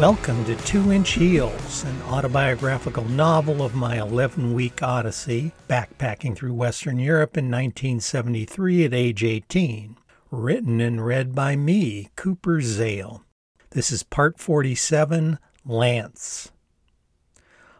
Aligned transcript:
Welcome 0.00 0.46
to 0.46 0.56
Two 0.56 0.92
Inch 0.92 1.10
Heels, 1.10 1.84
an 1.84 2.00
autobiographical 2.04 3.04
novel 3.04 3.62
of 3.62 3.74
my 3.74 4.00
11 4.00 4.54
week 4.54 4.82
odyssey 4.82 5.52
backpacking 5.68 6.34
through 6.34 6.54
Western 6.54 6.98
Europe 6.98 7.36
in 7.36 7.50
1973 7.50 8.86
at 8.86 8.94
age 8.94 9.22
18. 9.22 9.98
Written 10.30 10.80
and 10.80 11.04
read 11.04 11.34
by 11.34 11.54
me, 11.54 12.08
Cooper 12.16 12.62
Zale. 12.62 13.26
This 13.72 13.92
is 13.92 14.02
part 14.02 14.40
47 14.40 15.38
Lance. 15.66 16.50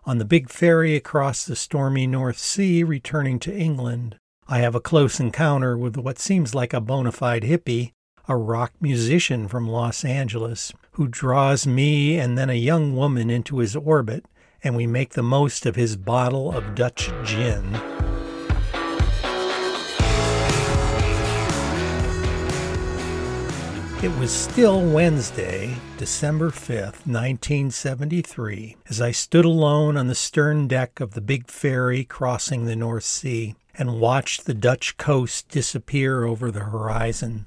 On 0.04 0.18
the 0.18 0.26
big 0.26 0.50
ferry 0.50 0.96
across 0.96 1.46
the 1.46 1.56
stormy 1.56 2.06
North 2.06 2.38
Sea 2.38 2.84
returning 2.84 3.38
to 3.38 3.56
England, 3.56 4.18
I 4.46 4.58
have 4.58 4.74
a 4.74 4.80
close 4.80 5.20
encounter 5.20 5.78
with 5.78 5.96
what 5.96 6.18
seems 6.18 6.54
like 6.54 6.74
a 6.74 6.82
bona 6.82 7.12
fide 7.12 7.44
hippie, 7.44 7.92
a 8.28 8.36
rock 8.36 8.74
musician 8.78 9.48
from 9.48 9.66
Los 9.66 10.04
Angeles, 10.04 10.74
who 10.92 11.08
draws 11.08 11.66
me 11.66 12.18
and 12.18 12.36
then 12.36 12.50
a 12.50 12.54
young 12.54 12.96
woman 12.96 13.30
into 13.30 13.58
his 13.58 13.76
orbit, 13.76 14.24
and 14.62 14.76
we 14.76 14.86
make 14.86 15.14
the 15.14 15.22
most 15.22 15.66
of 15.66 15.76
his 15.76 15.96
bottle 15.96 16.52
of 16.52 16.74
Dutch 16.74 17.10
gin. 17.24 17.80
It 24.02 24.18
was 24.18 24.32
still 24.32 24.80
Wednesday, 24.80 25.76
December 25.98 26.50
5th, 26.50 27.04
1973, 27.06 28.76
as 28.88 28.98
I 28.98 29.10
stood 29.10 29.44
alone 29.44 29.98
on 29.98 30.06
the 30.06 30.14
stern 30.14 30.66
deck 30.68 31.00
of 31.00 31.12
the 31.12 31.20
big 31.20 31.48
ferry 31.48 32.04
crossing 32.04 32.64
the 32.64 32.76
North 32.76 33.04
Sea 33.04 33.56
and 33.74 34.00
watched 34.00 34.46
the 34.46 34.54
Dutch 34.54 34.96
coast 34.96 35.50
disappear 35.50 36.24
over 36.24 36.50
the 36.50 36.64
horizon. 36.64 37.44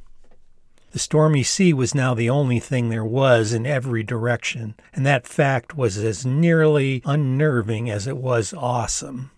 The 0.93 0.99
stormy 0.99 1.41
sea 1.41 1.73
was 1.73 1.95
now 1.95 2.13
the 2.13 2.29
only 2.29 2.59
thing 2.59 2.89
there 2.89 3.03
was 3.03 3.51
in 3.51 3.65
every 3.65 4.03
direction, 4.03 4.75
and 4.93 5.03
that 5.07 5.25
fact 5.25 5.75
was 5.75 5.97
as 5.97 6.23
nearly 6.23 7.01
unnerving 7.03 7.89
as 7.89 8.05
it 8.05 8.15
was 8.15 8.53
awesome. 8.53 9.31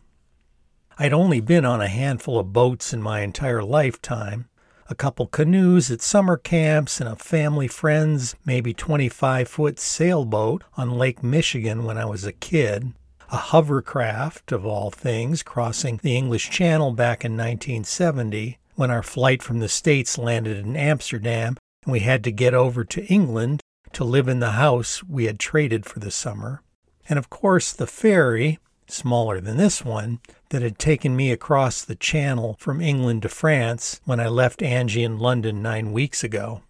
I'd 0.99 1.13
only 1.13 1.39
been 1.39 1.63
on 1.63 1.79
a 1.79 1.87
handful 1.87 2.37
of 2.37 2.51
boats 2.51 2.91
in 2.91 3.01
my 3.01 3.21
entire 3.21 3.63
lifetime, 3.63 4.49
a 4.89 4.95
couple 4.95 5.27
canoes 5.27 5.89
at 5.89 6.01
summer 6.01 6.35
camps, 6.35 6.99
and 6.99 7.07
a 7.07 7.15
family 7.15 7.69
friend's 7.69 8.35
maybe 8.43 8.73
25 8.73 9.47
foot 9.47 9.79
sailboat 9.79 10.61
on 10.75 10.97
Lake 10.97 11.23
Michigan 11.23 11.85
when 11.85 11.97
I 11.97 12.03
was 12.03 12.25
a 12.25 12.33
kid, 12.33 12.91
a 13.31 13.37
hovercraft, 13.37 14.51
of 14.51 14.65
all 14.65 14.91
things, 14.91 15.41
crossing 15.41 16.01
the 16.03 16.17
English 16.17 16.49
Channel 16.49 16.91
back 16.91 17.23
in 17.23 17.37
1970 17.37 18.59
when 18.75 18.91
our 18.91 19.03
flight 19.03 19.41
from 19.41 19.59
the 19.59 19.69
States 19.69 20.17
landed 20.17 20.57
in 20.57 20.75
Amsterdam 20.75 21.57
and 21.83 21.91
we 21.91 22.01
had 22.01 22.23
to 22.23 22.31
get 22.31 22.53
over 22.53 22.83
to 22.83 23.05
England 23.05 23.61
to 23.93 24.03
live 24.03 24.27
in 24.27 24.39
the 24.39 24.51
house 24.51 25.03
we 25.03 25.25
had 25.25 25.39
traded 25.39 25.85
for 25.85 25.99
the 25.99 26.11
summer. 26.11 26.61
And 27.07 27.17
of 27.17 27.29
course, 27.29 27.71
the 27.71 27.87
ferry, 27.87 28.59
smaller 28.87 29.39
than 29.39 29.57
this 29.57 29.85
one, 29.85 30.19
that 30.49 30.61
had 30.61 30.77
taken 30.77 31.15
me 31.15 31.31
across 31.31 31.81
the 31.81 31.95
channel 31.95 32.57
from 32.59 32.81
England 32.81 33.21
to 33.21 33.29
France 33.29 34.01
when 34.05 34.19
I 34.19 34.27
left 34.27 34.61
Angie 34.61 35.03
in 35.03 35.19
London 35.19 35.61
nine 35.61 35.91
weeks 35.91 36.23
ago. 36.23 36.61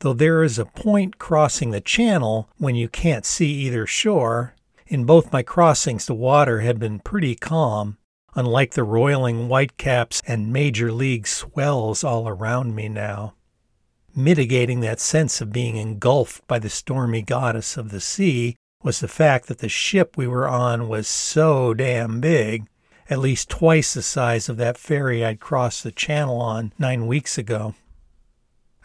Though 0.00 0.14
there 0.14 0.42
is 0.42 0.58
a 0.58 0.64
point 0.64 1.18
crossing 1.18 1.72
the 1.72 1.80
channel 1.80 2.48
when 2.58 2.74
you 2.74 2.88
can't 2.88 3.26
see 3.26 3.52
either 3.52 3.86
shore, 3.86 4.54
in 4.86 5.04
both 5.04 5.32
my 5.32 5.42
crossings 5.42 6.06
the 6.06 6.14
water 6.14 6.60
had 6.60 6.78
been 6.78 7.00
pretty 7.00 7.34
calm, 7.34 7.96
unlike 8.34 8.74
the 8.74 8.84
roiling 8.84 9.48
whitecaps 9.48 10.22
and 10.26 10.52
major 10.52 10.92
league 10.92 11.26
swells 11.26 12.04
all 12.04 12.28
around 12.28 12.74
me 12.74 12.88
now. 12.88 13.34
Mitigating 14.14 14.80
that 14.80 15.00
sense 15.00 15.40
of 15.40 15.52
being 15.52 15.76
engulfed 15.76 16.46
by 16.46 16.58
the 16.58 16.68
stormy 16.68 17.22
goddess 17.22 17.76
of 17.76 17.90
the 17.90 18.00
sea 18.00 18.56
was 18.82 19.00
the 19.00 19.08
fact 19.08 19.46
that 19.46 19.58
the 19.58 19.68
ship 19.68 20.16
we 20.16 20.26
were 20.26 20.48
on 20.48 20.88
was 20.88 21.06
so 21.06 21.74
damn 21.74 22.20
big, 22.20 22.66
at 23.08 23.18
least 23.18 23.48
twice 23.48 23.94
the 23.94 24.02
size 24.02 24.48
of 24.48 24.56
that 24.56 24.78
ferry 24.78 25.24
I'd 25.24 25.40
crossed 25.40 25.82
the 25.84 25.92
channel 25.92 26.40
on 26.40 26.72
nine 26.78 27.06
weeks 27.06 27.36
ago. 27.36 27.74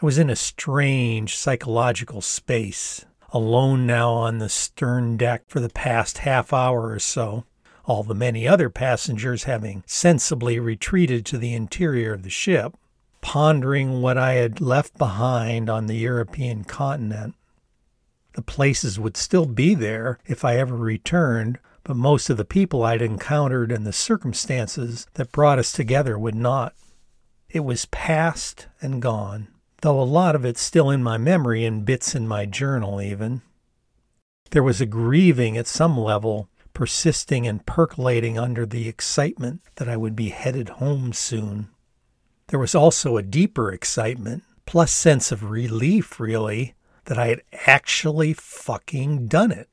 I 0.01 0.05
was 0.05 0.17
in 0.17 0.29
a 0.29 0.35
strange 0.35 1.35
psychological 1.35 2.21
space, 2.21 3.05
alone 3.29 3.85
now 3.85 4.11
on 4.11 4.39
the 4.39 4.49
stern 4.49 5.15
deck 5.15 5.43
for 5.47 5.59
the 5.59 5.69
past 5.69 6.19
half 6.19 6.51
hour 6.51 6.89
or 6.89 6.99
so, 6.99 7.45
all 7.85 8.03
the 8.03 8.15
many 8.15 8.47
other 8.47 8.69
passengers 8.69 9.43
having 9.43 9.83
sensibly 9.85 10.59
retreated 10.59 11.25
to 11.25 11.37
the 11.37 11.53
interior 11.53 12.13
of 12.13 12.23
the 12.23 12.29
ship, 12.29 12.75
pondering 13.21 14.01
what 14.01 14.17
I 14.17 14.33
had 14.33 14.61
left 14.61 14.97
behind 14.97 15.69
on 15.69 15.87
the 15.87 15.95
European 15.95 16.63
continent. 16.63 17.35
The 18.33 18.41
places 18.41 18.99
would 18.99 19.15
still 19.15 19.45
be 19.45 19.75
there 19.75 20.19
if 20.25 20.43
I 20.43 20.57
ever 20.57 20.75
returned, 20.75 21.59
but 21.83 21.95
most 21.95 22.29
of 22.29 22.37
the 22.37 22.45
people 22.45 22.83
I'd 22.83 23.01
encountered 23.01 23.71
and 23.71 23.85
the 23.85 23.93
circumstances 23.93 25.07
that 25.13 25.31
brought 25.31 25.59
us 25.59 25.71
together 25.71 26.19
would 26.19 26.35
not. 26.35 26.73
It 27.49 27.61
was 27.61 27.85
past 27.85 28.67
and 28.81 29.01
gone, 29.01 29.47
though 29.81 30.01
a 30.01 30.03
lot 30.03 30.35
of 30.35 30.43
it's 30.43 30.61
still 30.61 30.89
in 30.89 31.01
my 31.01 31.17
memory 31.17 31.63
and 31.63 31.85
bits 31.85 32.13
in 32.15 32.27
my 32.27 32.45
journal, 32.45 33.01
even. 33.01 33.41
There 34.51 34.63
was 34.63 34.81
a 34.81 34.85
grieving 34.85 35.57
at 35.57 35.67
some 35.67 35.97
level, 35.97 36.49
persisting 36.75 37.47
and 37.47 37.65
percolating 37.65 38.37
under 38.37 38.65
the 38.65 38.87
excitement 38.87 39.61
that 39.77 39.89
I 39.89 39.97
would 39.97 40.15
be 40.15 40.29
headed 40.29 40.69
home 40.69 41.13
soon. 41.13 41.69
There 42.49 42.59
was 42.59 42.75
also 42.75 43.17
a 43.17 43.23
deeper 43.23 43.71
excitement, 43.71 44.43
plus 44.67 44.91
sense 44.91 45.31
of 45.31 45.49
relief, 45.49 46.19
really, 46.19 46.75
that 47.05 47.17
I 47.17 47.27
had 47.27 47.41
actually 47.65 48.33
fucking 48.33 49.27
done 49.27 49.51
it. 49.51 49.69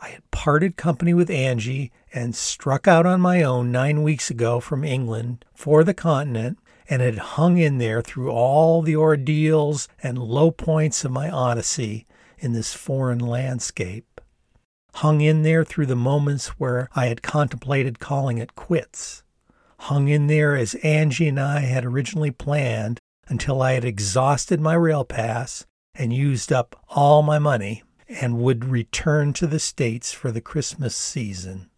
I 0.00 0.08
had 0.08 0.30
parted 0.30 0.76
company 0.76 1.14
with 1.14 1.30
Angie 1.30 1.92
and 2.12 2.34
struck 2.34 2.86
out 2.88 3.06
on 3.06 3.20
my 3.20 3.42
own 3.42 3.70
nine 3.72 4.02
weeks 4.02 4.30
ago 4.30 4.60
from 4.60 4.84
England 4.84 5.44
for 5.54 5.84
the 5.84 5.94
continent 5.94 6.58
and 6.88 7.00
had 7.00 7.18
hung 7.18 7.58
in 7.58 7.78
there 7.78 8.02
through 8.02 8.30
all 8.30 8.82
the 8.82 8.96
ordeals 8.96 9.88
and 10.02 10.18
low 10.18 10.50
points 10.50 11.04
of 11.04 11.12
my 11.12 11.30
odyssey 11.30 12.06
in 12.38 12.54
this 12.54 12.74
foreign 12.74 13.18
landscape. 13.18 14.07
Hung 14.94 15.20
in 15.20 15.42
there 15.42 15.64
through 15.64 15.86
the 15.86 15.96
moments 15.96 16.48
where 16.58 16.88
I 16.94 17.06
had 17.06 17.22
contemplated 17.22 17.98
calling 17.98 18.38
it 18.38 18.54
quits. 18.54 19.22
Hung 19.80 20.08
in 20.08 20.26
there 20.26 20.56
as 20.56 20.74
Angie 20.76 21.28
and 21.28 21.38
I 21.38 21.60
had 21.60 21.84
originally 21.84 22.30
planned 22.30 22.98
until 23.28 23.62
I 23.62 23.72
had 23.72 23.84
exhausted 23.84 24.60
my 24.60 24.74
rail 24.74 25.04
pass 25.04 25.66
and 25.94 26.12
used 26.12 26.52
up 26.52 26.74
all 26.88 27.22
my 27.22 27.38
money 27.38 27.82
and 28.08 28.38
would 28.38 28.64
return 28.64 29.32
to 29.34 29.46
the 29.46 29.60
States 29.60 30.12
for 30.12 30.32
the 30.32 30.40
Christmas 30.40 30.96
season. 30.96 31.70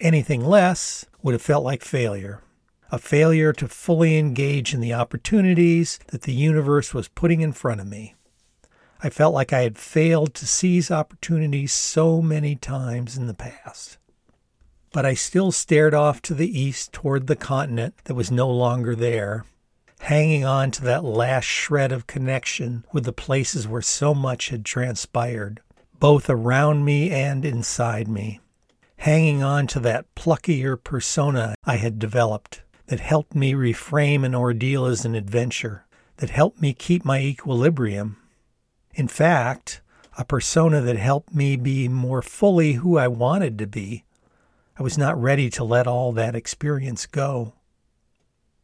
Anything 0.00 0.44
less 0.44 1.04
would 1.22 1.32
have 1.32 1.42
felt 1.42 1.64
like 1.64 1.82
failure, 1.82 2.40
a 2.92 2.98
failure 2.98 3.52
to 3.54 3.68
fully 3.68 4.18
engage 4.18 4.72
in 4.72 4.80
the 4.80 4.94
opportunities 4.94 5.98
that 6.08 6.22
the 6.22 6.32
universe 6.32 6.94
was 6.94 7.08
putting 7.08 7.40
in 7.40 7.52
front 7.52 7.80
of 7.80 7.86
me. 7.86 8.14
I 9.02 9.10
felt 9.10 9.34
like 9.34 9.52
I 9.52 9.62
had 9.62 9.78
failed 9.78 10.34
to 10.34 10.46
seize 10.46 10.90
opportunities 10.90 11.72
so 11.72 12.22
many 12.22 12.56
times 12.56 13.16
in 13.16 13.26
the 13.26 13.34
past. 13.34 13.98
But 14.92 15.04
I 15.04 15.14
still 15.14 15.52
stared 15.52 15.94
off 15.94 16.22
to 16.22 16.34
the 16.34 16.58
east 16.58 16.92
toward 16.92 17.26
the 17.26 17.36
continent 17.36 17.94
that 18.04 18.14
was 18.14 18.30
no 18.30 18.48
longer 18.48 18.94
there 18.94 19.44
hanging 20.04 20.44
on 20.44 20.70
to 20.70 20.82
that 20.82 21.02
last 21.02 21.44
shred 21.44 21.90
of 21.90 22.06
connection 22.06 22.84
with 22.92 23.04
the 23.04 23.12
places 23.12 23.66
where 23.66 23.80
so 23.80 24.14
much 24.14 24.50
had 24.50 24.62
transpired, 24.62 25.60
both 25.98 26.28
around 26.28 26.84
me 26.84 27.10
and 27.10 27.42
inside 27.42 28.06
me. 28.06 28.38
Hanging 28.98 29.42
on 29.42 29.66
to 29.68 29.80
that 29.80 30.14
pluckier 30.14 30.76
persona 30.76 31.54
I 31.64 31.76
had 31.76 31.98
developed 31.98 32.62
that 32.88 33.00
helped 33.00 33.34
me 33.34 33.54
reframe 33.54 34.24
an 34.24 34.34
ordeal 34.34 34.84
as 34.84 35.06
an 35.06 35.14
adventure, 35.14 35.86
that 36.18 36.28
helped 36.28 36.60
me 36.60 36.74
keep 36.74 37.02
my 37.02 37.20
equilibrium. 37.20 38.18
In 38.94 39.08
fact, 39.08 39.80
a 40.16 40.24
persona 40.24 40.80
that 40.80 40.96
helped 40.96 41.34
me 41.34 41.56
be 41.56 41.88
more 41.88 42.22
fully 42.22 42.74
who 42.74 42.96
I 42.96 43.08
wanted 43.08 43.58
to 43.58 43.66
be. 43.66 44.04
I 44.78 44.82
was 44.82 44.96
not 44.96 45.20
ready 45.20 45.50
to 45.50 45.64
let 45.64 45.86
all 45.86 46.12
that 46.12 46.36
experience 46.36 47.06
go. 47.06 47.54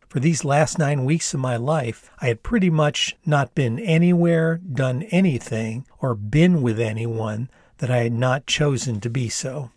For 0.09 0.21
these 0.21 0.45
last 0.45 0.79
nine 0.79 1.05
weeks 1.05 1.35
of 1.35 1.41
my 1.41 1.57
life, 1.57 2.11
I 2.21 2.27
had 2.27 2.43
pretty 2.43 2.71
much 2.71 3.17
not 3.25 3.55
been 3.55 3.79
anywhere, 3.79 4.59
done 4.59 5.03
anything, 5.11 5.87
or 6.01 6.15
been 6.15 6.63
with 6.63 6.81
anyone 6.81 7.49
that 7.79 7.91
I 7.91 7.99
had 7.99 8.13
not 8.13 8.47
chosen 8.47 9.01
to 9.01 9.11
be 9.11 9.29
so. 9.29 9.71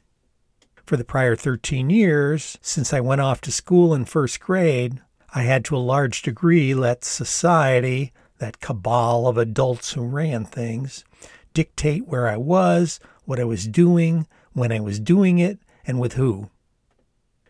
For 0.86 0.98
the 0.98 1.04
prior 1.04 1.36
13 1.36 1.90
years, 1.90 2.58
since 2.62 2.94
I 2.94 3.00
went 3.00 3.22
off 3.22 3.42
to 3.42 3.52
school 3.52 3.94
in 3.94 4.06
first 4.06 4.40
grade, 4.40 5.02
I 5.34 5.44
had 5.44 5.66
to 5.66 5.76
a 5.76 5.78
large 5.78 6.22
degree 6.22 6.74
let 6.74 7.04
society, 7.04 8.12
that 8.44 8.60
cabal 8.60 9.26
of 9.26 9.38
adults 9.38 9.94
who 9.94 10.06
ran 10.06 10.44
things, 10.44 11.06
dictate 11.54 12.06
where 12.10 12.28
I 12.28 12.36
was, 12.36 13.00
what 13.24 13.40
I 13.40 13.46
was 13.46 13.70
doing, 13.70 14.28
when 14.52 14.70
I 14.70 14.82
was 14.82 15.00
doing 15.00 15.40
it, 15.40 15.60
and 15.88 15.98
with 15.98 16.14
who. 16.14 16.50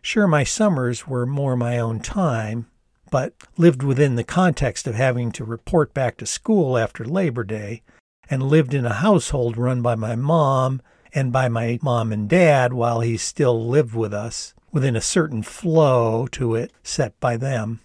Sure, 0.00 0.28
my 0.28 0.44
summers 0.44 1.04
were 1.04 1.26
more 1.26 1.56
my 1.56 1.80
own 1.80 1.98
time, 1.98 2.68
but 3.10 3.34
lived 3.56 3.82
within 3.82 4.14
the 4.14 4.22
context 4.22 4.86
of 4.86 4.94
having 4.94 5.32
to 5.32 5.44
report 5.44 5.92
back 5.92 6.16
to 6.18 6.26
school 6.26 6.78
after 6.78 7.04
Labor 7.04 7.42
Day 7.42 7.82
and 8.30 8.44
lived 8.44 8.72
in 8.72 8.86
a 8.86 8.94
household 8.94 9.56
run 9.56 9.82
by 9.82 9.96
my 9.96 10.14
mom 10.14 10.80
and 11.12 11.32
by 11.32 11.48
my 11.48 11.80
mom 11.82 12.12
and 12.12 12.28
dad 12.28 12.72
while 12.72 13.00
he 13.00 13.16
still 13.16 13.66
lived 13.66 13.96
with 13.96 14.14
us, 14.14 14.54
within 14.70 14.94
a 14.94 15.00
certain 15.00 15.42
flow 15.42 16.28
to 16.28 16.54
it 16.54 16.70
set 16.84 17.18
by 17.18 17.36
them. 17.36 17.80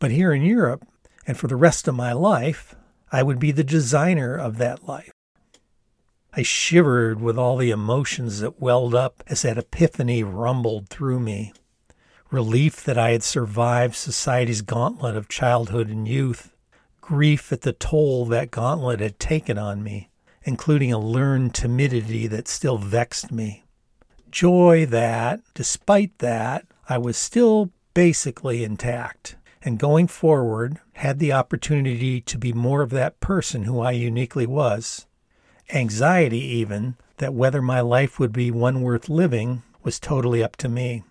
But 0.00 0.10
here 0.10 0.32
in 0.32 0.42
Europe, 0.42 0.84
and 1.28 1.36
for 1.36 1.46
the 1.46 1.56
rest 1.56 1.86
of 1.86 1.94
my 1.94 2.10
life, 2.10 2.74
I 3.12 3.22
would 3.22 3.38
be 3.38 3.52
the 3.52 3.62
designer 3.62 4.34
of 4.34 4.56
that 4.56 4.88
life. 4.88 5.12
I 6.32 6.42
shivered 6.42 7.20
with 7.20 7.36
all 7.36 7.58
the 7.58 7.70
emotions 7.70 8.40
that 8.40 8.60
welled 8.60 8.94
up 8.94 9.22
as 9.26 9.42
that 9.42 9.58
epiphany 9.58 10.22
rumbled 10.22 10.88
through 10.88 11.20
me. 11.20 11.52
Relief 12.30 12.82
that 12.84 12.96
I 12.96 13.10
had 13.10 13.22
survived 13.22 13.94
society's 13.94 14.62
gauntlet 14.62 15.16
of 15.16 15.28
childhood 15.28 15.90
and 15.90 16.08
youth, 16.08 16.54
grief 17.02 17.52
at 17.52 17.60
the 17.60 17.74
toll 17.74 18.24
that 18.26 18.50
gauntlet 18.50 19.00
had 19.00 19.18
taken 19.18 19.58
on 19.58 19.82
me, 19.82 20.08
including 20.44 20.94
a 20.94 20.98
learned 20.98 21.54
timidity 21.54 22.26
that 22.26 22.48
still 22.48 22.78
vexed 22.78 23.30
me. 23.30 23.64
Joy 24.30 24.86
that, 24.86 25.40
despite 25.52 26.18
that, 26.18 26.64
I 26.88 26.96
was 26.96 27.18
still 27.18 27.70
basically 27.92 28.64
intact 28.64 29.36
and 29.62 29.78
going 29.78 30.06
forward 30.06 30.78
had 30.94 31.18
the 31.18 31.32
opportunity 31.32 32.20
to 32.20 32.38
be 32.38 32.52
more 32.52 32.82
of 32.82 32.90
that 32.90 33.20
person 33.20 33.64
who 33.64 33.80
I 33.80 33.92
uniquely 33.92 34.46
was. 34.46 35.06
Anxiety, 35.72 36.40
even, 36.40 36.96
that 37.18 37.34
whether 37.34 37.60
my 37.60 37.80
life 37.80 38.18
would 38.18 38.32
be 38.32 38.50
one 38.50 38.82
worth 38.82 39.08
living 39.08 39.62
was 39.82 40.00
totally 40.00 40.42
up 40.42 40.56
to 40.56 40.68
me. 40.68 41.02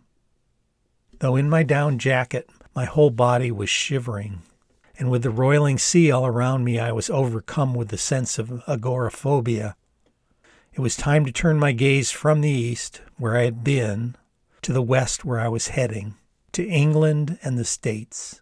Though 1.19 1.35
in 1.35 1.49
my 1.49 1.63
down 1.63 1.97
jacket, 1.97 2.49
my 2.75 2.85
whole 2.85 3.09
body 3.09 3.51
was 3.51 3.69
shivering, 3.69 4.41
and 4.99 5.09
with 5.09 5.23
the 5.23 5.29
roiling 5.29 5.77
sea 5.77 6.11
all 6.11 6.25
around 6.25 6.63
me, 6.63 6.79
I 6.79 6.91
was 6.91 7.09
overcome 7.09 7.73
with 7.73 7.89
the 7.89 7.97
sense 7.97 8.37
of 8.37 8.63
agoraphobia. 8.67 9.75
It 10.73 10.81
was 10.81 10.95
time 10.95 11.25
to 11.25 11.31
turn 11.31 11.57
my 11.57 11.71
gaze 11.71 12.11
from 12.11 12.41
the 12.41 12.51
east, 12.51 13.01
where 13.17 13.35
I 13.35 13.45
had 13.45 13.63
been, 13.63 14.15
to 14.61 14.73
the 14.73 14.81
west, 14.81 15.25
where 15.25 15.39
I 15.39 15.47
was 15.47 15.69
heading, 15.69 16.16
to 16.53 16.65
England 16.65 17.37
and 17.43 17.57
the 17.57 17.65
States. 17.65 18.41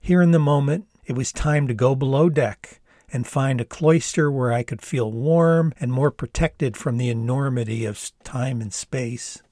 Here 0.00 0.22
in 0.22 0.30
the 0.30 0.38
moment, 0.38 0.86
it 1.04 1.14
was 1.14 1.32
time 1.32 1.68
to 1.68 1.74
go 1.74 1.94
below 1.94 2.28
deck 2.28 2.80
and 3.12 3.26
find 3.26 3.60
a 3.60 3.64
cloister 3.64 4.30
where 4.30 4.52
I 4.52 4.62
could 4.62 4.82
feel 4.82 5.10
warm 5.10 5.72
and 5.78 5.92
more 5.92 6.10
protected 6.10 6.76
from 6.76 6.96
the 6.96 7.08
enormity 7.08 7.84
of 7.84 8.10
time 8.24 8.60
and 8.60 8.72
space. 8.72 9.42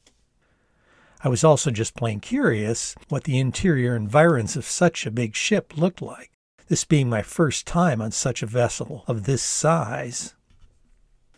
I 1.23 1.29
was 1.29 1.43
also 1.43 1.71
just 1.71 1.97
plain 1.97 2.21
curious 2.21 2.95
what 3.09 3.25
the 3.25 3.39
interior 3.39 3.97
environs 3.97 4.57
of 4.57 4.65
such 4.65 5.07
a 5.07 5.11
big 5.11 5.35
ship 5.35 5.77
looked 5.77 6.03
like, 6.03 6.31
this 6.69 6.85
being 6.85 7.09
my 7.09 7.23
first 7.23 7.67
time 7.67 8.03
on 8.03 8.11
such 8.11 8.43
a 8.43 8.47
vessel 8.47 9.05
of 9.07 9.25
this 9.25 9.43
size. 9.43 10.35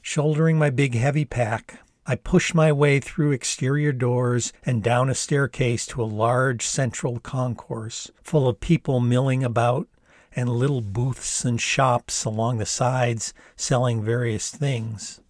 Shouldering 0.02 0.58
my 0.58 0.70
big 0.70 0.94
heavy 0.94 1.24
pack, 1.24 1.80
I 2.08 2.14
push 2.14 2.54
my 2.54 2.70
way 2.70 3.00
through 3.00 3.32
exterior 3.32 3.90
doors 3.90 4.52
and 4.64 4.80
down 4.80 5.10
a 5.10 5.14
staircase 5.14 5.86
to 5.86 6.02
a 6.02 6.04
large 6.04 6.64
central 6.64 7.18
concourse 7.18 8.12
full 8.22 8.48
of 8.48 8.60
people 8.60 9.00
milling 9.00 9.42
about 9.42 9.88
and 10.36 10.48
little 10.48 10.82
booths 10.82 11.44
and 11.44 11.60
shops 11.60 12.24
along 12.24 12.58
the 12.58 12.66
sides 12.66 13.34
selling 13.56 14.04
various 14.04 14.50
things. 14.50 15.20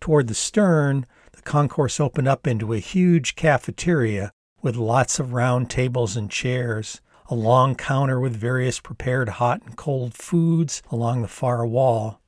Toward 0.00 0.26
the 0.26 0.34
stern, 0.34 1.06
the 1.30 1.42
concourse 1.42 2.00
opened 2.00 2.26
up 2.26 2.48
into 2.48 2.72
a 2.72 2.80
huge 2.80 3.36
cafeteria 3.36 4.32
with 4.60 4.74
lots 4.74 5.20
of 5.20 5.32
round 5.32 5.70
tables 5.70 6.16
and 6.16 6.28
chairs, 6.28 7.00
a 7.26 7.36
long 7.36 7.76
counter 7.76 8.18
with 8.18 8.34
various 8.34 8.80
prepared 8.80 9.28
hot 9.28 9.62
and 9.64 9.76
cold 9.76 10.14
foods 10.14 10.82
along 10.90 11.22
the 11.22 11.28
far 11.28 11.64
wall. 11.64 12.20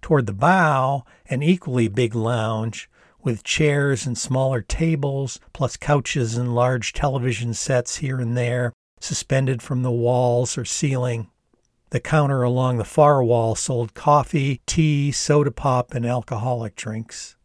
Toward 0.00 0.26
the 0.26 0.32
bow, 0.32 1.04
an 1.26 1.42
equally 1.42 1.88
big 1.88 2.14
lounge 2.14 2.88
with 3.22 3.44
chairs 3.44 4.06
and 4.06 4.16
smaller 4.16 4.62
tables, 4.62 5.40
plus 5.52 5.76
couches 5.76 6.36
and 6.36 6.54
large 6.54 6.92
television 6.92 7.52
sets 7.52 7.96
here 7.96 8.20
and 8.20 8.36
there, 8.36 8.72
suspended 9.00 9.62
from 9.62 9.82
the 9.82 9.90
walls 9.90 10.56
or 10.56 10.64
ceiling. 10.64 11.28
The 11.90 12.00
counter 12.00 12.42
along 12.42 12.76
the 12.76 12.84
far 12.84 13.24
wall 13.24 13.54
sold 13.54 13.94
coffee, 13.94 14.60
tea, 14.66 15.10
soda 15.10 15.50
pop, 15.50 15.94
and 15.94 16.04
alcoholic 16.04 16.76
drinks. 16.76 17.36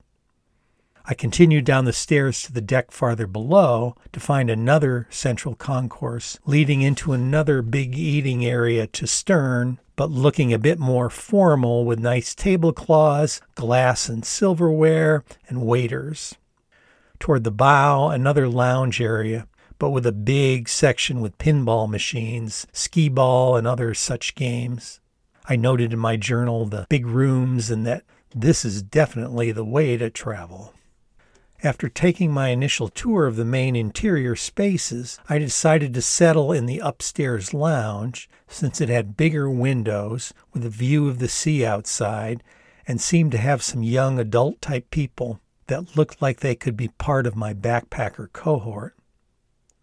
I 1.06 1.16
continued 1.16 1.66
down 1.66 1.84
the 1.84 1.92
stairs 1.92 2.42
to 2.44 2.54
the 2.54 2.62
deck 2.62 2.90
farther 2.90 3.28
below 3.28 3.98
to 4.14 4.22
find 4.22 4.50
another 4.50 5.06
central 5.10 5.54
concourse 5.54 6.40
leading 6.46 6.82
into 6.82 7.12
another 7.12 7.62
big 7.62 7.98
eating 7.98 8.46
area 8.46 8.88
to 8.88 9.06
stern, 9.06 9.80
but 9.98 10.10
looking 10.10 10.54
a 10.54 10.58
bit 10.58 10.80
more 10.80 11.10
formal 11.10 11.84
with 11.84 12.00
nice 12.00 12.34
tablecloths, 12.34 13.42
glass 13.56 14.08
and 14.08 14.24
silverware, 14.24 15.26
and 15.50 15.66
waiters. 15.66 16.36
Toward 17.20 17.44
the 17.44 17.52
bow, 17.52 18.08
another 18.08 18.48
lounge 18.48 19.02
area, 19.02 19.46
but 19.80 19.90
with 19.90 20.06
a 20.06 20.14
big 20.14 20.70
section 20.70 21.20
with 21.20 21.38
pinball 21.38 21.90
machines, 21.90 22.66
skee 22.72 23.10
ball, 23.10 23.58
and 23.58 23.68
other 23.68 23.94
such 23.94 24.36
games. 24.36 25.02
I 25.50 25.58
noted 25.58 25.92
in 25.92 26.00
my 26.00 26.16
journal 26.16 26.66
the 26.66 26.88
big 26.88 27.06
rooms 27.06 27.70
and 27.70 27.86
that 27.86 28.04
this 28.34 28.64
is 28.64 28.82
definitely 28.82 29.52
the 29.52 29.66
way 29.66 29.98
to 29.98 30.10
travel. 30.10 30.74
After 31.64 31.88
taking 31.88 32.30
my 32.30 32.50
initial 32.50 32.90
tour 32.90 33.26
of 33.26 33.38
the 33.38 33.46
main 33.46 33.74
interior 33.74 34.36
spaces, 34.36 35.18
I 35.30 35.38
decided 35.38 35.94
to 35.94 36.02
settle 36.02 36.52
in 36.52 36.66
the 36.66 36.80
upstairs 36.80 37.54
lounge 37.54 38.30
since 38.50 38.82
it 38.82 38.90
had 38.90 39.16
bigger 39.16 39.50
windows 39.50 40.34
with 40.52 40.66
a 40.66 40.70
view 40.70 41.08
of 41.08 41.20
the 41.20 41.30
sea 41.30 41.66
outside 41.66 42.44
and 42.86 43.00
seemed 43.00 43.32
to 43.32 43.38
have 43.38 43.64
some 43.64 43.82
young 43.82 44.20
adult 44.20 44.60
type 44.62 44.92
people 44.92 45.40
that 45.68 45.96
looked 45.96 46.22
like 46.22 46.42
they 46.42 46.54
could 46.54 46.76
be 46.76 46.90
part 46.90 47.26
of 47.26 47.38
my 47.38 47.54
backpacker 47.54 48.30
cohort. 48.34 48.98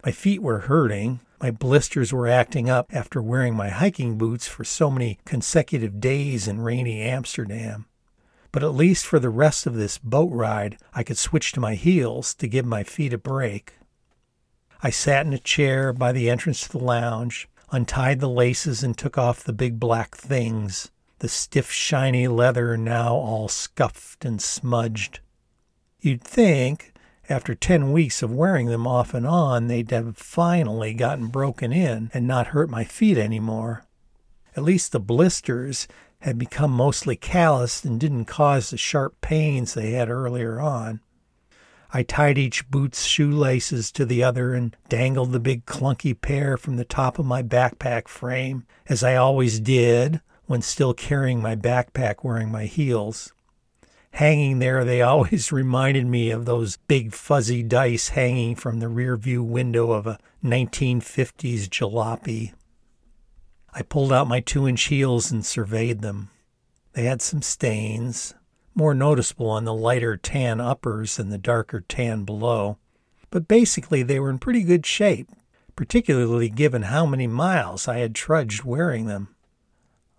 My 0.05 0.11
feet 0.11 0.43
were 0.43 0.59
hurting. 0.59 1.21
My 1.41 1.49
blisters 1.49 2.13
were 2.13 2.27
acting 2.27 2.69
up 2.69 2.93
after 2.93 3.23
wearing 3.23 3.55
my 3.55 3.69
hiking 3.69 4.19
boots 4.19 4.47
for 4.47 4.63
so 4.63 4.91
many 4.91 5.17
consecutive 5.25 5.99
days 5.99 6.47
in 6.47 6.61
rainy 6.61 7.01
Amsterdam 7.01 7.87
but 8.51 8.63
at 8.63 8.73
least 8.73 9.05
for 9.05 9.19
the 9.19 9.29
rest 9.29 9.65
of 9.65 9.75
this 9.75 9.97
boat 9.97 10.31
ride, 10.31 10.77
I 10.93 11.03
could 11.03 11.17
switch 11.17 11.51
to 11.53 11.59
my 11.59 11.75
heels 11.75 12.33
to 12.35 12.47
give 12.47 12.65
my 12.65 12.83
feet 12.83 13.13
a 13.13 13.17
break. 13.17 13.75
I 14.83 14.89
sat 14.89 15.25
in 15.25 15.33
a 15.33 15.39
chair 15.39 15.93
by 15.93 16.11
the 16.11 16.29
entrance 16.29 16.61
to 16.61 16.71
the 16.71 16.83
lounge, 16.83 17.47
untied 17.71 18.19
the 18.19 18.29
laces, 18.29 18.83
and 18.83 18.97
took 18.97 19.17
off 19.17 19.43
the 19.43 19.53
big 19.53 19.79
black 19.79 20.15
things, 20.15 20.91
the 21.19 21.29
stiff, 21.29 21.71
shiny 21.71 22.27
leather 22.27 22.75
now 22.75 23.13
all 23.13 23.47
scuffed 23.47 24.25
and 24.25 24.41
smudged. 24.41 25.19
You'd 25.99 26.23
think, 26.23 26.93
after 27.29 27.53
ten 27.53 27.91
weeks 27.91 28.23
of 28.23 28.33
wearing 28.33 28.67
them 28.67 28.87
off 28.87 29.13
and 29.13 29.25
on, 29.25 29.67
they'd 29.67 29.91
have 29.91 30.17
finally 30.17 30.93
gotten 30.93 31.27
broken 31.27 31.71
in 31.71 32.09
and 32.13 32.27
not 32.27 32.47
hurt 32.47 32.69
my 32.69 32.83
feet 32.83 33.17
any 33.17 33.39
more. 33.39 33.85
At 34.57 34.63
least 34.63 34.91
the 34.91 34.99
blisters 34.99 35.87
had 36.21 36.37
become 36.37 36.71
mostly 36.71 37.15
calloused 37.15 37.85
and 37.85 37.99
didn't 37.99 38.25
cause 38.25 38.69
the 38.69 38.77
sharp 38.77 39.19
pains 39.21 39.73
they 39.73 39.91
had 39.91 40.09
earlier 40.09 40.59
on. 40.59 41.01
I 41.93 42.03
tied 42.03 42.37
each 42.37 42.69
boot's 42.69 43.03
shoelaces 43.03 43.91
to 43.93 44.05
the 44.05 44.23
other 44.23 44.53
and 44.53 44.75
dangled 44.87 45.33
the 45.33 45.39
big 45.39 45.65
clunky 45.65 46.19
pair 46.19 46.55
from 46.55 46.77
the 46.77 46.85
top 46.85 47.19
of 47.19 47.25
my 47.25 47.43
backpack 47.43 48.07
frame, 48.07 48.65
as 48.87 49.03
I 49.03 49.15
always 49.15 49.59
did 49.59 50.21
when 50.45 50.61
still 50.61 50.93
carrying 50.93 51.41
my 51.41 51.55
backpack 51.55 52.23
wearing 52.23 52.51
my 52.51 52.65
heels. 52.65 53.33
Hanging 54.11 54.59
there, 54.59 54.85
they 54.85 55.01
always 55.01 55.51
reminded 55.51 56.05
me 56.05 56.29
of 56.31 56.45
those 56.45 56.77
big 56.77 57.13
fuzzy 57.13 57.63
dice 57.63 58.09
hanging 58.09 58.55
from 58.55 58.79
the 58.79 58.89
rear 58.89 59.17
view 59.17 59.43
window 59.43 59.91
of 59.91 60.07
a 60.07 60.19
1950s 60.43 61.67
jalopy. 61.67 62.53
I 63.73 63.81
pulled 63.83 64.11
out 64.11 64.27
my 64.27 64.39
two 64.41 64.67
inch 64.67 64.83
heels 64.83 65.31
and 65.31 65.45
surveyed 65.45 66.01
them. 66.01 66.29
They 66.93 67.05
had 67.05 67.21
some 67.21 67.41
stains, 67.41 68.33
more 68.75 68.93
noticeable 68.93 69.49
on 69.49 69.63
the 69.63 69.73
lighter 69.73 70.17
tan 70.17 70.59
uppers 70.59 71.15
than 71.15 71.29
the 71.29 71.37
darker 71.37 71.81
tan 71.81 72.23
below, 72.23 72.77
but 73.29 73.47
basically 73.47 74.03
they 74.03 74.19
were 74.19 74.29
in 74.29 74.39
pretty 74.39 74.63
good 74.63 74.85
shape, 74.85 75.29
particularly 75.75 76.49
given 76.49 76.83
how 76.83 77.05
many 77.05 77.27
miles 77.27 77.87
I 77.87 77.99
had 77.99 78.13
trudged 78.13 78.63
wearing 78.63 79.05
them. 79.05 79.35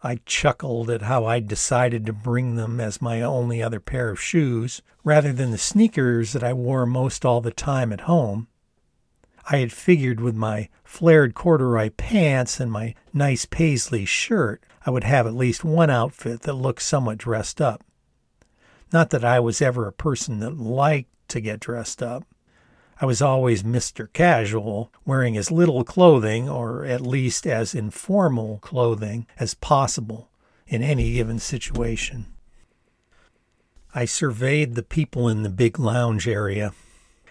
I 0.02 0.18
chuckled 0.26 0.90
at 0.90 1.02
how 1.02 1.26
I'd 1.26 1.46
decided 1.46 2.06
to 2.06 2.12
bring 2.12 2.56
them 2.56 2.80
as 2.80 3.00
my 3.00 3.22
only 3.22 3.62
other 3.62 3.78
pair 3.78 4.10
of 4.10 4.20
shoes, 4.20 4.82
rather 5.04 5.32
than 5.32 5.50
the 5.50 5.58
sneakers 5.58 6.32
that 6.32 6.42
I 6.42 6.52
wore 6.54 6.86
most 6.86 7.24
all 7.24 7.40
the 7.40 7.52
time 7.52 7.92
at 7.92 8.02
home, 8.02 8.48
I 9.50 9.58
had 9.58 9.72
figured 9.72 10.20
with 10.20 10.36
my 10.36 10.68
flared 10.84 11.34
corduroy 11.34 11.90
pants 11.90 12.60
and 12.60 12.70
my 12.70 12.94
nice 13.12 13.44
paisley 13.44 14.04
shirt, 14.04 14.62
I 14.86 14.90
would 14.90 15.04
have 15.04 15.26
at 15.26 15.34
least 15.34 15.64
one 15.64 15.90
outfit 15.90 16.42
that 16.42 16.54
looked 16.54 16.82
somewhat 16.82 17.18
dressed 17.18 17.60
up. 17.60 17.84
Not 18.92 19.10
that 19.10 19.24
I 19.24 19.40
was 19.40 19.62
ever 19.62 19.86
a 19.86 19.92
person 19.92 20.40
that 20.40 20.58
liked 20.58 21.10
to 21.28 21.40
get 21.40 21.60
dressed 21.60 22.02
up. 22.02 22.24
I 23.00 23.06
was 23.06 23.22
always 23.22 23.62
Mr. 23.62 24.12
Casual, 24.12 24.92
wearing 25.04 25.36
as 25.36 25.50
little 25.50 25.82
clothing, 25.82 26.48
or 26.48 26.84
at 26.84 27.00
least 27.00 27.46
as 27.46 27.74
informal 27.74 28.58
clothing, 28.58 29.26
as 29.38 29.54
possible, 29.54 30.30
in 30.66 30.82
any 30.82 31.14
given 31.14 31.38
situation. 31.38 32.26
I 33.94 34.04
surveyed 34.04 34.74
the 34.74 34.82
people 34.82 35.28
in 35.28 35.42
the 35.42 35.50
big 35.50 35.78
lounge 35.78 36.28
area. 36.28 36.72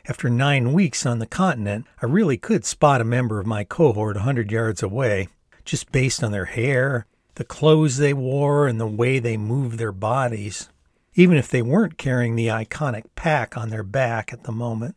After 0.07 0.29
nine 0.29 0.73
weeks 0.73 1.05
on 1.05 1.19
the 1.19 1.27
continent, 1.27 1.85
I 2.01 2.07
really 2.07 2.37
could 2.37 2.65
spot 2.65 3.01
a 3.01 3.05
member 3.05 3.39
of 3.39 3.45
my 3.45 3.63
cohort 3.63 4.17
a 4.17 4.21
hundred 4.21 4.51
yards 4.51 4.81
away, 4.81 5.27
just 5.63 5.91
based 5.91 6.23
on 6.23 6.31
their 6.31 6.45
hair, 6.45 7.05
the 7.35 7.43
clothes 7.43 7.97
they 7.97 8.13
wore, 8.13 8.67
and 8.67 8.79
the 8.79 8.87
way 8.87 9.19
they 9.19 9.37
moved 9.37 9.77
their 9.77 9.91
bodies, 9.91 10.69
even 11.13 11.37
if 11.37 11.49
they 11.49 11.61
weren't 11.61 11.99
carrying 11.99 12.35
the 12.35 12.47
iconic 12.47 13.03
pack 13.15 13.55
on 13.55 13.69
their 13.69 13.83
back 13.83 14.33
at 14.33 14.43
the 14.43 14.51
moment. 14.51 14.95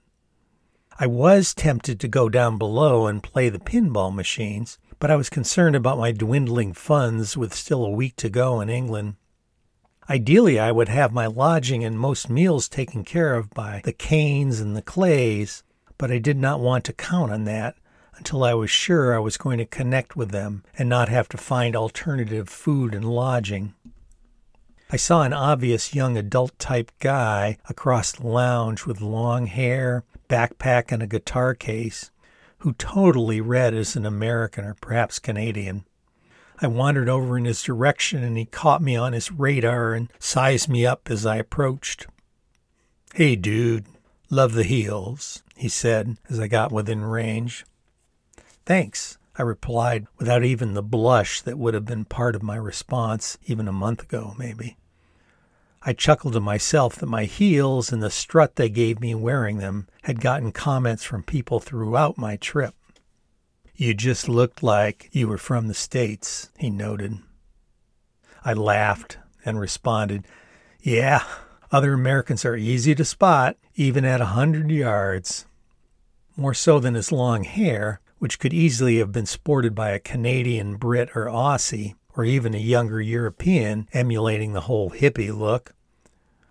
I 0.99 1.07
was 1.07 1.55
tempted 1.55 2.01
to 2.01 2.09
go 2.09 2.29
down 2.29 2.57
below 2.57 3.07
and 3.07 3.23
play 3.23 3.51
the 3.51 3.59
pinball 3.59 4.15
machines, 4.15 4.79
but 4.99 5.11
I 5.11 5.17
was 5.17 5.29
concerned 5.29 5.77
about 5.77 5.99
my 5.99 6.13
dwindling 6.13 6.73
funds 6.73 7.37
with 7.37 7.53
still 7.53 7.85
a 7.85 7.91
week 7.91 8.17
to 8.17 8.31
go 8.31 8.61
in 8.61 8.71
England. 8.71 9.17
Ideally, 10.09 10.59
I 10.59 10.71
would 10.71 10.89
have 10.89 11.13
my 11.13 11.27
lodging 11.27 11.83
and 11.83 11.99
most 11.99 12.29
meals 12.29 12.69
taken 12.69 13.05
care 13.05 13.35
of 13.35 13.51
by 13.51 13.81
the 13.85 13.93
Canes 13.93 14.61
and 14.61 14.77
the 14.77 14.83
Clays, 14.83 15.63
but 15.97 16.11
I 16.11 16.19
did 16.19 16.37
not 16.37 16.61
want 16.61 16.85
to 16.85 16.93
count 16.93 17.33
on 17.33 17.45
that 17.45 17.77
until 18.17 18.45
I 18.45 18.53
was 18.53 18.71
sure 18.71 19.15
I 19.15 19.19
was 19.19 19.39
going 19.39 19.59
to 19.59 19.65
connect 19.65 20.15
with 20.15 20.31
them 20.31 20.63
and 20.79 20.89
not 20.89 21.09
have 21.09 21.29
to 21.31 21.39
find 21.39 21.75
alternative 21.75 22.49
food 22.49 22.95
and 22.95 23.05
lodging. 23.05 23.75
I 24.91 24.97
saw 24.97 25.23
an 25.23 25.33
obvious 25.33 25.95
young 25.95 26.19
adult 26.19 26.59
type 26.59 26.93
guy 27.01 27.57
across 27.69 28.13
the 28.13 28.27
lounge 28.27 28.85
with 28.85 29.01
long 29.01 29.47
hair, 29.47 30.05
backpack, 30.29 30.93
and 30.93 31.03
a 31.03 31.07
guitar 31.07 31.55
case, 31.55 32.11
who 32.59 32.75
totally 32.75 33.41
read 33.41 33.75
as 33.75 33.97
an 33.97 34.05
American 34.05 34.65
or 34.65 34.75
perhaps 34.75 35.19
Canadian. 35.19 35.85
I 36.61 36.67
wandered 36.69 37.09
over 37.09 37.37
in 37.37 37.45
his 37.45 37.63
direction 37.63 38.23
and 38.23 38.37
he 38.37 38.45
caught 38.45 38.83
me 38.83 38.97
on 38.97 39.13
his 39.13 39.33
radar 39.33 39.95
and 39.95 40.09
sized 40.19 40.69
me 40.69 40.87
up 40.87 41.11
as 41.11 41.27
I 41.27 41.37
approached. 41.37 42.07
Hey, 43.13 43.37
dude, 43.37 43.87
love 44.31 44.55
the 44.55 44.63
heels, 44.63 45.43
he 45.57 45.69
said 45.69 46.17
as 46.29 46.39
I 46.39 46.47
got 46.47 46.73
within 46.73 47.05
range. 47.05 47.65
Thanks, 48.65 49.19
I 49.37 49.43
replied 49.43 50.07
without 50.19 50.45
even 50.45 50.75
the 50.75 50.83
blush 50.83 51.41
that 51.43 51.59
would 51.59 51.75
have 51.75 51.85
been 51.85 52.05
part 52.05 52.37
of 52.37 52.43
my 52.43 52.57
response 52.57 53.37
even 53.47 53.67
a 53.67 53.73
month 53.73 54.03
ago, 54.03 54.35
maybe. 54.39 54.77
I 55.83 55.93
chuckled 55.93 56.33
to 56.33 56.41
myself 56.41 56.95
that 56.97 57.07
my 57.07 57.25
heels 57.25 57.93
and 57.93 58.03
the 58.03 58.11
strut 58.11 58.57
they 58.57 58.69
gave 58.71 59.01
me 59.01 59.15
wearing 59.15 59.59
them 59.59 59.87
had 60.05 60.21
gotten 60.21 60.51
comments 60.51 61.03
from 61.05 61.23
people 61.23 61.61
throughout 61.61 62.17
my 62.17 62.37
trip. 62.37 62.75
You 63.76 63.93
just 63.93 64.28
looked 64.28 64.62
like 64.62 65.09
you 65.11 65.26
were 65.26 65.38
from 65.38 65.66
the 65.66 65.75
States, 65.75 66.49
he 66.57 66.71
noted. 66.71 67.19
I 68.45 68.52
laughed 68.52 69.19
and 69.45 69.59
responded, 69.59 70.28
Yeah, 70.81 71.25
other 71.73 71.93
Americans 71.93 72.45
are 72.45 72.54
easy 72.54 72.95
to 72.95 73.04
spot, 73.04 73.57
even 73.75 74.04
at 74.04 74.21
a 74.21 74.26
hundred 74.26 74.71
yards. 74.71 75.47
More 76.37 76.54
so 76.54 76.78
than 76.78 76.95
his 76.95 77.11
long 77.11 77.43
hair, 77.43 78.00
which 78.21 78.38
could 78.38 78.52
easily 78.52 78.99
have 78.99 79.11
been 79.11 79.26
sported 79.26 79.75
by 79.75 79.90
a 79.90 79.99
Canadian, 79.99 80.76
Brit, 80.76 81.11
or 81.16 81.26
Aussie, 81.26 81.97
or 82.16 82.25
even 82.25 82.54
a 82.54 82.59
younger 82.59 83.00
European 83.00 83.88
emulating 83.93 84.52
the 84.52 84.62
whole 84.62 84.90
hippie 84.90 85.37
look. 85.37 85.75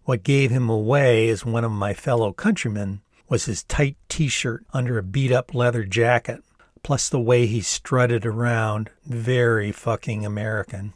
What 0.03 0.23
gave 0.23 0.51
him 0.51 0.69
away 0.69 1.29
as 1.29 1.45
one 1.45 1.63
of 1.63 1.71
my 1.71 1.93
fellow 1.93 2.33
countrymen 2.33 3.01
was 3.29 3.45
his 3.45 3.63
tight 3.63 3.95
t 4.09 4.27
shirt 4.27 4.65
under 4.73 4.97
a 4.97 5.03
beat 5.03 5.31
up 5.31 5.53
leather 5.53 5.85
jacket 5.85 6.43
plus 6.83 7.09
the 7.09 7.19
way 7.19 7.45
he 7.45 7.61
strutted 7.61 8.25
around, 8.25 8.89
very 9.05 9.71
fucking 9.71 10.25
American. 10.25 10.93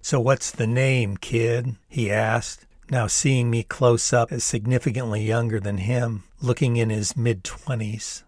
So, 0.00 0.20
what's 0.20 0.50
the 0.50 0.66
name, 0.66 1.16
kid? 1.16 1.76
he 1.88 2.10
asked, 2.10 2.66
now 2.90 3.06
seeing 3.06 3.50
me 3.50 3.62
close 3.62 4.12
up 4.12 4.30
as 4.30 4.44
significantly 4.44 5.24
younger 5.24 5.58
than 5.58 5.78
him, 5.78 6.24
looking 6.40 6.76
in 6.76 6.90
his 6.90 7.16
mid 7.16 7.42
twenties. 7.42 8.22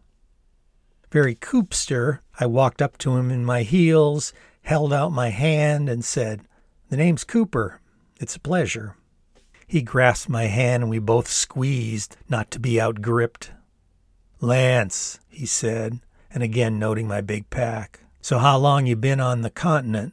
Very 1.12 1.34
coopster, 1.34 2.20
I 2.40 2.46
walked 2.46 2.80
up 2.80 2.96
to 2.98 3.16
him 3.16 3.30
in 3.30 3.44
my 3.44 3.62
heels, 3.62 4.32
held 4.62 4.92
out 4.92 5.12
my 5.12 5.28
hand, 5.28 5.88
and 5.88 6.04
said, 6.04 6.42
The 6.88 6.96
name's 6.96 7.24
Cooper. 7.24 7.80
It's 8.18 8.36
a 8.36 8.40
pleasure. 8.40 8.96
He 9.66 9.82
grasped 9.82 10.28
my 10.28 10.44
hand 10.44 10.84
and 10.84 10.90
we 10.90 10.98
both 10.98 11.28
squeezed, 11.28 12.16
not 12.28 12.50
to 12.52 12.58
be 12.58 12.80
outgripped. 12.80 13.50
Lance, 14.40 15.18
he 15.28 15.46
said, 15.46 16.00
and 16.34 16.42
again 16.42 16.78
noting 16.78 17.08
my 17.08 17.22
big 17.22 17.48
pack. 17.48 18.00
So 18.20 18.38
how 18.38 18.58
long 18.58 18.86
you 18.86 18.96
been 18.96 19.20
on 19.20 19.42
the 19.42 19.50
continent? 19.50 20.12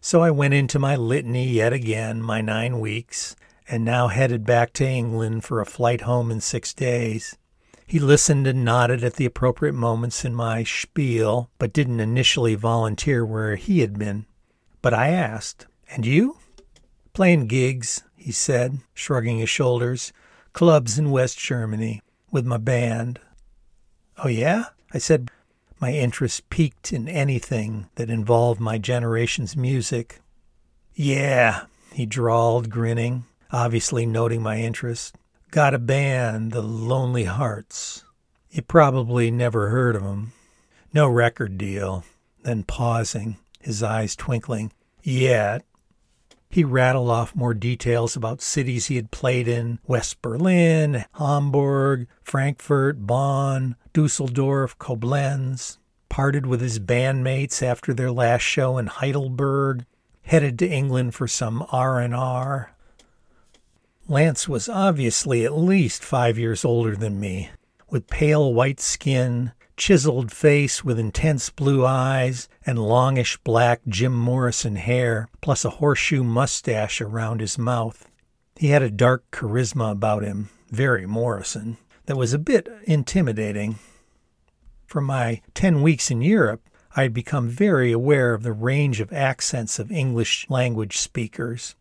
So 0.00 0.22
I 0.22 0.30
went 0.30 0.54
into 0.54 0.78
my 0.78 0.94
litany 0.94 1.48
yet 1.48 1.72
again, 1.72 2.22
my 2.22 2.40
nine 2.40 2.78
weeks, 2.78 3.34
and 3.68 3.84
now 3.84 4.06
headed 4.06 4.46
back 4.46 4.72
to 4.74 4.86
England 4.86 5.44
for 5.44 5.60
a 5.60 5.66
flight 5.66 6.02
home 6.02 6.30
in 6.30 6.40
six 6.40 6.72
days. 6.72 7.36
He 7.88 7.98
listened 7.98 8.46
and 8.46 8.64
nodded 8.64 9.02
at 9.02 9.14
the 9.14 9.24
appropriate 9.24 9.72
moments 9.72 10.24
in 10.24 10.34
my 10.34 10.62
spiel, 10.62 11.50
but 11.58 11.72
didn't 11.72 12.00
initially 12.00 12.54
volunteer 12.54 13.24
where 13.24 13.56
he 13.56 13.80
had 13.80 13.98
been. 13.98 14.26
But 14.80 14.94
I 14.94 15.08
asked, 15.08 15.66
And 15.88 16.06
you? 16.06 16.38
Playing 17.12 17.46
gigs, 17.46 18.02
he 18.14 18.30
said, 18.30 18.78
shrugging 18.94 19.38
his 19.38 19.50
shoulders. 19.50 20.12
Clubs 20.52 20.98
in 20.98 21.10
West 21.10 21.38
Germany, 21.38 22.00
with 22.30 22.46
my 22.46 22.58
band. 22.58 23.18
Oh, 24.22 24.28
yeah? 24.28 24.66
I 24.96 24.98
said 24.98 25.30
my 25.78 25.92
interest 25.92 26.48
piqued 26.48 26.90
in 26.90 27.06
anything 27.06 27.90
that 27.96 28.08
involved 28.08 28.60
my 28.60 28.78
generation's 28.78 29.54
music. 29.54 30.22
Yeah, 30.94 31.66
he 31.92 32.06
drawled, 32.06 32.70
grinning, 32.70 33.26
obviously 33.52 34.06
noting 34.06 34.42
my 34.42 34.56
interest. 34.56 35.16
Got 35.50 35.74
a 35.74 35.78
band, 35.78 36.52
the 36.52 36.62
Lonely 36.62 37.24
Hearts. 37.24 38.04
You 38.50 38.62
probably 38.62 39.30
never 39.30 39.68
heard 39.68 39.96
of 39.96 40.02
'em. 40.02 40.32
No 40.94 41.10
record 41.10 41.58
deal. 41.58 42.02
Then 42.42 42.62
pausing, 42.62 43.36
his 43.60 43.82
eyes 43.82 44.16
twinkling. 44.16 44.72
Yet. 45.02 45.62
He 46.56 46.64
rattled 46.64 47.10
off 47.10 47.36
more 47.36 47.52
details 47.52 48.16
about 48.16 48.40
cities 48.40 48.86
he 48.86 48.96
had 48.96 49.10
played 49.10 49.46
in 49.46 49.78
West 49.86 50.22
Berlin, 50.22 51.04
Hamburg, 51.12 52.08
Frankfurt, 52.22 53.06
Bonn, 53.06 53.76
Dusseldorf, 53.92 54.78
Koblenz, 54.78 55.76
parted 56.08 56.46
with 56.46 56.62
his 56.62 56.78
bandmates 56.78 57.62
after 57.62 57.92
their 57.92 58.10
last 58.10 58.40
show 58.40 58.78
in 58.78 58.86
Heidelberg, 58.86 59.84
headed 60.22 60.58
to 60.60 60.66
England 60.66 61.14
for 61.14 61.28
some 61.28 61.62
R&R. 61.70 62.72
Lance 64.08 64.48
was 64.48 64.66
obviously 64.66 65.44
at 65.44 65.52
least 65.52 66.02
5 66.02 66.38
years 66.38 66.64
older 66.64 66.96
than 66.96 67.20
me, 67.20 67.50
with 67.90 68.06
pale 68.06 68.54
white 68.54 68.80
skin, 68.80 69.52
chiseled 69.76 70.32
face 70.32 70.82
with 70.82 70.98
intense 70.98 71.50
blue 71.50 71.84
eyes 71.84 72.48
and 72.64 72.78
longish 72.78 73.36
black 73.38 73.80
Jim 73.86 74.14
Morrison 74.14 74.76
hair, 74.76 75.28
plus 75.40 75.64
a 75.64 75.70
horseshoe 75.70 76.24
mustache 76.24 77.00
around 77.00 77.40
his 77.40 77.58
mouth. 77.58 78.08
He 78.56 78.68
had 78.68 78.82
a 78.82 78.90
dark 78.90 79.30
charisma 79.30 79.92
about 79.92 80.22
him, 80.22 80.48
very 80.70 81.06
Morrison, 81.06 81.76
that 82.06 82.16
was 82.16 82.32
a 82.32 82.38
bit 82.38 82.68
intimidating. 82.84 83.78
For 84.86 85.00
my 85.00 85.42
10 85.54 85.82
weeks 85.82 86.10
in 86.10 86.22
Europe, 86.22 86.62
I 86.94 87.02
had 87.02 87.12
become 87.12 87.48
very 87.48 87.92
aware 87.92 88.32
of 88.32 88.42
the 88.42 88.52
range 88.52 89.00
of 89.00 89.12
accents 89.12 89.78
of 89.78 89.92
English 89.92 90.46
language 90.48 90.96
speakers. 90.96 91.74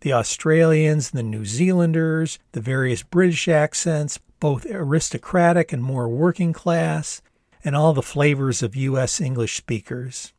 The 0.00 0.14
Australians, 0.14 1.10
the 1.10 1.22
New 1.22 1.44
Zealanders, 1.44 2.38
the 2.52 2.60
various 2.60 3.02
British 3.02 3.48
accents, 3.48 4.18
both 4.40 4.66
aristocratic 4.66 5.72
and 5.72 5.82
more 5.82 6.08
working 6.08 6.52
class, 6.52 7.20
and 7.66 7.74
all 7.74 7.92
the 7.92 8.00
flavors 8.00 8.62
of 8.62 8.76
U.S. 8.76 9.20
English 9.20 9.56
speakers. 9.56 10.32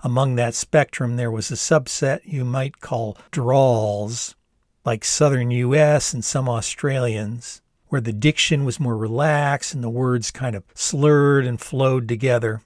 Among 0.00 0.36
that 0.36 0.54
spectrum, 0.54 1.16
there 1.16 1.30
was 1.30 1.50
a 1.50 1.56
subset 1.56 2.20
you 2.24 2.42
might 2.42 2.80
call 2.80 3.18
drawls, 3.30 4.34
like 4.82 5.04
Southern 5.04 5.50
U.S. 5.50 6.14
and 6.14 6.24
some 6.24 6.48
Australians, 6.48 7.60
where 7.88 8.00
the 8.00 8.14
diction 8.14 8.64
was 8.64 8.80
more 8.80 8.96
relaxed 8.96 9.74
and 9.74 9.84
the 9.84 9.90
words 9.90 10.30
kind 10.30 10.56
of 10.56 10.64
slurred 10.74 11.44
and 11.44 11.60
flowed 11.60 12.08
together. 12.08 12.62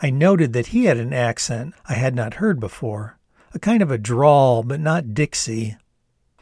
I 0.00 0.10
noted 0.10 0.52
that 0.52 0.68
he 0.68 0.84
had 0.84 0.96
an 0.96 1.12
accent 1.12 1.74
I 1.88 1.94
had 1.94 2.14
not 2.14 2.34
heard 2.34 2.60
before, 2.60 3.18
a 3.52 3.58
kind 3.58 3.82
of 3.82 3.90
a 3.90 3.98
drawl, 3.98 4.62
but 4.62 4.78
not 4.78 5.12
Dixie, 5.12 5.76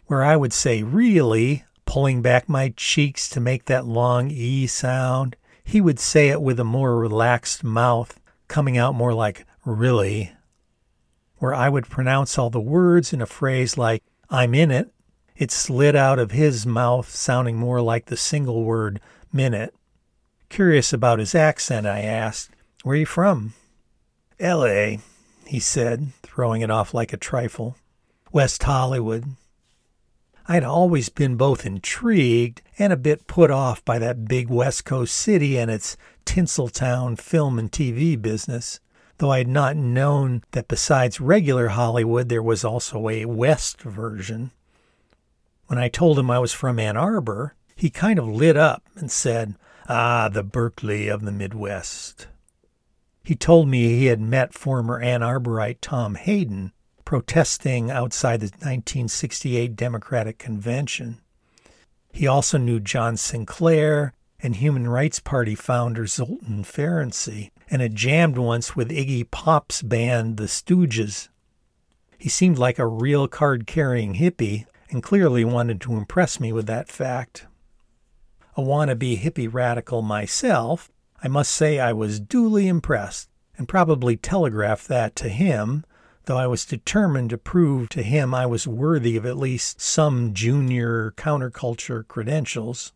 where 0.09 0.23
I 0.23 0.37
would 0.37 0.53
say 0.53 0.83
really, 0.83 1.65
pulling 1.87 2.21
back 2.21 2.51
my 2.51 2.75
cheeks 2.77 3.31
to 3.31 3.41
make 3.41 3.65
that 3.65 3.87
long 3.87 4.31
E 4.31 4.67
sound, 4.67 5.37
he 5.71 5.81
would 5.81 6.01
say 6.01 6.31
it 6.31 6.43
with 6.43 6.59
a 6.59 6.65
more 6.65 6.99
relaxed 6.99 7.63
mouth, 7.63 8.19
coming 8.49 8.77
out 8.77 8.93
more 8.93 9.15
like 9.15 9.47
really. 9.65 10.33
Where 11.37 11.55
I 11.55 11.69
would 11.69 11.89
pronounce 11.89 12.37
all 12.37 12.51
the 12.51 12.61
words 12.61 13.13
in 13.13 13.23
a 13.23 13.27
phrase 13.27 13.79
like, 13.79 14.03
I'm 14.29 14.53
in 14.53 14.73
it, 14.73 14.93
it 15.37 15.53
slid 15.53 15.95
out 15.95 16.19
of 16.19 16.33
his 16.33 16.67
mouth, 16.67 17.09
sounding 17.09 17.57
more 17.57 17.81
like 17.81 18.07
the 18.07 18.17
single 18.17 18.65
word 18.65 19.01
minute. 19.33 19.73
Curious 20.49 20.93
about 20.93 21.21
his 21.21 21.37
accent, 21.37 21.87
I 21.87 22.01
asked, 22.01 22.51
Where 22.83 22.95
are 22.95 22.99
you 22.99 23.07
from? 23.07 23.55
L.A., 24.41 24.99
he 25.47 25.61
said, 25.61 26.09
throwing 26.25 26.63
it 26.63 26.71
off 26.71 26.93
like 26.93 27.13
a 27.13 27.17
trifle. 27.17 27.77
West 28.33 28.65
Hollywood. 28.65 29.37
I'd 30.51 30.65
always 30.65 31.11
been 31.11 31.37
both 31.37 31.65
intrigued 31.65 32.61
and 32.77 32.93
a 32.93 32.97
bit 32.97 33.29
put 33.29 33.53
off 33.53 33.85
by 33.85 34.01
that 34.01 34.25
big 34.25 34.49
West 34.49 34.85
Coast 34.85 35.15
city 35.15 35.57
and 35.57 35.71
its 35.71 35.97
Tinseltown 36.27 37.17
film 37.21 37.57
and 37.57 37.71
TV 37.71 38.21
business, 38.21 38.81
though 39.19 39.31
I 39.31 39.39
had 39.39 39.47
not 39.47 39.77
known 39.77 40.43
that 40.51 40.67
besides 40.67 41.21
regular 41.21 41.69
Hollywood 41.69 42.29
there 42.29 42.43
was 42.43 42.65
also 42.65 43.09
a 43.09 43.27
West 43.27 43.81
version. 43.83 44.51
When 45.69 45.79
I 45.79 45.89
told 45.89 46.19
him 46.19 46.33
I 46.33 46.41
was 46.41 46.53
from 46.53 46.81
Ann 46.81 46.97
Arbor, 46.97 47.55
he 47.77 47.89
kind 47.89 48.19
of 48.19 48.27
lit 48.27 48.57
up 48.57 48.83
and 48.97 49.09
said, 49.09 49.55
Ah, 49.89 50.29
the 50.29 50.43
Berkeley 50.43 51.07
of 51.07 51.25
the 51.25 51.31
Midwest. 51.31 52.27
He 53.23 53.37
told 53.37 53.69
me 53.69 53.91
he 53.91 54.07
had 54.07 54.21
met 54.21 54.53
former 54.53 54.99
Ann 54.99 55.21
Arborite 55.21 55.79
Tom 55.81 56.17
Hayden 56.17 56.73
protesting 57.11 57.91
outside 57.91 58.39
the 58.39 58.47
1968 58.47 59.75
Democratic 59.75 60.39
Convention. 60.39 61.21
He 62.13 62.29
also 62.29 62.57
knew 62.57 62.79
John 62.79 63.17
Sinclair 63.17 64.13
and 64.39 64.55
Human 64.55 64.87
Rights 64.87 65.19
Party 65.19 65.57
founder 65.57 66.05
Zolton 66.05 66.65
Ferency 66.65 67.51
and 67.69 67.83
had 67.83 67.97
jammed 67.97 68.39
once 68.39 68.77
with 68.77 68.93
Iggy 68.93 69.29
Pop's 69.29 69.83
band 69.83 70.37
The 70.37 70.45
Stooges. 70.45 71.29
He 72.17 72.29
seemed 72.29 72.59
like 72.59 72.79
a 72.79 72.87
real 72.87 73.27
card 73.27 73.67
carrying 73.67 74.15
hippie 74.15 74.67
and 74.89 75.03
clearly 75.03 75.45
wanted 75.45 75.81
to 75.81 75.95
impress 75.95 76.39
me 76.39 76.53
with 76.53 76.69
that 76.69 76.89
fact. 76.89 77.49
A 78.57 78.63
wannabe 78.63 79.21
hippie 79.21 79.53
radical 79.53 80.01
myself, 80.01 80.93
I 81.25 81.27
must 81.27 81.51
say 81.51 81.81
I 81.81 81.93
was 81.93 82.21
duly 82.21 82.69
impressed 82.69 83.29
and 83.59 83.67
probably 83.67 84.17
telegraphed 84.17 84.87
that 84.87 85.17
to 85.17 85.29
him, 85.29 85.85
though 86.31 86.39
I 86.39 86.47
was 86.47 86.65
determined 86.65 87.31
to 87.31 87.39
prove 87.39 87.89
to 87.89 88.05
him 88.05 88.33
I 88.33 88.47
was 88.47 88.65
worthy 88.65 89.17
of 89.17 89.27
at 89.27 89.37
least 89.37 89.81
some 89.81 90.33
junior 90.33 91.13
counterculture 91.17 92.07
credentials. 92.07 92.93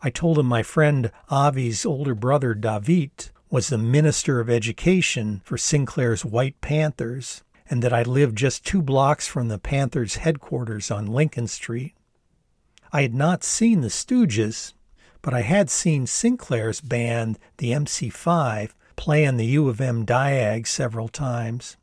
I 0.00 0.10
told 0.10 0.38
him 0.38 0.46
my 0.46 0.62
friend 0.62 1.10
Avi's 1.32 1.84
older 1.84 2.14
brother 2.14 2.54
David 2.54 3.32
was 3.50 3.70
the 3.70 3.78
Minister 3.78 4.38
of 4.38 4.48
Education 4.48 5.40
for 5.42 5.58
Sinclair's 5.58 6.24
White 6.24 6.60
Panthers 6.60 7.42
and 7.68 7.82
that 7.82 7.92
I 7.92 8.02
lived 8.02 8.38
just 8.38 8.64
two 8.64 8.82
blocks 8.82 9.26
from 9.26 9.48
the 9.48 9.58
Panthers' 9.58 10.18
headquarters 10.18 10.92
on 10.92 11.06
Lincoln 11.06 11.48
Street. 11.48 11.96
I 12.92 13.02
had 13.02 13.14
not 13.14 13.42
seen 13.42 13.80
the 13.80 13.88
Stooges, 13.88 14.74
but 15.22 15.34
I 15.34 15.40
had 15.40 15.70
seen 15.70 16.06
Sinclair's 16.06 16.80
band, 16.80 17.36
the 17.56 17.72
MC5, 17.72 18.70
play 18.94 19.26
on 19.26 19.38
the 19.38 19.46
U 19.46 19.68
of 19.68 19.80
M 19.80 20.06
Diag 20.06 20.68
several 20.68 21.08
times. 21.08 21.76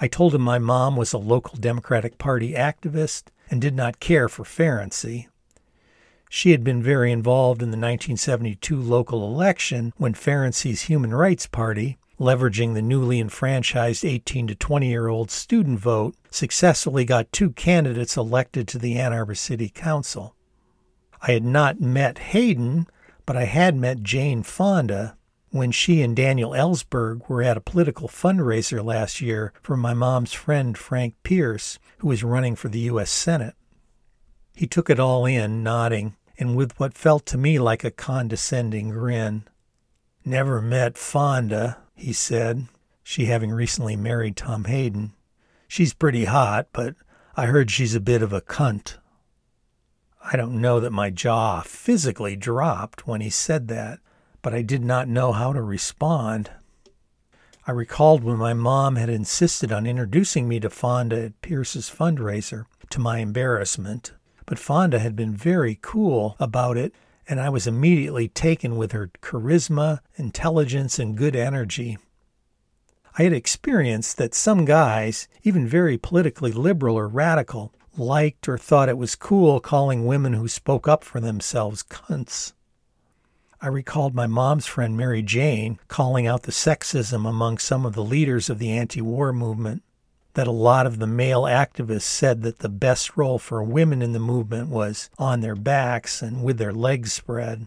I 0.00 0.06
told 0.06 0.34
him 0.34 0.42
my 0.42 0.58
mom 0.58 0.96
was 0.96 1.12
a 1.12 1.18
local 1.18 1.56
Democratic 1.56 2.18
Party 2.18 2.52
activist 2.52 3.24
and 3.50 3.60
did 3.60 3.74
not 3.74 3.98
care 4.00 4.28
for 4.28 4.44
Ferency. 4.44 5.26
She 6.30 6.52
had 6.52 6.62
been 6.62 6.82
very 6.82 7.10
involved 7.10 7.62
in 7.62 7.70
the 7.70 7.76
1972 7.76 8.80
local 8.80 9.24
election 9.24 9.92
when 9.96 10.14
Ferency's 10.14 10.82
Human 10.82 11.12
Rights 11.14 11.46
Party, 11.46 11.98
leveraging 12.20 12.74
the 12.74 12.82
newly 12.82 13.18
enfranchised 13.18 14.04
18 14.04 14.46
to 14.48 14.54
20 14.54 14.88
year 14.88 15.08
old 15.08 15.30
student 15.30 15.80
vote, 15.80 16.14
successfully 16.30 17.04
got 17.04 17.32
two 17.32 17.50
candidates 17.50 18.16
elected 18.16 18.68
to 18.68 18.78
the 18.78 18.98
Ann 18.98 19.12
Arbor 19.12 19.34
City 19.34 19.68
Council. 19.68 20.36
I 21.20 21.32
had 21.32 21.44
not 21.44 21.80
met 21.80 22.18
Hayden, 22.18 22.86
but 23.26 23.36
I 23.36 23.44
had 23.44 23.74
met 23.74 24.02
Jane 24.04 24.42
Fonda 24.44 25.17
when 25.50 25.70
she 25.70 26.02
and 26.02 26.14
Daniel 26.14 26.50
Ellsberg 26.50 27.28
were 27.28 27.42
at 27.42 27.56
a 27.56 27.60
political 27.62 28.08
fundraiser 28.08 28.84
last 28.84 29.20
year 29.20 29.52
for 29.62 29.76
my 29.76 29.94
mom's 29.94 30.32
friend 30.32 30.76
Frank 30.76 31.14
Pierce, 31.22 31.78
who 31.98 32.08
was 32.08 32.24
running 32.24 32.54
for 32.54 32.68
the 32.68 32.80
U.S. 32.80 33.10
Senate. 33.10 33.54
He 34.54 34.66
took 34.66 34.90
it 34.90 35.00
all 35.00 35.24
in, 35.24 35.62
nodding, 35.62 36.16
and 36.38 36.56
with 36.56 36.78
what 36.78 36.94
felt 36.94 37.24
to 37.26 37.38
me 37.38 37.58
like 37.58 37.84
a 37.84 37.90
condescending 37.90 38.90
grin. 38.90 39.44
Never 40.24 40.60
met 40.60 40.98
Fonda, 40.98 41.78
he 41.94 42.12
said, 42.12 42.66
she 43.02 43.24
having 43.24 43.50
recently 43.50 43.96
married 43.96 44.36
Tom 44.36 44.64
Hayden. 44.64 45.12
She's 45.66 45.94
pretty 45.94 46.26
hot, 46.26 46.68
but 46.72 46.94
I 47.36 47.46
heard 47.46 47.70
she's 47.70 47.94
a 47.94 48.00
bit 48.00 48.22
of 48.22 48.32
a 48.32 48.40
cunt. 48.40 48.96
I 50.22 50.36
don't 50.36 50.60
know 50.60 50.80
that 50.80 50.92
my 50.92 51.10
jaw 51.10 51.62
physically 51.62 52.36
dropped 52.36 53.06
when 53.06 53.20
he 53.20 53.30
said 53.30 53.68
that, 53.68 54.00
but 54.42 54.54
I 54.54 54.62
did 54.62 54.84
not 54.84 55.08
know 55.08 55.32
how 55.32 55.52
to 55.52 55.62
respond. 55.62 56.50
I 57.66 57.72
recalled 57.72 58.24
when 58.24 58.36
my 58.36 58.54
mom 58.54 58.96
had 58.96 59.08
insisted 59.08 59.72
on 59.72 59.86
introducing 59.86 60.48
me 60.48 60.60
to 60.60 60.70
Fonda 60.70 61.24
at 61.24 61.42
Pierce's 61.42 61.90
fundraiser, 61.90 62.64
to 62.90 63.00
my 63.00 63.18
embarrassment, 63.18 64.12
but 64.46 64.58
Fonda 64.58 64.98
had 64.98 65.14
been 65.14 65.34
very 65.34 65.78
cool 65.82 66.36
about 66.38 66.76
it 66.76 66.94
and 67.28 67.40
I 67.40 67.50
was 67.50 67.66
immediately 67.66 68.26
taken 68.28 68.76
with 68.76 68.92
her 68.92 69.10
charisma, 69.20 70.00
intelligence, 70.16 70.98
and 70.98 71.16
good 71.16 71.36
energy. 71.36 71.98
I 73.18 73.24
had 73.24 73.34
experienced 73.34 74.16
that 74.16 74.34
some 74.34 74.64
guys, 74.64 75.28
even 75.42 75.66
very 75.66 75.98
politically 75.98 76.52
liberal 76.52 76.96
or 76.96 77.06
radical, 77.06 77.74
liked 77.96 78.48
or 78.48 78.56
thought 78.56 78.88
it 78.88 78.96
was 78.96 79.14
cool 79.14 79.60
calling 79.60 80.06
women 80.06 80.32
who 80.32 80.48
spoke 80.48 80.88
up 80.88 81.04
for 81.04 81.20
themselves 81.20 81.82
cunts. 81.82 82.52
I 83.60 83.66
recalled 83.66 84.14
my 84.14 84.28
mom's 84.28 84.66
friend 84.66 84.96
Mary 84.96 85.20
Jane 85.20 85.80
calling 85.88 86.28
out 86.28 86.44
the 86.44 86.52
sexism 86.52 87.28
among 87.28 87.58
some 87.58 87.84
of 87.84 87.94
the 87.94 88.04
leaders 88.04 88.48
of 88.48 88.60
the 88.60 88.70
anti 88.70 89.00
war 89.00 89.32
movement 89.32 89.82
that 90.34 90.46
a 90.46 90.52
lot 90.52 90.86
of 90.86 91.00
the 91.00 91.08
male 91.08 91.42
activists 91.42 92.02
said 92.02 92.42
that 92.42 92.60
the 92.60 92.68
best 92.68 93.16
role 93.16 93.40
for 93.40 93.60
women 93.60 94.00
in 94.00 94.12
the 94.12 94.20
movement 94.20 94.68
was 94.68 95.10
on 95.18 95.40
their 95.40 95.56
backs 95.56 96.22
and 96.22 96.44
with 96.44 96.58
their 96.58 96.72
legs 96.72 97.12
spread. 97.12 97.66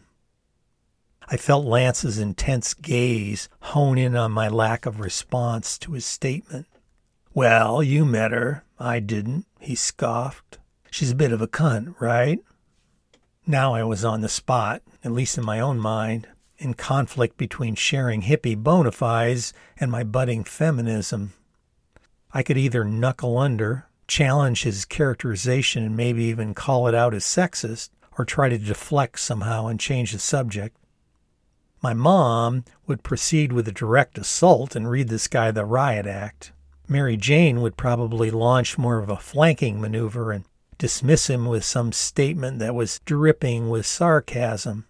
I 1.28 1.36
felt 1.36 1.66
Lance's 1.66 2.18
intense 2.18 2.74
gaze 2.74 3.50
hone 3.60 3.98
in 3.98 4.16
on 4.16 4.32
my 4.32 4.48
lack 4.48 4.86
of 4.86 5.02
response 5.02 5.78
to 5.80 5.92
his 5.92 6.06
statement. 6.06 6.68
Well, 7.34 7.84
you 7.84 8.06
met 8.06 8.32
her. 8.32 8.64
I 8.80 9.02
didn't, 9.02 9.46
he 9.60 9.76
scoffed. 9.76 10.58
She's 10.90 11.12
a 11.12 11.16
bit 11.16 11.34
of 11.34 11.42
a 11.42 11.48
cunt, 11.48 12.00
right? 12.00 12.40
Now 13.48 13.74
I 13.74 13.84
was 13.84 14.06
on 14.06 14.22
the 14.22 14.30
spot, 14.30 14.84
at 15.04 15.12
least 15.12 15.38
in 15.38 15.46
my 15.46 15.60
own 15.60 15.80
mind, 15.80 16.28
in 16.58 16.76
conflict 16.76 17.38
between 17.38 17.74
sharing 17.74 18.22
hippie 18.22 18.56
bona 18.56 18.92
fides 18.92 19.52
and 19.80 19.92
my 19.92 20.04
budding 20.04 20.44
feminism. 20.44 21.34
I 22.34 22.44
could 22.44 22.58
either 22.58 22.84
knuckle 22.84 23.38
under, 23.38 23.88
challenge 24.08 24.64
his 24.64 24.86
characterization, 24.86 25.84
and 25.84 25.98
maybe 25.98 26.26
even 26.26 26.54
call 26.54 26.88
it 26.88 26.94
out 26.94 27.16
as 27.16 27.24
sexist, 27.24 27.90
or 28.18 28.26
try 28.26 28.48
to 28.48 28.58
deflect 28.58 29.20
somehow 29.20 29.68
and 29.68 29.80
change 29.80 30.12
the 30.12 30.20
subject. 30.20 30.78
My 31.82 31.96
mom 31.96 32.64
would 32.86 33.02
proceed 33.02 33.52
with 33.52 33.68
a 33.68 33.72
direct 33.72 34.20
assault 34.20 34.76
and 34.76 34.88
read 34.88 35.08
this 35.08 35.28
guy 35.28 35.50
the 35.50 35.66
riot 35.66 36.06
act. 36.06 36.52
Mary 36.88 37.18
Jane 37.18 37.62
would 37.62 37.76
probably 37.76 38.30
launch 38.30 38.78
more 38.78 39.00
of 39.00 39.10
a 39.10 39.18
flanking 39.18 39.82
maneuver 39.82 40.32
and 40.32 40.46
dismiss 40.82 41.30
him 41.30 41.46
with 41.46 41.63
some 41.63 41.94
statement 41.94 42.60
that 42.60 42.76
was 42.76 43.00
dripping 43.06 43.70
with 43.70 43.86
sarcasm. 43.86 44.86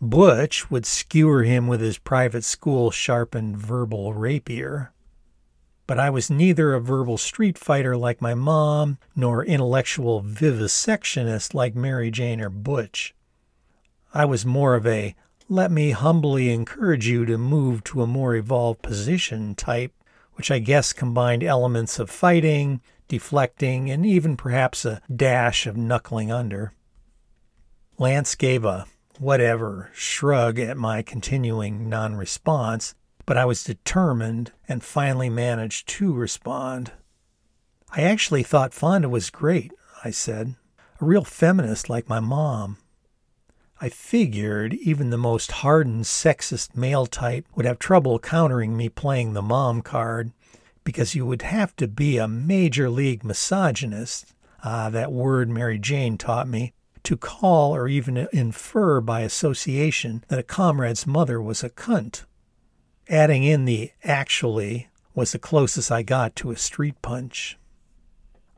Butch 0.00 0.70
would 0.70 0.86
skewer 0.86 1.44
him 1.44 1.68
with 1.68 1.80
his 1.80 1.98
private 1.98 2.44
school 2.44 2.90
sharpened 2.90 3.56
verbal 3.56 4.14
rapier 4.14 4.92
but 5.88 5.98
I 5.98 6.10
was 6.10 6.28
neither 6.28 6.74
a 6.74 6.80
verbal 6.80 7.16
street 7.16 7.56
fighter 7.56 7.96
like 7.96 8.20
my 8.20 8.34
mom, 8.34 8.98
nor 9.16 9.42
intellectual 9.42 10.22
vivisectionist 10.22 11.54
like 11.54 11.74
Mary 11.74 12.10
Jane 12.10 12.42
or 12.42 12.50
Butch. 12.50 13.14
I 14.12 14.26
was 14.26 14.44
more 14.44 14.74
of 14.74 14.86
a 14.86 15.16
let 15.48 15.70
me 15.70 15.92
humbly 15.92 16.52
encourage 16.52 17.08
you 17.08 17.24
to 17.24 17.38
move 17.38 17.82
to 17.84 18.02
a 18.02 18.06
more 18.06 18.36
evolved 18.36 18.82
position 18.82 19.54
type, 19.54 19.94
which 20.34 20.50
I 20.50 20.58
guess 20.58 20.92
combined 20.92 21.42
elements 21.42 21.98
of 21.98 22.10
fighting, 22.10 22.82
deflecting, 23.08 23.90
and 23.90 24.06
even 24.06 24.36
perhaps 24.36 24.84
a 24.84 25.00
dash 25.14 25.66
of 25.66 25.76
knuckling 25.76 26.30
under. 26.30 26.72
Lance 27.98 28.34
gave 28.34 28.64
a 28.64 28.86
whatever 29.18 29.90
shrug 29.92 30.58
at 30.58 30.76
my 30.76 31.02
continuing 31.02 31.88
non 31.88 32.14
response 32.14 32.94
but 33.28 33.36
I 33.36 33.44
was 33.44 33.62
determined 33.62 34.52
and 34.66 34.82
finally 34.82 35.28
managed 35.28 35.86
to 35.88 36.14
respond. 36.14 36.92
I 37.92 38.00
actually 38.00 38.42
thought 38.42 38.72
Fonda 38.72 39.10
was 39.10 39.28
great, 39.28 39.70
I 40.02 40.12
said, 40.12 40.54
a 40.98 41.04
real 41.04 41.24
feminist 41.24 41.90
like 41.90 42.08
my 42.08 42.20
mom. 42.20 42.78
I 43.82 43.90
figured 43.90 44.72
even 44.72 45.10
the 45.10 45.18
most 45.18 45.52
hardened 45.52 46.04
sexist 46.06 46.74
male 46.74 47.04
type 47.04 47.44
would 47.54 47.66
have 47.66 47.78
trouble 47.78 48.18
countering 48.18 48.74
me 48.78 48.88
playing 48.88 49.34
the 49.34 49.42
mom 49.42 49.82
card 49.82 50.32
because 50.88 51.14
you 51.14 51.26
would 51.26 51.42
have 51.42 51.76
to 51.76 51.86
be 51.86 52.16
a 52.16 52.26
major 52.26 52.88
league 52.88 53.22
misogynist, 53.22 54.32
ah, 54.64 54.88
that 54.88 55.12
word 55.12 55.46
Mary 55.50 55.78
Jane 55.78 56.16
taught 56.16 56.48
me, 56.48 56.72
to 57.02 57.14
call 57.14 57.76
or 57.76 57.88
even 57.88 58.26
infer 58.32 59.02
by 59.02 59.20
association 59.20 60.24
that 60.28 60.38
a 60.38 60.42
comrade's 60.42 61.06
mother 61.06 61.42
was 61.42 61.62
a 61.62 61.68
cunt. 61.68 62.24
Adding 63.06 63.44
in 63.44 63.66
the 63.66 63.92
actually 64.02 64.88
was 65.14 65.32
the 65.32 65.38
closest 65.38 65.92
I 65.92 66.00
got 66.00 66.34
to 66.36 66.52
a 66.52 66.56
street 66.56 67.02
punch. 67.02 67.58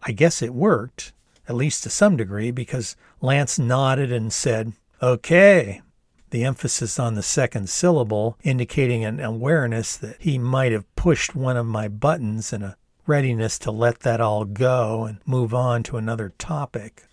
I 0.04 0.12
guess 0.12 0.40
it 0.40 0.54
worked, 0.54 1.12
at 1.48 1.56
least 1.56 1.82
to 1.82 1.90
some 1.90 2.16
degree, 2.16 2.52
because 2.52 2.94
Lance 3.20 3.58
nodded 3.58 4.12
and 4.12 4.32
said, 4.32 4.74
Okay, 5.02 5.82
the 6.30 6.44
emphasis 6.44 6.98
on 6.98 7.14
the 7.14 7.22
second 7.22 7.68
syllable 7.68 8.36
indicating 8.42 9.04
an 9.04 9.20
awareness 9.20 9.96
that 9.96 10.16
he 10.18 10.38
might 10.38 10.72
have 10.72 10.94
pushed 10.96 11.34
one 11.34 11.56
of 11.56 11.66
my 11.66 11.88
buttons 11.88 12.52
and 12.52 12.64
a 12.64 12.76
readiness 13.06 13.58
to 13.58 13.70
let 13.70 14.00
that 14.00 14.20
all 14.20 14.44
go 14.44 15.04
and 15.04 15.18
move 15.26 15.52
on 15.52 15.82
to 15.82 15.96
another 15.96 16.32
topic. 16.38 17.04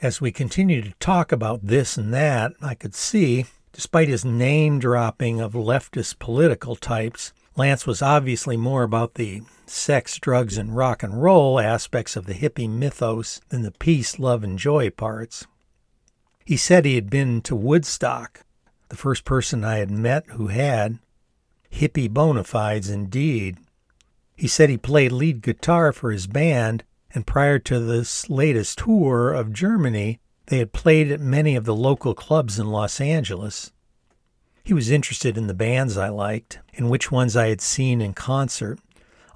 As 0.00 0.20
we 0.20 0.30
continued 0.30 0.84
to 0.84 0.94
talk 1.00 1.32
about 1.32 1.66
this 1.66 1.96
and 1.96 2.12
that, 2.12 2.52
I 2.60 2.74
could 2.74 2.94
see, 2.94 3.46
despite 3.72 4.08
his 4.08 4.24
name 4.24 4.78
dropping 4.78 5.40
of 5.40 5.54
leftist 5.54 6.18
political 6.18 6.76
types, 6.76 7.32
Lance 7.56 7.86
was 7.86 8.02
obviously 8.02 8.56
more 8.56 8.82
about 8.82 9.14
the 9.14 9.42
sex, 9.64 10.18
drugs, 10.18 10.58
and 10.58 10.76
rock 10.76 11.02
and 11.02 11.22
roll 11.22 11.58
aspects 11.58 12.14
of 12.14 12.26
the 12.26 12.34
hippie 12.34 12.68
mythos 12.68 13.40
than 13.48 13.62
the 13.62 13.70
peace, 13.72 14.18
love, 14.18 14.44
and 14.44 14.58
joy 14.58 14.90
parts. 14.90 15.46
He 16.46 16.56
said 16.56 16.84
he 16.84 16.94
had 16.94 17.10
been 17.10 17.42
to 17.42 17.56
Woodstock, 17.56 18.44
the 18.88 18.96
first 18.96 19.24
person 19.24 19.64
I 19.64 19.78
had 19.78 19.90
met 19.90 20.26
who 20.28 20.46
had. 20.46 21.00
Hippie 21.72 22.08
bona 22.08 22.44
fides 22.44 22.88
indeed. 22.88 23.58
He 24.36 24.46
said 24.46 24.70
he 24.70 24.78
played 24.78 25.10
lead 25.10 25.42
guitar 25.42 25.92
for 25.92 26.12
his 26.12 26.28
band, 26.28 26.84
and 27.12 27.26
prior 27.26 27.58
to 27.58 27.80
this 27.80 28.30
latest 28.30 28.78
tour 28.78 29.32
of 29.32 29.52
Germany, 29.52 30.20
they 30.46 30.58
had 30.58 30.72
played 30.72 31.10
at 31.10 31.18
many 31.18 31.56
of 31.56 31.64
the 31.64 31.74
local 31.74 32.14
clubs 32.14 32.60
in 32.60 32.70
Los 32.70 33.00
Angeles. 33.00 33.72
He 34.62 34.72
was 34.72 34.88
interested 34.88 35.36
in 35.36 35.48
the 35.48 35.54
bands 35.54 35.96
I 35.96 36.10
liked 36.10 36.60
and 36.76 36.88
which 36.88 37.10
ones 37.10 37.36
I 37.36 37.48
had 37.48 37.60
seen 37.60 38.00
in 38.00 38.14
concert, 38.14 38.78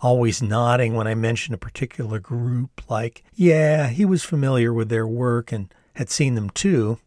always 0.00 0.40
nodding 0.40 0.94
when 0.94 1.08
I 1.08 1.16
mentioned 1.16 1.54
a 1.54 1.58
particular 1.58 2.20
group, 2.20 2.88
like, 2.88 3.24
yeah, 3.34 3.88
he 3.88 4.04
was 4.04 4.22
familiar 4.22 4.72
with 4.72 4.90
their 4.90 5.08
work 5.08 5.50
and 5.50 5.74
had 5.94 6.10
seen 6.10 6.34
them 6.34 6.50
too. 6.50 6.98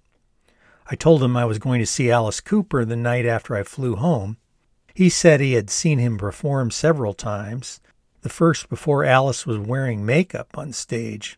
I 0.89 0.96
told 0.96 1.24
him 1.24 1.38
I 1.38 1.46
was 1.46 1.60
going 1.60 1.80
to 1.80 1.86
see 1.86 2.12
Alice 2.12 2.41
Cooper 2.41 2.86
the 2.86 2.96
night 2.96 3.26
after 3.26 3.56
I 3.56 3.63
flew 3.63 3.96
home. 3.96 4.38
He 4.93 5.10
said 5.10 5.39
he 5.39 5.54
had 5.54 5.69
seen 5.69 5.98
him 5.98 6.17
perform 6.17 6.72
several 6.72 7.13
times, 7.13 7.80
the 8.22 8.30
first 8.30 8.69
before 8.69 9.04
Alice 9.04 9.46
was 9.46 9.58
wearing 9.58 10.06
makeup 10.06 10.58
on 10.58 10.72
stage. 10.74 11.38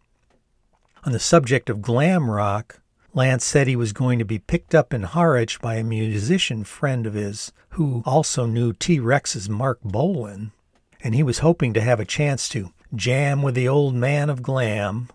On 1.04 1.12
the 1.12 1.20
subject 1.20 1.70
of 1.70 1.82
glam 1.82 2.30
rock, 2.30 2.82
Lance 3.14 3.46
said 3.46 3.68
he 3.68 3.78
was 3.78 3.94
going 3.94 4.20
to 4.20 4.26
be 4.26 4.40
picked 4.40 4.76
up 4.76 4.94
in 4.94 5.04
Harwich 5.04 5.62
by 5.62 5.76
a 5.76 5.84
musician 5.84 6.64
friend 6.64 7.08
of 7.08 7.14
his 7.14 7.54
who 7.70 8.04
also 8.06 8.46
knew 8.46 8.74
T 8.74 9.00
Rex's 9.00 9.48
Marc 9.48 9.80
Bolan, 9.82 10.52
and 11.02 11.16
he 11.16 11.24
was 11.24 11.40
hoping 11.40 11.74
to 11.74 11.82
have 11.82 12.00
a 12.00 12.06
chance 12.06 12.50
to 12.50 12.74
jam 12.94 13.42
with 13.42 13.56
the 13.56 13.70
old 13.70 13.96
man 13.96 14.30
of 14.30 14.42
glam. 14.42 15.10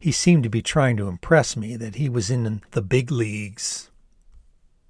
He 0.00 0.12
seemed 0.12 0.44
to 0.44 0.50
be 0.50 0.62
trying 0.62 0.96
to 0.96 1.08
impress 1.08 1.58
me 1.58 1.76
that 1.76 1.96
he 1.96 2.08
was 2.08 2.30
in 2.30 2.62
the 2.70 2.80
big 2.80 3.10
leagues. 3.10 3.90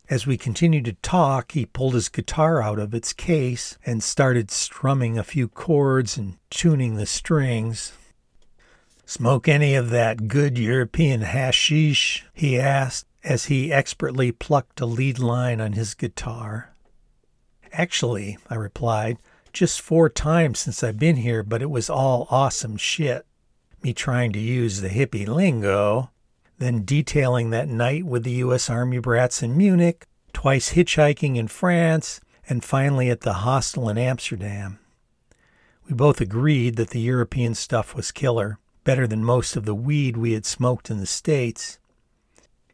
As 0.08 0.24
we 0.24 0.36
continued 0.36 0.84
to 0.84 0.92
talk, 0.94 1.52
he 1.52 1.66
pulled 1.66 1.94
his 1.94 2.08
guitar 2.08 2.62
out 2.62 2.78
of 2.78 2.94
its 2.94 3.12
case 3.12 3.76
and 3.84 4.04
started 4.04 4.52
strumming 4.52 5.18
a 5.18 5.24
few 5.24 5.48
chords 5.48 6.16
and 6.16 6.36
tuning 6.48 6.94
the 6.94 7.06
strings. 7.06 7.92
Smoke 9.04 9.48
any 9.48 9.74
of 9.74 9.90
that 9.90 10.28
good 10.28 10.56
European 10.56 11.22
hashish? 11.22 12.24
he 12.32 12.58
asked 12.58 13.06
as 13.24 13.46
he 13.46 13.72
expertly 13.72 14.30
plucked 14.30 14.80
a 14.80 14.86
lead 14.86 15.18
line 15.18 15.60
on 15.60 15.72
his 15.72 15.94
guitar. 15.94 16.72
Actually, 17.72 18.38
I 18.48 18.54
replied, 18.54 19.18
just 19.52 19.80
four 19.80 20.08
times 20.08 20.60
since 20.60 20.84
I've 20.84 20.98
been 20.98 21.16
here, 21.16 21.42
but 21.42 21.62
it 21.62 21.70
was 21.70 21.90
all 21.90 22.28
awesome 22.30 22.76
shit. 22.76 23.26
Me 23.82 23.92
trying 23.92 24.32
to 24.32 24.38
use 24.38 24.80
the 24.80 24.88
hippie 24.88 25.26
lingo, 25.26 26.10
then 26.58 26.84
detailing 26.84 27.50
that 27.50 27.68
night 27.68 28.04
with 28.04 28.24
the 28.24 28.32
U.S. 28.32 28.68
Army 28.68 28.98
brats 28.98 29.42
in 29.42 29.56
Munich, 29.56 30.06
twice 30.32 30.72
hitchhiking 30.72 31.36
in 31.36 31.48
France, 31.48 32.20
and 32.48 32.62
finally 32.62 33.08
at 33.08 33.22
the 33.22 33.32
hostel 33.34 33.88
in 33.88 33.96
Amsterdam. 33.96 34.78
We 35.88 35.94
both 35.94 36.20
agreed 36.20 36.76
that 36.76 36.90
the 36.90 37.00
European 37.00 37.54
stuff 37.54 37.94
was 37.94 38.12
killer 38.12 38.58
better 38.84 39.06
than 39.06 39.24
most 39.24 39.56
of 39.56 39.64
the 39.64 39.74
weed 39.74 40.16
we 40.16 40.32
had 40.32 40.44
smoked 40.44 40.90
in 40.90 40.98
the 40.98 41.06
States. 41.06 41.78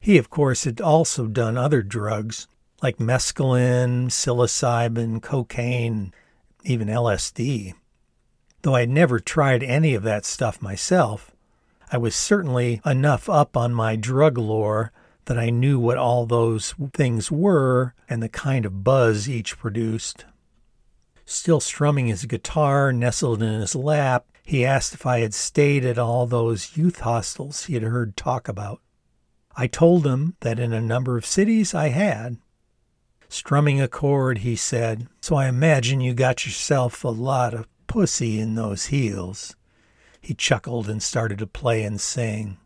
He, 0.00 0.18
of 0.18 0.30
course, 0.30 0.64
had 0.64 0.80
also 0.80 1.26
done 1.26 1.56
other 1.56 1.82
drugs 1.82 2.46
like 2.82 2.98
mescaline, 2.98 4.06
psilocybin, 4.06 5.22
cocaine, 5.22 6.12
even 6.64 6.88
LSD. 6.88 7.74
Though 8.62 8.74
I 8.74 8.84
never 8.84 9.20
tried 9.20 9.62
any 9.62 9.94
of 9.94 10.02
that 10.02 10.24
stuff 10.24 10.60
myself, 10.60 11.32
I 11.92 11.98
was 11.98 12.14
certainly 12.14 12.80
enough 12.84 13.28
up 13.28 13.56
on 13.56 13.72
my 13.72 13.96
drug 13.96 14.38
lore 14.38 14.92
that 15.26 15.38
I 15.38 15.50
knew 15.50 15.78
what 15.78 15.98
all 15.98 16.26
those 16.26 16.74
things 16.92 17.30
were 17.30 17.94
and 18.08 18.22
the 18.22 18.28
kind 18.28 18.64
of 18.64 18.82
buzz 18.82 19.28
each 19.28 19.58
produced. 19.58 20.24
Still 21.24 21.60
strumming 21.60 22.06
his 22.06 22.24
guitar 22.24 22.92
nestled 22.92 23.42
in 23.42 23.60
his 23.60 23.74
lap, 23.74 24.26
he 24.42 24.64
asked 24.64 24.94
if 24.94 25.04
I 25.04 25.20
had 25.20 25.34
stayed 25.34 25.84
at 25.84 25.98
all 25.98 26.26
those 26.26 26.76
youth 26.76 27.00
hostels 27.00 27.64
he 27.64 27.74
had 27.74 27.82
heard 27.82 28.16
talk 28.16 28.48
about. 28.48 28.80
I 29.56 29.66
told 29.66 30.06
him 30.06 30.36
that 30.40 30.60
in 30.60 30.72
a 30.72 30.80
number 30.80 31.16
of 31.16 31.26
cities 31.26 31.74
I 31.74 31.88
had. 31.88 32.36
Strumming 33.28 33.80
a 33.80 33.88
chord, 33.88 34.38
he 34.38 34.54
said, 34.54 35.08
So 35.20 35.34
I 35.34 35.48
imagine 35.48 36.00
you 36.00 36.14
got 36.14 36.46
yourself 36.46 37.02
a 37.02 37.08
lot 37.08 37.54
of 37.54 37.66
pussy 37.86 38.38
in 38.40 38.54
those 38.54 38.86
heels. 38.86 39.56
He 40.20 40.34
chuckled 40.34 40.88
and 40.88 41.02
started 41.02 41.38
to 41.38 41.46
play 41.46 41.82
and 41.82 42.00
sing. 42.00 42.58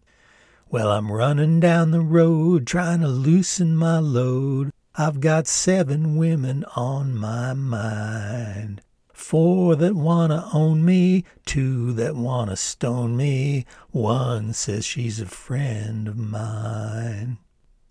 Well, 0.70 0.90
I'm 0.92 1.10
running 1.10 1.60
down 1.60 1.90
the 1.90 2.00
road 2.00 2.66
trying 2.66 3.00
to 3.00 3.08
loosen 3.08 3.76
my 3.76 3.98
load. 3.98 4.70
I've 4.94 5.20
got 5.20 5.46
seven 5.46 6.16
women 6.16 6.64
on 6.76 7.16
my 7.16 7.54
mind. 7.54 8.82
Four 9.12 9.76
that 9.76 9.94
wanna 9.94 10.48
own 10.52 10.84
me, 10.84 11.24
two 11.44 11.92
that 11.92 12.16
wanna 12.16 12.56
stone 12.56 13.16
me, 13.16 13.66
one 13.90 14.52
says 14.52 14.84
she's 14.84 15.20
a 15.20 15.26
friend 15.26 16.08
of 16.08 16.16
mine. 16.16 17.38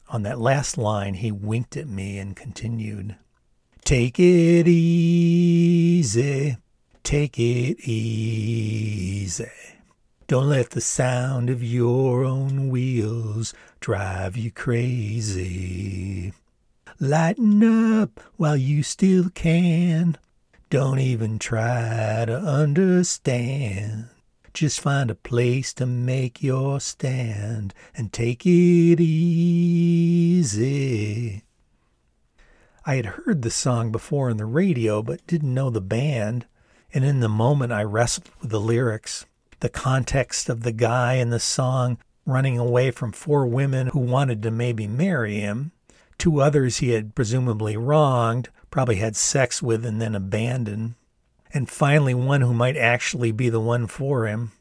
On 0.09 0.23
that 0.23 0.39
last 0.39 0.77
line, 0.77 1.13
he 1.13 1.31
winked 1.31 1.77
at 1.77 1.87
me 1.87 2.17
and 2.17 2.35
continued, 2.35 3.15
Take 3.85 4.19
it 4.19 4.67
easy, 4.67 6.57
take 7.10 7.39
it 7.39 7.80
easy. 7.89 9.50
Don't 10.28 10.48
let 10.48 10.69
the 10.69 10.80
sound 10.80 11.50
of 11.50 11.63
your 11.63 12.24
own 12.24 12.69
wheels 12.69 13.52
drive 13.80 14.38
you 14.38 14.52
crazy. 14.52 16.34
Lighten 17.00 17.63
up 18.00 18.19
while 18.38 18.56
you 18.56 18.84
still 18.84 19.32
can. 19.32 20.19
Don't 20.69 21.00
even 21.00 21.39
try 21.39 22.26
to 22.28 22.38
understand. 22.38 24.10
Just 24.54 24.80
find 24.80 25.10
a 25.10 25.15
place 25.15 25.74
to 25.74 25.88
make 25.88 26.43
your 26.43 26.80
stand 26.80 27.74
and 27.95 28.13
take 28.13 28.45
it 28.45 29.00
easy. 29.00 30.22
I 32.86 32.98
had 32.98 33.08
heard 33.08 33.41
the 33.41 33.50
song 33.50 33.91
before 33.91 34.30
on 34.30 34.38
the 34.38 34.45
radio, 34.45 35.02
but 35.02 35.26
didn't 35.26 35.56
know 35.56 35.72
the 35.72 35.82
band, 35.82 36.45
and 36.93 37.04
in 37.04 37.19
the 37.19 37.30
moment 37.30 37.71
I 37.71 37.84
wrestled 37.84 38.30
with 38.41 38.49
the 38.49 38.60
lyrics, 38.60 39.25
the 39.60 39.69
context 39.69 40.49
of 40.49 40.63
the 40.63 40.71
guy 40.71 41.15
in 41.15 41.30
the 41.30 41.39
song 41.39 41.97
running 42.25 42.58
away 42.58 42.91
from 42.91 43.12
four 43.12 43.45
women 43.45 43.88
who 43.88 43.99
wanted 43.99 44.41
to 44.43 44.52
maybe 44.52 44.88
marry 44.88 45.39
him, 45.39 45.71
two 46.17 46.41
others 46.41 46.78
he 46.78 46.89
had 46.89 47.15
presumably 47.15 47.75
wronged, 47.75 48.49
probably 48.71 48.97
had 48.97 49.15
sex 49.15 49.62
with 49.62 49.86
and 49.86 50.02
then 50.02 50.15
abandoned, 50.15 50.95
and 51.54 51.69
finally 51.69 52.13
one 52.13 52.41
who 52.41 52.54
might 52.54 52.78
actually 52.78 53.32
be 53.32 53.49
the 53.49 53.60
one 53.60 53.88
for 53.88 54.28
him. 54.28 54.52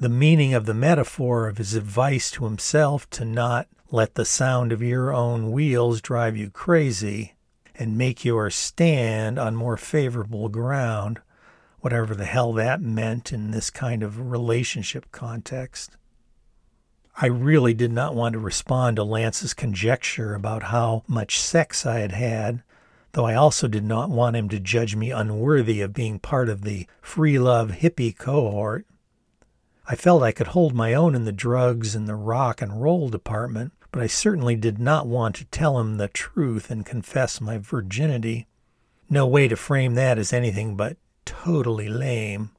The 0.00 0.08
meaning 0.08 0.54
of 0.54 0.66
the 0.66 0.74
metaphor 0.74 1.48
of 1.48 1.58
his 1.58 1.74
advice 1.74 2.30
to 2.32 2.44
himself 2.44 3.08
to 3.10 3.24
not 3.24 3.68
let 3.90 4.14
the 4.14 4.24
sound 4.24 4.72
of 4.72 4.82
your 4.82 5.12
own 5.12 5.52
wheels 5.52 6.00
drive 6.00 6.36
you 6.36 6.50
crazy 6.50 7.34
and 7.76 7.98
make 7.98 8.24
your 8.24 8.50
stand 8.50 9.38
on 9.38 9.56
more 9.56 9.76
favorable 9.76 10.48
ground, 10.48 11.20
whatever 11.80 12.14
the 12.14 12.24
hell 12.24 12.52
that 12.52 12.80
meant 12.80 13.32
in 13.32 13.50
this 13.50 13.70
kind 13.70 14.02
of 14.02 14.30
relationship 14.30 15.10
context. 15.12 15.96
I 17.16 17.26
really 17.26 17.74
did 17.74 17.92
not 17.92 18.14
want 18.14 18.32
to 18.32 18.38
respond 18.38 18.96
to 18.96 19.04
Lance's 19.04 19.54
conjecture 19.54 20.34
about 20.34 20.64
how 20.64 21.04
much 21.06 21.38
sex 21.40 21.86
I 21.86 22.00
had 22.00 22.12
had 22.12 22.62
though 23.14 23.24
I 23.24 23.34
also 23.34 23.68
did 23.68 23.84
not 23.84 24.10
want 24.10 24.36
him 24.36 24.48
to 24.50 24.60
judge 24.60 24.94
me 24.94 25.10
unworthy 25.10 25.80
of 25.80 25.94
being 25.94 26.18
part 26.18 26.48
of 26.48 26.62
the 26.62 26.86
free 27.00 27.38
love 27.38 27.70
hippie 27.70 28.16
cohort. 28.16 28.86
I 29.86 29.94
felt 29.94 30.22
I 30.22 30.32
could 30.32 30.48
hold 30.48 30.74
my 30.74 30.94
own 30.94 31.14
in 31.14 31.24
the 31.24 31.32
drugs 31.32 31.94
and 31.94 32.08
the 32.08 32.16
rock 32.16 32.60
and 32.60 32.82
roll 32.82 33.08
department, 33.08 33.72
but 33.94 34.02
I 34.02 34.08
certainly 34.08 34.56
did 34.56 34.80
not 34.80 35.06
want 35.06 35.36
to 35.36 35.44
tell 35.44 35.78
him 35.78 35.98
the 35.98 36.08
truth 36.08 36.68
and 36.68 36.84
confess 36.84 37.40
my 37.40 37.58
virginity. 37.58 38.48
No 39.08 39.24
way 39.24 39.46
to 39.46 39.54
frame 39.54 39.94
that 39.94 40.18
as 40.18 40.32
anything 40.32 40.74
but 40.74 40.96
totally 41.24 41.88
lame. 41.88 42.50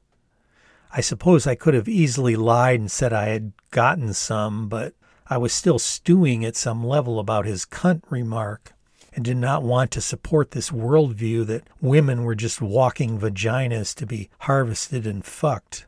I 0.90 1.02
suppose 1.02 1.46
I 1.46 1.54
could 1.54 1.74
have 1.74 1.90
easily 1.90 2.36
lied 2.36 2.80
and 2.80 2.90
said 2.90 3.12
I 3.12 3.26
had 3.26 3.52
gotten 3.70 4.14
some, 4.14 4.70
but 4.70 4.94
I 5.26 5.36
was 5.36 5.52
still 5.52 5.78
stewing 5.78 6.42
at 6.42 6.56
some 6.56 6.82
level 6.82 7.18
about 7.18 7.44
his 7.44 7.66
cunt 7.66 8.00
remark 8.08 8.72
and 9.12 9.22
did 9.22 9.36
not 9.36 9.62
want 9.62 9.90
to 9.90 10.00
support 10.00 10.52
this 10.52 10.70
worldview 10.70 11.44
that 11.48 11.68
women 11.82 12.24
were 12.24 12.34
just 12.34 12.62
walking 12.62 13.18
vaginas 13.18 13.94
to 13.96 14.06
be 14.06 14.30
harvested 14.38 15.06
and 15.06 15.22
fucked. 15.22 15.84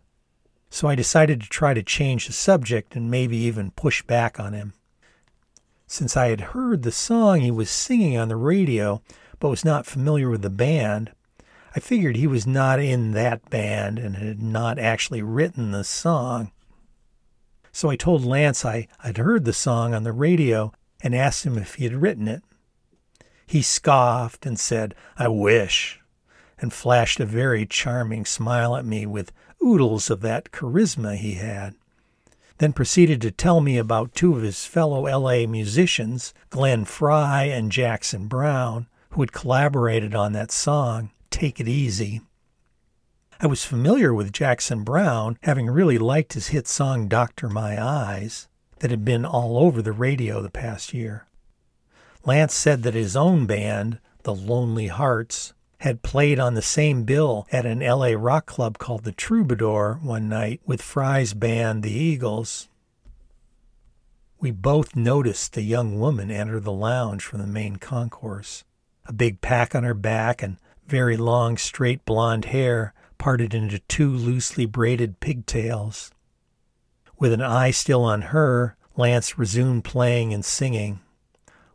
So 0.68 0.88
I 0.88 0.94
decided 0.94 1.40
to 1.40 1.48
try 1.48 1.72
to 1.72 1.82
change 1.82 2.26
the 2.26 2.34
subject 2.34 2.94
and 2.94 3.10
maybe 3.10 3.38
even 3.38 3.70
push 3.70 4.02
back 4.02 4.38
on 4.38 4.52
him. 4.52 4.74
Since 5.90 6.18
I 6.18 6.28
had 6.28 6.52
heard 6.52 6.82
the 6.82 6.92
song 6.92 7.40
he 7.40 7.50
was 7.50 7.70
singing 7.70 8.18
on 8.18 8.28
the 8.28 8.36
radio, 8.36 9.00
but 9.40 9.48
was 9.48 9.64
not 9.64 9.86
familiar 9.86 10.28
with 10.28 10.42
the 10.42 10.50
band, 10.50 11.12
I 11.74 11.80
figured 11.80 12.16
he 12.16 12.26
was 12.26 12.46
not 12.46 12.78
in 12.78 13.12
that 13.12 13.48
band 13.48 13.98
and 13.98 14.16
had 14.16 14.42
not 14.42 14.78
actually 14.78 15.22
written 15.22 15.70
the 15.70 15.84
song. 15.84 16.52
So 17.72 17.88
I 17.88 17.96
told 17.96 18.22
Lance 18.22 18.66
I 18.66 18.86
had 18.98 19.16
heard 19.16 19.46
the 19.46 19.54
song 19.54 19.94
on 19.94 20.02
the 20.02 20.12
radio 20.12 20.72
and 21.00 21.14
asked 21.14 21.46
him 21.46 21.56
if 21.56 21.76
he 21.76 21.84
had 21.84 22.02
written 22.02 22.28
it. 22.28 22.42
He 23.46 23.62
scoffed 23.62 24.44
and 24.44 24.60
said, 24.60 24.94
I 25.16 25.28
wish, 25.28 26.00
and 26.58 26.70
flashed 26.70 27.18
a 27.18 27.24
very 27.24 27.64
charming 27.64 28.26
smile 28.26 28.76
at 28.76 28.84
me 28.84 29.06
with 29.06 29.32
oodles 29.64 30.10
of 30.10 30.20
that 30.20 30.52
charisma 30.52 31.16
he 31.16 31.34
had. 31.34 31.76
Then 32.58 32.72
proceeded 32.72 33.20
to 33.22 33.30
tell 33.30 33.60
me 33.60 33.78
about 33.78 34.14
two 34.14 34.36
of 34.36 34.42
his 34.42 34.64
fellow 34.64 35.02
LA 35.06 35.46
musicians, 35.46 36.34
Glenn 36.50 36.84
Frey 36.84 37.52
and 37.52 37.70
Jackson 37.70 38.26
Browne, 38.26 38.88
who 39.10 39.22
had 39.22 39.32
collaborated 39.32 40.14
on 40.14 40.32
that 40.32 40.50
song, 40.50 41.10
Take 41.30 41.60
It 41.60 41.68
Easy. 41.68 42.20
I 43.40 43.46
was 43.46 43.64
familiar 43.64 44.12
with 44.12 44.32
Jackson 44.32 44.82
Browne, 44.82 45.38
having 45.44 45.70
really 45.70 45.98
liked 45.98 46.32
his 46.32 46.48
hit 46.48 46.66
song 46.66 47.06
Doctor 47.06 47.48
My 47.48 47.80
Eyes, 47.80 48.48
that 48.80 48.90
had 48.90 49.04
been 49.04 49.24
all 49.24 49.56
over 49.56 49.80
the 49.80 49.92
radio 49.92 50.42
the 50.42 50.50
past 50.50 50.92
year. 50.92 51.26
Lance 52.24 52.54
said 52.54 52.82
that 52.82 52.94
his 52.94 53.14
own 53.14 53.46
band, 53.46 54.00
the 54.24 54.34
Lonely 54.34 54.88
Hearts, 54.88 55.54
had 55.78 56.02
played 56.02 56.38
on 56.40 56.54
the 56.54 56.62
same 56.62 57.04
bill 57.04 57.46
at 57.52 57.64
an 57.64 57.80
LA 57.80 58.12
rock 58.16 58.46
club 58.46 58.78
called 58.78 59.04
the 59.04 59.12
Troubadour 59.12 60.00
one 60.02 60.28
night 60.28 60.60
with 60.66 60.82
Frey's 60.82 61.34
band, 61.34 61.82
the 61.82 61.92
Eagles. 61.92 62.68
We 64.40 64.50
both 64.50 64.96
noticed 64.96 65.56
a 65.56 65.62
young 65.62 65.98
woman 65.98 66.30
enter 66.30 66.60
the 66.60 66.72
lounge 66.72 67.24
from 67.24 67.40
the 67.40 67.46
main 67.46 67.76
concourse. 67.76 68.64
A 69.06 69.12
big 69.12 69.40
pack 69.40 69.74
on 69.74 69.84
her 69.84 69.94
back 69.94 70.42
and 70.42 70.58
very 70.86 71.16
long, 71.16 71.56
straight 71.56 72.04
blonde 72.04 72.46
hair 72.46 72.92
parted 73.18 73.54
into 73.54 73.78
two 73.80 74.10
loosely 74.10 74.66
braided 74.66 75.20
pigtails. 75.20 76.10
With 77.18 77.32
an 77.32 77.42
eye 77.42 77.72
still 77.72 78.04
on 78.04 78.22
her, 78.22 78.76
Lance 78.96 79.38
resumed 79.38 79.84
playing 79.84 80.32
and 80.32 80.44
singing. 80.44 81.00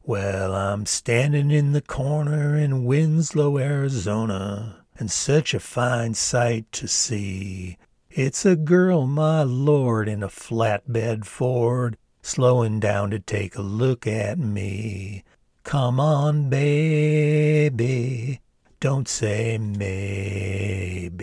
Well, 0.06 0.54
I'm 0.54 0.86
standing 0.86 1.50
in 1.50 1.72
the 1.72 1.80
corner 1.80 2.58
in 2.58 2.84
Winslow, 2.84 3.58
Arizona, 3.58 4.84
and 4.98 5.10
such 5.10 5.54
a 5.54 5.62
fine 5.62 6.14
sight 6.14 6.70
to 6.74 6.90
see. 6.90 7.78
It's 8.10 8.46
a 8.46 8.58
girl, 8.58 9.08
my 9.08 9.44
lord, 9.44 10.10
in 10.10 10.22
a 10.22 10.28
flatbed 10.28 11.24
Ford, 11.24 11.96
slowing 12.22 12.82
down 12.82 13.12
to 13.12 13.20
take 13.20 13.56
a 13.56 13.62
look 13.62 14.06
at 14.06 14.38
me. 14.38 15.24
Come 15.64 16.02
on, 16.02 16.50
baby, 16.50 18.42
don't 18.82 19.08
say 19.08 19.58
maybe. 19.58 21.14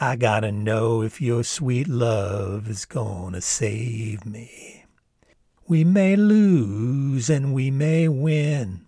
I 0.00 0.16
gotta 0.16 0.52
know 0.52 1.02
if 1.02 1.20
your 1.20 1.44
sweet 1.44 1.86
love 1.86 2.66
is 2.70 2.86
gonna 2.86 3.42
save 3.42 4.24
me. 4.24 4.77
We 5.68 5.84
may 5.84 6.16
lose 6.16 7.28
and 7.28 7.52
we 7.52 7.70
may 7.70 8.08
win, 8.08 8.86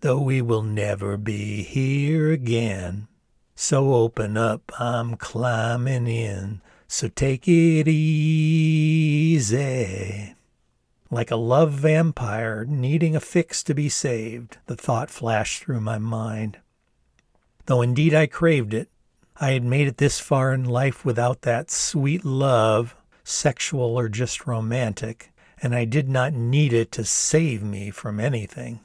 though 0.00 0.20
we 0.20 0.42
will 0.42 0.64
never 0.64 1.16
be 1.16 1.62
here 1.62 2.32
again. 2.32 3.06
So 3.54 3.94
open 3.94 4.36
up, 4.36 4.72
I'm 4.80 5.14
climbing 5.14 6.08
in, 6.08 6.60
so 6.88 7.06
take 7.06 7.46
it 7.46 7.86
easy. 7.86 8.64
Like 11.08 11.30
a 11.30 11.36
love 11.36 11.70
vampire 11.70 12.64
needing 12.64 13.14
a 13.14 13.20
fix 13.20 13.62
to 13.62 13.72
be 13.72 13.88
saved, 13.88 14.58
the 14.66 14.74
thought 14.74 15.10
flashed 15.10 15.62
through 15.62 15.82
my 15.82 15.98
mind. 15.98 16.58
Though 17.66 17.80
indeed 17.80 18.12
I 18.12 18.26
craved 18.26 18.74
it, 18.74 18.88
I 19.36 19.52
had 19.52 19.62
made 19.62 19.86
it 19.86 19.98
this 19.98 20.18
far 20.18 20.52
in 20.52 20.64
life 20.64 21.04
without 21.04 21.42
that 21.42 21.70
sweet 21.70 22.24
love, 22.24 22.96
sexual 23.22 23.96
or 23.96 24.08
just 24.08 24.48
romantic, 24.48 25.30
and 25.62 25.74
I 25.74 25.84
did 25.84 26.08
not 26.08 26.32
need 26.32 26.72
it 26.72 26.92
to 26.92 27.04
save 27.04 27.62
me 27.62 27.90
from 27.90 28.20
anything. 28.20 28.80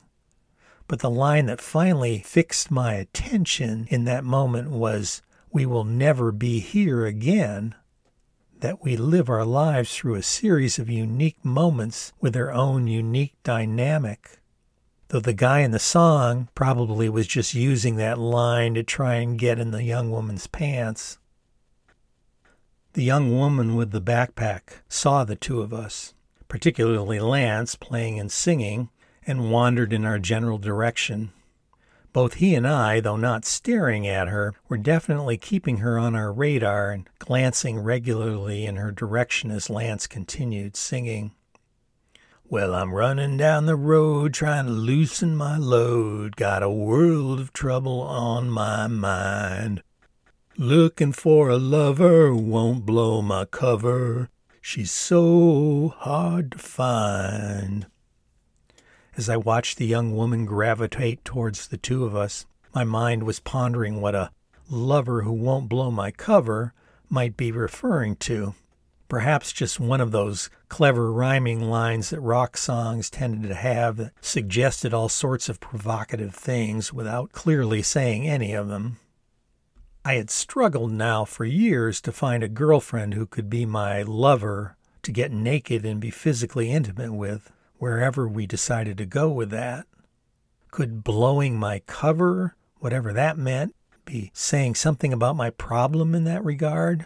But 0.88 1.00
the 1.00 1.10
line 1.10 1.46
that 1.48 1.62
finally 1.62 2.20
fixed 2.20 2.70
my 2.70 2.94
attention 2.96 3.88
in 3.90 4.06
that 4.06 4.24
moment 4.24 4.70
was, 4.70 5.22
We 5.52 5.66
will 5.66 5.84
never 5.84 6.32
be 6.32 6.60
here 6.60 7.06
again. 7.06 7.76
That 8.60 8.82
we 8.82 8.98
live 8.98 9.30
our 9.30 9.46
lives 9.46 9.96
through 9.96 10.16
a 10.16 10.24
series 10.24 10.80
of 10.80 10.90
unique 10.90 11.44
moments 11.44 12.14
with 12.20 12.34
their 12.34 12.52
own 12.52 12.88
unique 12.88 13.36
dynamic. 13.44 14.40
Though 15.10 15.20
the 15.20 15.34
guy 15.34 15.60
in 15.60 15.72
the 15.72 15.80
song 15.80 16.50
probably 16.56 17.08
was 17.08 17.28
just 17.28 17.54
using 17.54 17.98
that 17.98 18.18
line 18.18 18.74
to 18.74 18.84
try 18.84 19.16
and 19.16 19.38
get 19.38 19.60
in 19.60 19.72
the 19.72 19.84
young 19.84 20.10
woman's 20.10 20.48
pants. 20.48 21.20
The 22.94 23.04
young 23.04 23.36
woman 23.38 23.76
with 23.76 23.92
the 23.92 24.02
backpack 24.02 24.82
saw 24.88 25.24
the 25.24 25.36
two 25.36 25.62
of 25.62 25.74
us 25.74 26.14
particularly 26.54 27.20
Lance, 27.20 27.74
playing 27.74 28.20
and 28.20 28.32
singing, 28.32 28.88
and 29.26 29.50
wandered 29.50 29.92
in 29.92 30.06
our 30.06 30.20
general 30.20 30.60
direction. 30.60 31.32
Both 32.14 32.36
he 32.36 32.54
and 32.54 32.68
I, 32.68 33.00
though 33.00 33.16
not 33.18 33.44
staring 33.44 34.06
at 34.06 34.28
her, 34.28 34.54
were 34.70 34.78
definitely 34.78 35.36
keeping 35.36 35.78
her 35.78 35.98
on 35.98 36.16
our 36.16 36.32
radar 36.32 36.92
and 36.92 37.10
glancing 37.18 37.80
regularly 37.80 38.68
in 38.68 38.76
her 38.76 38.92
direction 38.92 39.50
as 39.50 39.68
Lance 39.68 40.06
continued 40.06 40.78
singing. 40.78 41.32
Well, 42.48 42.76
I'm 42.76 42.94
running 42.94 43.36
down 43.36 43.66
the 43.66 43.76
road 43.76 44.36
trying 44.36 44.68
to 44.68 44.72
loosen 44.74 45.36
my 45.36 45.58
load. 45.58 46.36
Got 46.36 46.62
a 46.62 46.70
world 46.70 47.40
of 47.40 47.52
trouble 47.52 48.00
on 48.02 48.52
my 48.52 48.86
mind. 48.86 49.82
Looking 50.56 51.14
for 51.14 51.50
a 51.50 51.58
lover 51.58 52.32
won't 52.36 52.86
blow 52.86 53.24
my 53.24 53.46
cover. 53.46 54.30
She's 54.66 54.92
so 54.92 55.94
hard 55.98 56.54
to 56.54 56.58
find. 56.58 57.86
As 59.18 59.28
I 59.28 59.36
watched 59.36 59.78
the 59.78 59.86
young 59.86 60.16
woman 60.16 60.46
gravitate 60.46 61.26
towards 61.26 61.68
the 61.68 61.78
two 61.78 62.06
of 62.06 62.16
us, 62.16 62.46
my 62.74 62.86
mind 62.86 63.24
was 63.24 63.42
pondering 63.42 64.00
what 64.00 64.16
a 64.16 64.32
lover 64.70 65.24
who 65.24 65.34
won't 65.34 65.68
blow 65.68 65.92
my 65.92 66.12
cover 66.12 66.74
might 67.10 67.36
be 67.36 67.52
referring 67.52 68.16
to. 68.16 68.56
Perhaps 69.10 69.52
just 69.52 69.82
one 69.82 70.00
of 70.00 70.12
those 70.12 70.50
clever 70.70 71.12
rhyming 71.12 71.60
lines 71.70 72.10
that 72.12 72.22
rock 72.22 72.56
songs 72.56 73.10
tended 73.10 73.50
to 73.50 73.56
have 73.56 73.98
that 73.98 74.14
suggested 74.22 74.94
all 74.94 75.10
sorts 75.10 75.50
of 75.50 75.60
provocative 75.60 76.34
things 76.34 76.94
without 76.94 77.34
clearly 77.34 77.82
saying 77.82 78.26
any 78.26 78.54
of 78.54 78.70
them. 78.70 78.98
I 80.06 80.16
had 80.16 80.30
struggled 80.30 80.92
now 80.92 81.24
for 81.24 81.46
years 81.46 82.02
to 82.02 82.12
find 82.12 82.44
a 82.44 82.50
girlfriend 82.50 83.14
who 83.14 83.26
could 83.26 83.50
be 83.50 83.66
my 83.66 84.02
lover, 84.02 84.76
to 85.02 85.14
get 85.14 85.32
naked 85.32 85.86
and 85.86 86.02
be 86.02 86.10
physically 86.10 86.72
intimate 86.72 87.14
with, 87.14 87.54
wherever 87.78 88.28
we 88.28 88.46
decided 88.46 88.98
to 88.98 89.06
go 89.06 89.30
with 89.30 89.50
that. 89.52 89.86
Could 90.72 91.06
blowing 91.06 91.58
my 91.58 91.80
cover, 91.88 92.58
whatever 92.80 93.14
that 93.14 93.38
meant, 93.38 93.76
be 94.04 94.30
saying 94.34 94.76
something 94.76 95.14
about 95.14 95.38
my 95.38 95.50
problem 95.52 96.14
in 96.14 96.26
that 96.26 96.44
regard? 96.44 97.06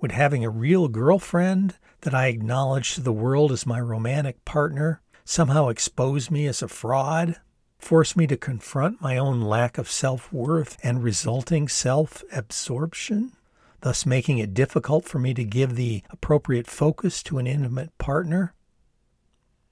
Would 0.00 0.12
having 0.12 0.44
a 0.44 0.50
real 0.50 0.86
girlfriend 0.86 1.76
that 2.02 2.14
I 2.14 2.28
acknowledged 2.28 2.94
to 2.94 3.00
the 3.00 3.12
world 3.12 3.50
as 3.50 3.66
my 3.66 3.80
romantic 3.80 4.44
partner 4.44 5.00
somehow 5.24 5.68
expose 5.68 6.30
me 6.30 6.46
as 6.46 6.62
a 6.62 6.68
fraud? 6.68 7.40
Force 7.82 8.14
me 8.16 8.28
to 8.28 8.36
confront 8.36 9.00
my 9.00 9.18
own 9.18 9.40
lack 9.40 9.76
of 9.76 9.90
self 9.90 10.32
worth 10.32 10.78
and 10.82 11.02
resulting 11.02 11.68
self 11.68 12.22
absorption, 12.32 13.32
thus 13.80 14.06
making 14.06 14.38
it 14.38 14.54
difficult 14.54 15.04
for 15.04 15.18
me 15.18 15.34
to 15.34 15.44
give 15.44 15.74
the 15.74 16.02
appropriate 16.10 16.68
focus 16.68 17.22
to 17.24 17.38
an 17.38 17.46
intimate 17.46 17.96
partner. 17.98 18.54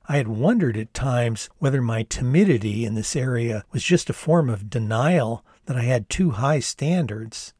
I 0.08 0.16
had 0.16 0.26
wondered 0.26 0.76
at 0.76 0.92
times 0.92 1.48
whether 1.58 1.80
my 1.80 2.02
timidity 2.02 2.84
in 2.84 2.94
this 2.94 3.14
area 3.14 3.64
was 3.70 3.84
just 3.84 4.10
a 4.10 4.14
form 4.14 4.50
of 4.50 4.68
denial 4.68 5.44
that 5.66 5.76
I 5.76 5.82
had 5.82 6.08
too 6.08 6.32
high 6.32 6.58
standards. 6.58 7.54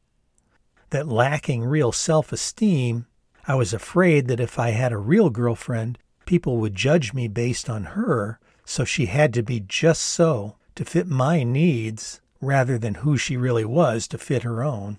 That 0.89 1.07
lacking 1.07 1.63
real 1.63 1.93
self 1.93 2.33
esteem, 2.33 3.05
I 3.47 3.55
was 3.55 3.73
afraid 3.73 4.27
that 4.27 4.41
if 4.41 4.59
I 4.59 4.71
had 4.71 4.91
a 4.91 4.97
real 4.97 5.29
girlfriend, 5.29 5.97
people 6.25 6.57
would 6.57 6.75
judge 6.75 7.13
me 7.13 7.29
based 7.29 7.69
on 7.69 7.85
her 7.85 8.37
so 8.71 8.85
she 8.85 9.07
had 9.07 9.33
to 9.33 9.43
be 9.43 9.59
just 9.59 10.01
so 10.01 10.55
to 10.75 10.85
fit 10.85 11.05
my 11.05 11.43
needs 11.43 12.21
rather 12.39 12.77
than 12.77 12.95
who 12.95 13.17
she 13.17 13.35
really 13.35 13.65
was 13.65 14.07
to 14.07 14.17
fit 14.17 14.43
her 14.43 14.63
own. 14.63 14.97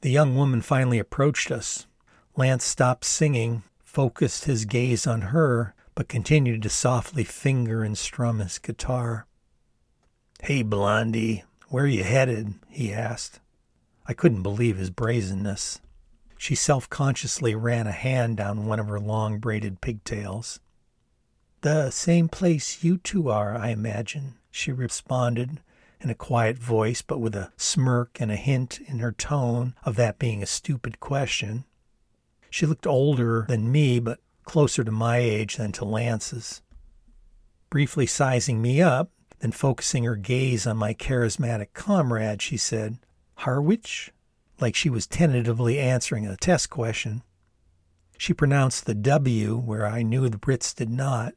The 0.00 0.10
young 0.10 0.34
woman 0.34 0.62
finally 0.62 0.98
approached 0.98 1.50
us. 1.50 1.86
Lance 2.34 2.64
stopped 2.64 3.04
singing, 3.04 3.62
focused 3.84 4.46
his 4.46 4.64
gaze 4.64 5.06
on 5.06 5.20
her, 5.20 5.74
but 5.94 6.08
continued 6.08 6.62
to 6.62 6.70
softly 6.70 7.24
finger 7.24 7.84
and 7.84 7.96
strum 7.96 8.38
his 8.38 8.58
guitar. 8.58 9.26
Hey, 10.40 10.62
Blondie, 10.62 11.44
where 11.68 11.86
you 11.86 12.04
headed? 12.04 12.54
he 12.70 12.90
asked. 12.90 13.38
I 14.06 14.14
couldn't 14.14 14.42
believe 14.42 14.78
his 14.78 14.88
brazenness. 14.88 15.82
She 16.38 16.54
self 16.54 16.88
consciously 16.88 17.54
ran 17.54 17.86
a 17.86 17.92
hand 17.92 18.38
down 18.38 18.64
one 18.64 18.80
of 18.80 18.88
her 18.88 19.00
long 19.00 19.40
braided 19.40 19.82
pigtails. 19.82 20.58
The 21.62 21.90
same 21.90 22.28
place 22.28 22.84
you 22.84 22.98
two 22.98 23.28
are, 23.28 23.56
I 23.56 23.70
imagine, 23.70 24.34
she 24.50 24.72
responded 24.72 25.60
in 26.00 26.10
a 26.10 26.14
quiet 26.14 26.58
voice, 26.58 27.02
but 27.02 27.18
with 27.18 27.34
a 27.34 27.52
smirk 27.56 28.20
and 28.20 28.30
a 28.30 28.36
hint 28.36 28.80
in 28.86 28.98
her 29.00 29.12
tone 29.12 29.74
of 29.84 29.96
that 29.96 30.18
being 30.18 30.42
a 30.42 30.46
stupid 30.46 31.00
question. 31.00 31.64
She 32.50 32.66
looked 32.66 32.86
older 32.86 33.46
than 33.48 33.72
me, 33.72 33.98
but 33.98 34.20
closer 34.44 34.84
to 34.84 34.92
my 34.92 35.18
age 35.18 35.56
than 35.56 35.72
to 35.72 35.84
Lance's. 35.84 36.62
Briefly 37.70 38.06
sizing 38.06 38.62
me 38.62 38.80
up, 38.80 39.10
then 39.40 39.52
focusing 39.52 40.04
her 40.04 40.16
gaze 40.16 40.66
on 40.66 40.76
my 40.76 40.94
charismatic 40.94 41.72
comrade, 41.74 42.40
she 42.40 42.56
said, 42.56 42.98
Harwich? 43.38 44.12
Like 44.60 44.74
she 44.74 44.88
was 44.88 45.06
tentatively 45.06 45.78
answering 45.78 46.26
a 46.26 46.36
test 46.36 46.70
question. 46.70 47.22
She 48.16 48.32
pronounced 48.32 48.86
the 48.86 48.94
W 48.94 49.56
where 49.56 49.86
I 49.86 50.02
knew 50.02 50.28
the 50.28 50.38
Brits 50.38 50.74
did 50.74 50.88
not. 50.88 51.34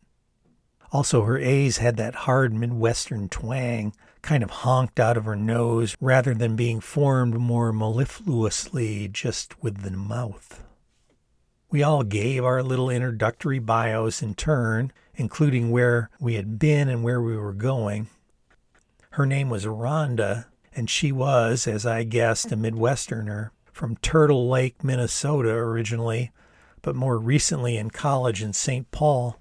Also, 0.91 1.23
her 1.23 1.37
A's 1.37 1.77
had 1.77 1.97
that 1.97 2.15
hard 2.15 2.53
Midwestern 2.53 3.29
twang, 3.29 3.93
kind 4.21 4.43
of 4.43 4.49
honked 4.49 4.99
out 4.99 5.17
of 5.17 5.25
her 5.25 5.35
nose 5.35 5.95
rather 6.01 6.33
than 6.33 6.55
being 6.55 6.79
formed 6.79 7.35
more 7.35 7.71
mellifluously 7.71 9.07
just 9.07 9.61
with 9.61 9.83
the 9.83 9.91
mouth. 9.91 10.63
We 11.71 11.83
all 11.83 12.03
gave 12.03 12.43
our 12.43 12.63
little 12.63 12.89
introductory 12.89 13.59
bios 13.59 14.23
in 14.23 14.33
turn, 14.33 14.91
including 15.13 15.69
where 15.69 16.09
we 16.19 16.33
had 16.33 16.57
been 16.57 16.89
and 16.89 17.03
where 17.03 17.21
we 17.21 17.37
were 17.37 17.53
going. 17.53 18.09
Her 19.11 19.25
name 19.25 19.49
was 19.49 19.65
Rhonda, 19.65 20.45
and 20.75 20.89
she 20.89 21.11
was, 21.11 21.67
as 21.67 21.85
I 21.85 22.03
guessed, 22.03 22.51
a 22.51 22.57
Midwesterner 22.57 23.51
from 23.71 23.97
Turtle 23.97 24.49
Lake, 24.49 24.83
Minnesota 24.83 25.51
originally, 25.51 26.31
but 26.81 26.95
more 26.95 27.17
recently 27.17 27.77
in 27.77 27.91
college 27.91 28.41
in 28.41 28.53
St. 28.53 28.89
Paul. 28.91 29.38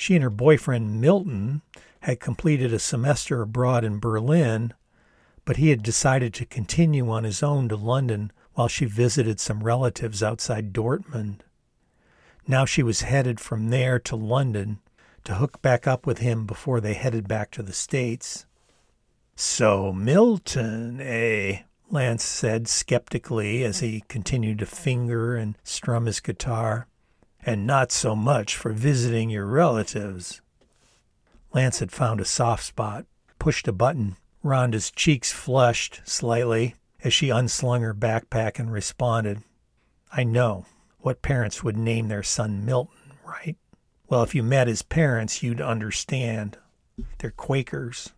She 0.00 0.14
and 0.14 0.22
her 0.22 0.30
boyfriend 0.30 0.98
Milton 0.98 1.60
had 2.00 2.20
completed 2.20 2.72
a 2.72 2.78
semester 2.78 3.42
abroad 3.42 3.84
in 3.84 3.98
Berlin, 3.98 4.72
but 5.44 5.58
he 5.58 5.68
had 5.68 5.82
decided 5.82 6.32
to 6.32 6.46
continue 6.46 7.10
on 7.10 7.24
his 7.24 7.42
own 7.42 7.68
to 7.68 7.76
London 7.76 8.32
while 8.54 8.66
she 8.66 8.86
visited 8.86 9.38
some 9.38 9.62
relatives 9.62 10.22
outside 10.22 10.72
Dortmund. 10.72 11.40
Now 12.48 12.64
she 12.64 12.82
was 12.82 13.02
headed 13.02 13.40
from 13.40 13.68
there 13.68 13.98
to 13.98 14.16
London 14.16 14.78
to 15.24 15.34
hook 15.34 15.60
back 15.60 15.86
up 15.86 16.06
with 16.06 16.20
him 16.20 16.46
before 16.46 16.80
they 16.80 16.94
headed 16.94 17.28
back 17.28 17.50
to 17.50 17.62
the 17.62 17.74
States. 17.74 18.46
So, 19.36 19.92
Milton, 19.92 20.98
eh? 21.02 21.64
Lance 21.90 22.24
said 22.24 22.68
skeptically 22.68 23.62
as 23.64 23.80
he 23.80 24.02
continued 24.08 24.60
to 24.60 24.66
finger 24.66 25.36
and 25.36 25.58
strum 25.62 26.06
his 26.06 26.20
guitar. 26.20 26.86
And 27.44 27.66
not 27.66 27.90
so 27.90 28.14
much 28.14 28.56
for 28.56 28.72
visiting 28.72 29.30
your 29.30 29.46
relatives. 29.46 30.40
Lance 31.52 31.78
had 31.78 31.90
found 31.90 32.20
a 32.20 32.24
soft 32.24 32.64
spot, 32.64 33.06
pushed 33.38 33.66
a 33.66 33.72
button. 33.72 34.16
Rhonda's 34.44 34.90
cheeks 34.90 35.32
flushed 35.32 36.00
slightly, 36.04 36.74
as 37.02 37.12
she 37.12 37.30
unslung 37.30 37.82
her 37.82 37.94
backpack 37.94 38.58
and 38.58 38.72
responded, 38.72 39.42
I 40.12 40.24
know 40.24 40.66
what 40.98 41.22
parents 41.22 41.64
would 41.64 41.76
name 41.76 42.08
their 42.08 42.22
son 42.22 42.64
Milton, 42.64 43.12
right? 43.24 43.56
Well, 44.08 44.22
if 44.22 44.34
you 44.34 44.42
met 44.42 44.68
his 44.68 44.82
parents, 44.82 45.42
you'd 45.42 45.60
understand. 45.60 46.58
They're 47.18 47.30
Quakers. 47.30 48.12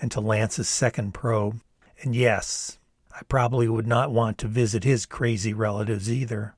And 0.00 0.10
to 0.12 0.20
Lance's 0.20 0.68
second 0.68 1.12
probe, 1.12 1.60
and 2.02 2.14
yes, 2.14 2.78
I 3.14 3.22
probably 3.24 3.68
would 3.68 3.86
not 3.86 4.10
want 4.10 4.38
to 4.38 4.48
visit 4.48 4.82
his 4.82 5.06
crazy 5.06 5.52
relatives 5.52 6.10
either. 6.10 6.54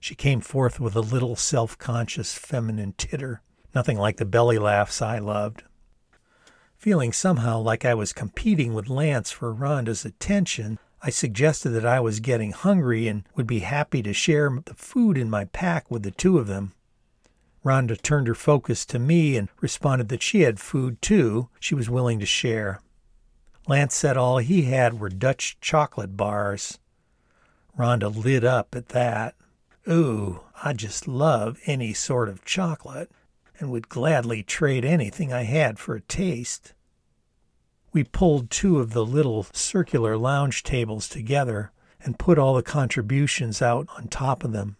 She 0.00 0.14
came 0.14 0.40
forth 0.40 0.78
with 0.78 0.94
a 0.94 1.00
little 1.00 1.36
self 1.36 1.76
conscious 1.76 2.34
feminine 2.34 2.94
titter, 2.96 3.42
nothing 3.74 3.98
like 3.98 4.16
the 4.16 4.24
belly 4.24 4.58
laughs 4.58 5.02
I 5.02 5.18
loved. 5.18 5.64
Feeling 6.76 7.12
somehow 7.12 7.58
like 7.58 7.84
I 7.84 7.94
was 7.94 8.12
competing 8.12 8.72
with 8.72 8.88
Lance 8.88 9.32
for 9.32 9.52
Rhonda's 9.52 10.04
attention, 10.04 10.78
I 11.02 11.10
suggested 11.10 11.70
that 11.70 11.86
I 11.86 12.00
was 12.00 12.20
getting 12.20 12.52
hungry 12.52 13.08
and 13.08 13.24
would 13.34 13.46
be 13.46 13.60
happy 13.60 14.02
to 14.02 14.12
share 14.12 14.58
the 14.64 14.74
food 14.74 15.18
in 15.18 15.28
my 15.28 15.44
pack 15.46 15.90
with 15.90 16.02
the 16.04 16.10
two 16.10 16.38
of 16.38 16.46
them. 16.46 16.72
Rhonda 17.64 18.00
turned 18.00 18.28
her 18.28 18.34
focus 18.34 18.86
to 18.86 18.98
me 18.98 19.36
and 19.36 19.48
responded 19.60 20.08
that 20.08 20.22
she 20.22 20.42
had 20.42 20.60
food 20.60 21.02
too, 21.02 21.48
she 21.58 21.74
was 21.74 21.90
willing 21.90 22.20
to 22.20 22.26
share. 22.26 22.80
Lance 23.66 23.94
said 23.94 24.16
all 24.16 24.38
he 24.38 24.62
had 24.62 24.98
were 24.98 25.08
Dutch 25.08 25.58
chocolate 25.60 26.16
bars. 26.16 26.78
Rhonda 27.76 28.08
lit 28.08 28.44
up 28.44 28.74
at 28.74 28.88
that. 28.90 29.34
Ooh, 29.90 30.40
I 30.62 30.74
just 30.74 31.08
love 31.08 31.58
any 31.64 31.94
sort 31.94 32.28
of 32.28 32.44
chocolate 32.44 33.10
and 33.58 33.70
would 33.70 33.88
gladly 33.88 34.42
trade 34.42 34.84
anything 34.84 35.32
I 35.32 35.42
had 35.44 35.78
for 35.78 35.94
a 35.94 36.00
taste. 36.00 36.74
We 37.92 38.04
pulled 38.04 38.50
two 38.50 38.78
of 38.80 38.92
the 38.92 39.04
little 39.04 39.46
circular 39.52 40.16
lounge 40.16 40.62
tables 40.62 41.08
together 41.08 41.72
and 42.00 42.18
put 42.18 42.38
all 42.38 42.54
the 42.54 42.62
contributions 42.62 43.62
out 43.62 43.88
on 43.96 44.08
top 44.08 44.44
of 44.44 44.52
them. 44.52 44.76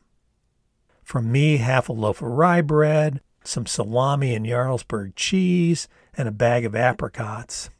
From 1.02 1.32
me, 1.32 1.56
half 1.56 1.88
a 1.88 1.92
loaf 1.94 2.20
of 2.20 2.28
rye 2.28 2.60
bread, 2.60 3.22
some 3.42 3.64
salami 3.64 4.34
and 4.34 4.44
Jarlsberg 4.44 5.14
cheese, 5.16 5.88
and 6.16 6.28
a 6.28 6.32
bag 6.32 6.66
of 6.66 6.76
apricots. 6.76 7.70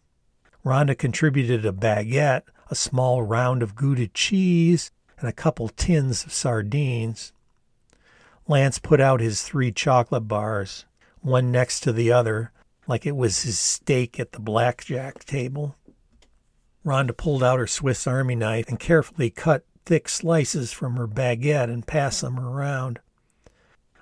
Rhonda 0.64 0.96
contributed 0.96 1.66
a 1.66 1.72
baguette, 1.72 2.44
a 2.70 2.74
small 2.74 3.22
round 3.22 3.62
of 3.62 3.74
Gouda 3.74 4.08
cheese, 4.08 4.90
and 5.20 5.28
a 5.28 5.32
couple 5.32 5.68
tins 5.68 6.24
of 6.24 6.32
sardines. 6.32 7.32
Lance 8.46 8.78
put 8.78 9.00
out 9.00 9.20
his 9.20 9.42
three 9.42 9.72
chocolate 9.72 10.28
bars 10.28 10.84
one 11.20 11.50
next 11.50 11.80
to 11.80 11.92
the 11.92 12.12
other, 12.12 12.52
like 12.86 13.04
it 13.04 13.16
was 13.16 13.42
his 13.42 13.58
stake 13.58 14.18
at 14.18 14.32
the 14.32 14.40
blackjack 14.40 15.24
table. 15.24 15.76
Rhonda 16.84 17.16
pulled 17.16 17.42
out 17.42 17.58
her 17.58 17.66
Swiss 17.66 18.06
Army 18.06 18.34
knife 18.34 18.68
and 18.68 18.78
carefully 18.78 19.30
cut 19.30 19.64
thick 19.84 20.08
slices 20.08 20.72
from 20.72 20.96
her 20.96 21.06
baguette 21.06 21.70
and 21.70 21.86
passed 21.86 22.22
them 22.22 22.38
around. 22.38 23.00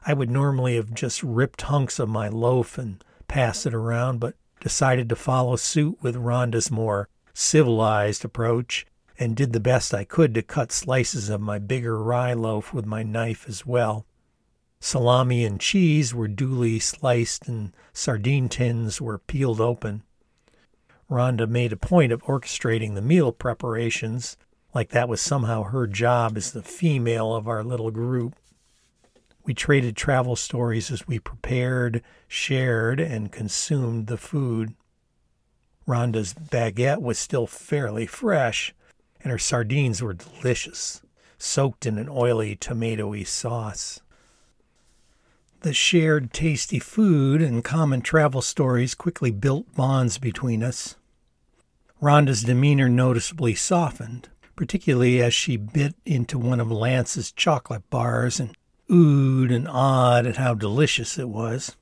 I 0.06 0.12
would 0.12 0.30
normally 0.30 0.76
have 0.76 0.94
just 0.94 1.22
ripped 1.22 1.62
hunks 1.62 1.98
of 1.98 2.08
my 2.08 2.28
loaf 2.28 2.78
and 2.78 3.02
passed 3.26 3.66
it 3.66 3.74
around, 3.74 4.20
but 4.20 4.34
decided 4.60 5.08
to 5.08 5.16
follow 5.16 5.56
suit 5.56 5.98
with 6.00 6.14
Rhonda's 6.14 6.70
more 6.70 7.08
civilized 7.34 8.24
approach 8.24 8.86
and 9.18 9.36
did 9.36 9.52
the 9.52 9.60
best 9.60 9.94
I 9.94 10.04
could 10.04 10.34
to 10.34 10.42
cut 10.42 10.72
slices 10.72 11.28
of 11.28 11.40
my 11.40 11.58
bigger 11.58 12.02
rye 12.02 12.34
loaf 12.34 12.72
with 12.72 12.86
my 12.86 13.02
knife 13.02 13.48
as 13.48 13.64
well. 13.66 14.06
Salami 14.80 15.44
and 15.44 15.60
cheese 15.60 16.14
were 16.14 16.28
duly 16.28 16.78
sliced 16.78 17.48
and 17.48 17.72
sardine 17.92 18.48
tins 18.48 19.00
were 19.00 19.18
peeled 19.18 19.60
open. 19.60 20.02
Rhonda 21.10 21.48
made 21.48 21.72
a 21.72 21.76
point 21.76 22.12
of 22.12 22.22
orchestrating 22.24 22.94
the 22.94 23.02
meal 23.02 23.32
preparations, 23.32 24.36
like 24.74 24.90
that 24.90 25.08
was 25.08 25.20
somehow 25.20 25.62
her 25.62 25.86
job 25.86 26.36
as 26.36 26.52
the 26.52 26.62
female 26.62 27.34
of 27.34 27.48
our 27.48 27.64
little 27.64 27.90
group. 27.90 28.34
We 29.44 29.54
traded 29.54 29.96
travel 29.96 30.34
stories 30.34 30.90
as 30.90 31.06
we 31.06 31.20
prepared, 31.20 32.02
shared, 32.26 33.00
and 33.00 33.30
consumed 33.30 34.08
the 34.08 34.18
food. 34.18 34.74
Rhonda's 35.86 36.34
baguette 36.34 37.00
was 37.00 37.16
still 37.16 37.46
fairly 37.46 38.06
fresh, 38.06 38.74
and 39.26 39.32
her 39.32 39.38
sardines 39.40 40.00
were 40.00 40.14
delicious, 40.14 41.02
soaked 41.36 41.84
in 41.84 41.98
an 41.98 42.08
oily, 42.08 42.54
tomatoey 42.54 43.26
sauce. 43.26 44.00
The 45.62 45.74
shared 45.74 46.32
tasty 46.32 46.78
food 46.78 47.42
and 47.42 47.64
common 47.64 48.02
travel 48.02 48.40
stories 48.40 48.94
quickly 48.94 49.32
built 49.32 49.74
bonds 49.74 50.18
between 50.18 50.62
us. 50.62 50.94
Rhonda's 52.00 52.44
demeanor 52.44 52.88
noticeably 52.88 53.56
softened, 53.56 54.28
particularly 54.54 55.20
as 55.20 55.34
she 55.34 55.56
bit 55.56 55.96
into 56.04 56.38
one 56.38 56.60
of 56.60 56.70
Lance's 56.70 57.32
chocolate 57.32 57.90
bars 57.90 58.38
and 58.38 58.56
oohed 58.88 59.52
and 59.52 59.66
awed 59.66 60.24
at 60.24 60.36
how 60.36 60.54
delicious 60.54 61.18
it 61.18 61.28
was. 61.28 61.76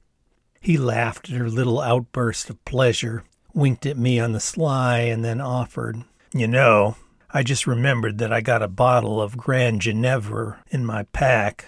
He 0.62 0.78
laughed 0.78 1.28
at 1.28 1.36
her 1.36 1.50
little 1.50 1.82
outburst 1.82 2.48
of 2.48 2.64
pleasure, 2.64 3.22
winked 3.52 3.84
at 3.84 3.98
me 3.98 4.18
on 4.18 4.32
the 4.32 4.40
sly, 4.40 5.00
and 5.00 5.22
then 5.22 5.42
offered, 5.42 6.04
You 6.32 6.48
know, 6.48 6.96
I 7.36 7.42
just 7.42 7.66
remembered 7.66 8.18
that 8.18 8.32
I 8.32 8.40
got 8.40 8.62
a 8.62 8.68
bottle 8.68 9.20
of 9.20 9.36
Grand 9.36 9.80
Genever 9.80 10.58
in 10.70 10.86
my 10.86 11.02
pack 11.12 11.64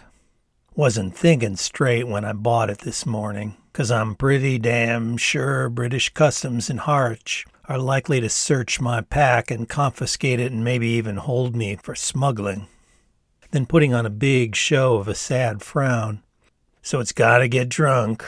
wasn't 0.77 1.17
thinking 1.17 1.57
straight 1.57 2.07
when 2.07 2.25
I 2.25 2.35
bought 2.35 2.71
it 2.71 2.79
this 2.83 3.05
morning, 3.05 3.57
'cause 3.73 3.91
I'm 3.91 4.15
pretty 4.15 4.59
damn 4.59 5.17
sure 5.17 5.69
British 5.69 6.11
Customs 6.11 6.71
in 6.71 6.77
Harwich 6.77 7.45
are 7.69 7.79
likely 7.79 8.21
to 8.21 8.29
search 8.29 8.81
my 8.81 9.01
pack 9.01 9.51
and 9.51 9.69
confiscate 9.69 10.39
it 10.39 10.53
and 10.53 10.63
maybe 10.63 10.87
even 10.87 11.17
hold 11.17 11.57
me 11.57 11.75
for 11.75 11.97
smuggling. 11.97 12.69
Then 13.51 13.67
putting 13.67 13.93
on 13.93 14.07
a 14.07 14.11
big 14.11 14.55
show 14.55 14.99
of 14.99 15.09
a 15.09 15.17
sad 15.17 15.63
frown. 15.63 16.23
So 16.81 17.01
it's 17.01 17.11
got 17.11 17.39
to 17.39 17.49
get 17.49 17.69
drunk, 17.69 18.25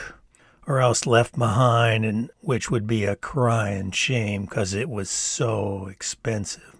or 0.67 0.81
else 0.81 1.07
left 1.07 1.39
behind, 1.39 2.03
and 2.03 2.31
which 2.41 2.69
would 2.69 2.85
be 2.85 3.05
a 3.05 3.15
crying 3.15 3.91
shame 3.91 4.45
'cause 4.45 4.73
it 4.73 4.89
was 4.89 5.09
so 5.09 5.87
expensive. 5.87 6.75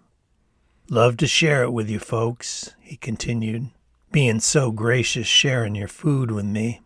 Love 0.92 1.18
to 1.18 1.28
share 1.28 1.62
it 1.62 1.72
with 1.72 1.88
you 1.88 2.00
folks, 2.00 2.74
he 2.82 2.98
continued, 2.98 3.70
being 4.12 4.40
so 4.40 4.72
gracious 4.72 5.28
sharing 5.28 5.76
your 5.76 5.88
food 5.88 6.32
with 6.32 6.46
me. 6.46 6.82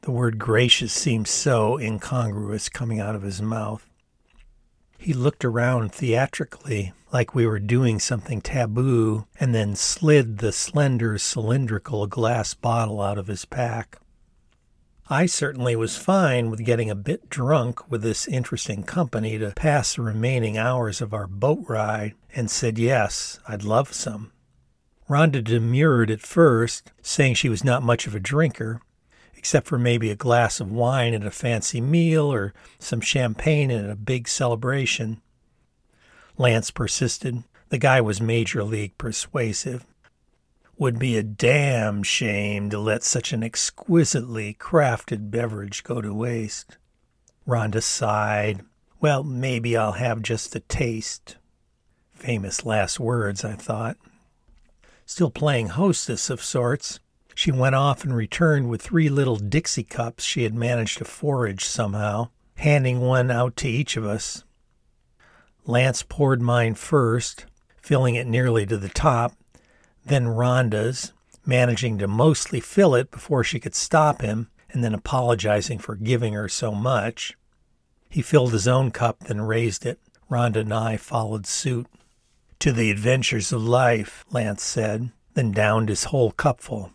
The 0.00 0.10
word 0.10 0.38
gracious 0.38 0.90
seemed 0.90 1.28
so 1.28 1.78
incongruous 1.78 2.70
coming 2.70 2.98
out 2.98 3.14
of 3.14 3.20
his 3.20 3.42
mouth. 3.42 3.86
He 4.96 5.12
looked 5.12 5.44
around 5.44 5.92
theatrically, 5.92 6.94
like 7.12 7.34
we 7.34 7.46
were 7.46 7.58
doing 7.58 7.98
something 7.98 8.40
taboo, 8.40 9.26
and 9.38 9.54
then 9.54 9.76
slid 9.76 10.38
the 10.38 10.50
slender 10.50 11.18
cylindrical 11.18 12.06
glass 12.06 12.54
bottle 12.54 13.02
out 13.02 13.18
of 13.18 13.26
his 13.26 13.44
pack. 13.44 13.98
I 15.10 15.24
certainly 15.24 15.74
was 15.74 15.96
fine 15.96 16.50
with 16.50 16.66
getting 16.66 16.90
a 16.90 16.94
bit 16.94 17.30
drunk 17.30 17.90
with 17.90 18.02
this 18.02 18.28
interesting 18.28 18.82
company 18.82 19.38
to 19.38 19.52
pass 19.52 19.94
the 19.94 20.02
remaining 20.02 20.58
hours 20.58 21.00
of 21.00 21.14
our 21.14 21.26
boat 21.26 21.64
ride, 21.66 22.12
and 22.34 22.50
said 22.50 22.78
yes, 22.78 23.40
I'd 23.48 23.64
love 23.64 23.94
some. 23.94 24.32
Rhonda 25.08 25.42
demurred 25.42 26.10
at 26.10 26.20
first, 26.20 26.92
saying 27.00 27.34
she 27.34 27.48
was 27.48 27.64
not 27.64 27.82
much 27.82 28.06
of 28.06 28.14
a 28.14 28.20
drinker, 28.20 28.82
except 29.34 29.66
for 29.66 29.78
maybe 29.78 30.10
a 30.10 30.14
glass 30.14 30.60
of 30.60 30.70
wine 30.70 31.14
at 31.14 31.24
a 31.24 31.30
fancy 31.30 31.80
meal 31.80 32.30
or 32.30 32.52
some 32.78 33.00
champagne 33.00 33.70
at 33.70 33.88
a 33.88 33.96
big 33.96 34.28
celebration. 34.28 35.22
Lance 36.36 36.70
persisted. 36.70 37.44
The 37.70 37.78
guy 37.78 38.02
was 38.02 38.20
major 38.20 38.62
league 38.62 38.98
persuasive. 38.98 39.86
Would 40.78 41.00
be 41.00 41.16
a 41.16 41.24
damn 41.24 42.04
shame 42.04 42.70
to 42.70 42.78
let 42.78 43.02
such 43.02 43.32
an 43.32 43.42
exquisitely 43.42 44.54
crafted 44.54 45.28
beverage 45.28 45.82
go 45.82 46.00
to 46.00 46.14
waste. 46.14 46.78
Rhonda 47.48 47.82
sighed. 47.82 48.62
Well, 49.00 49.24
maybe 49.24 49.76
I'll 49.76 49.92
have 49.92 50.22
just 50.22 50.54
a 50.54 50.60
taste. 50.60 51.36
Famous 52.12 52.64
last 52.64 53.00
words, 53.00 53.44
I 53.44 53.54
thought. 53.54 53.96
Still 55.04 55.30
playing 55.30 55.68
hostess 55.68 56.30
of 56.30 56.42
sorts, 56.42 57.00
she 57.34 57.50
went 57.50 57.74
off 57.74 58.04
and 58.04 58.14
returned 58.14 58.68
with 58.68 58.82
three 58.82 59.08
little 59.08 59.36
Dixie 59.36 59.82
cups 59.82 60.22
she 60.22 60.44
had 60.44 60.54
managed 60.54 60.98
to 60.98 61.04
forage 61.04 61.64
somehow, 61.64 62.30
handing 62.56 63.00
one 63.00 63.30
out 63.32 63.56
to 63.56 63.68
each 63.68 63.96
of 63.96 64.04
us. 64.04 64.44
Lance 65.64 66.04
poured 66.04 66.40
mine 66.40 66.74
first, 66.74 67.46
filling 67.76 68.14
it 68.14 68.26
nearly 68.26 68.64
to 68.66 68.76
the 68.76 68.88
top, 68.88 69.32
then 70.08 70.26
Rhonda's, 70.26 71.12
managing 71.46 71.98
to 71.98 72.08
mostly 72.08 72.60
fill 72.60 72.94
it 72.94 73.10
before 73.10 73.44
she 73.44 73.60
could 73.60 73.74
stop 73.74 74.20
him, 74.20 74.50
and 74.70 74.84
then 74.84 74.94
apologizing 74.94 75.78
for 75.78 75.96
giving 75.96 76.34
her 76.34 76.48
so 76.48 76.72
much. 76.72 77.36
He 78.10 78.22
filled 78.22 78.52
his 78.52 78.68
own 78.68 78.90
cup, 78.90 79.20
then 79.20 79.40
raised 79.40 79.86
it. 79.86 79.98
Rhonda 80.30 80.60
and 80.60 80.74
I 80.74 80.96
followed 80.96 81.46
suit. 81.46 81.86
To 82.60 82.72
the 82.72 82.90
adventures 82.90 83.52
of 83.52 83.62
life, 83.62 84.24
Lance 84.30 84.62
said, 84.62 85.10
then 85.34 85.52
downed 85.52 85.88
his 85.88 86.04
whole 86.04 86.32
cupful. 86.32 86.92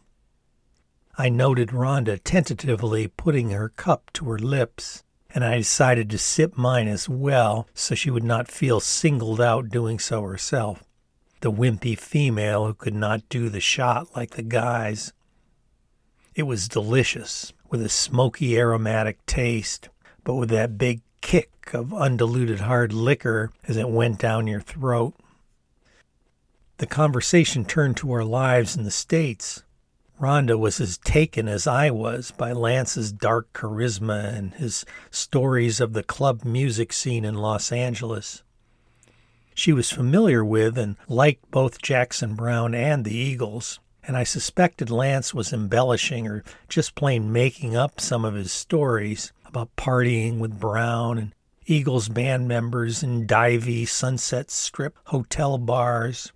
I 1.17 1.29
noted 1.29 1.69
Rhonda 1.69 2.19
tentatively 2.23 3.07
putting 3.07 3.51
her 3.51 3.69
cup 3.69 4.11
to 4.13 4.25
her 4.29 4.39
lips, 4.39 5.03
and 5.33 5.43
I 5.43 5.57
decided 5.57 6.09
to 6.09 6.17
sip 6.17 6.57
mine 6.57 6.87
as 6.87 7.07
well 7.07 7.67
so 7.73 7.95
she 7.95 8.11
would 8.11 8.23
not 8.23 8.47
feel 8.51 8.79
singled 8.79 9.39
out 9.39 9.69
doing 9.69 9.99
so 9.99 10.21
herself. 10.23 10.83
The 11.43 11.51
wimpy 11.51 11.99
female 11.99 12.67
who 12.67 12.73
could 12.73 12.93
not 12.93 13.27
do 13.27 13.49
the 13.49 13.59
shot 13.59 14.15
like 14.15 14.37
the 14.37 14.43
guys. 14.43 15.11
It 16.35 16.43
was 16.43 16.69
delicious, 16.69 17.51
with 17.69 17.81
a 17.81 17.89
smoky 17.89 18.57
aromatic 18.57 19.25
taste, 19.25 19.89
but 20.23 20.35
with 20.35 20.47
that 20.51 20.77
big 20.77 21.01
kick 21.19 21.73
of 21.73 21.93
undiluted 21.93 22.61
hard 22.61 22.93
liquor 22.93 23.51
as 23.67 23.75
it 23.75 23.89
went 23.89 24.19
down 24.19 24.47
your 24.47 24.61
throat. 24.61 25.15
The 26.77 26.87
conversation 26.87 27.65
turned 27.65 27.97
to 27.97 28.13
our 28.13 28.23
lives 28.23 28.77
in 28.77 28.85
the 28.85 28.89
States 28.89 29.63
Rhonda 30.21 30.57
was 30.57 30.79
as 30.79 30.97
taken 30.97 31.49
as 31.49 31.67
I 31.67 31.89
was 31.89 32.31
by 32.31 32.53
Lance's 32.53 33.11
dark 33.11 33.51
charisma 33.51 34.33
and 34.33 34.53
his 34.53 34.85
stories 35.11 35.81
of 35.81 35.91
the 35.91 36.03
club 36.03 36.45
music 36.45 36.93
scene 36.93 37.25
in 37.25 37.35
Los 37.35 37.69
Angeles. 37.73 38.43
She 39.55 39.73
was 39.73 39.91
familiar 39.91 40.43
with 40.43 40.77
and 40.77 40.95
liked 41.07 41.49
both 41.51 41.81
Jackson 41.81 42.35
Browne 42.35 42.73
and 42.73 43.05
the 43.05 43.15
Eagles, 43.15 43.79
and 44.03 44.17
I 44.17 44.23
suspected 44.23 44.89
Lance 44.89 45.33
was 45.33 45.53
embellishing 45.53 46.27
or 46.27 46.43
just 46.67 46.95
plain 46.95 47.31
making 47.31 47.75
up 47.75 48.01
some 48.01 48.25
of 48.25 48.33
his 48.33 48.51
stories 48.51 49.31
about 49.45 49.75
partying 49.75 50.39
with 50.39 50.59
Browne 50.59 51.17
and 51.17 51.35
Eagles 51.65 52.09
band 52.09 52.47
members 52.47 53.03
in 53.03 53.25
divey 53.25 53.87
Sunset 53.87 54.51
Strip 54.51 54.97
hotel 55.05 55.57
bars. 55.57 56.33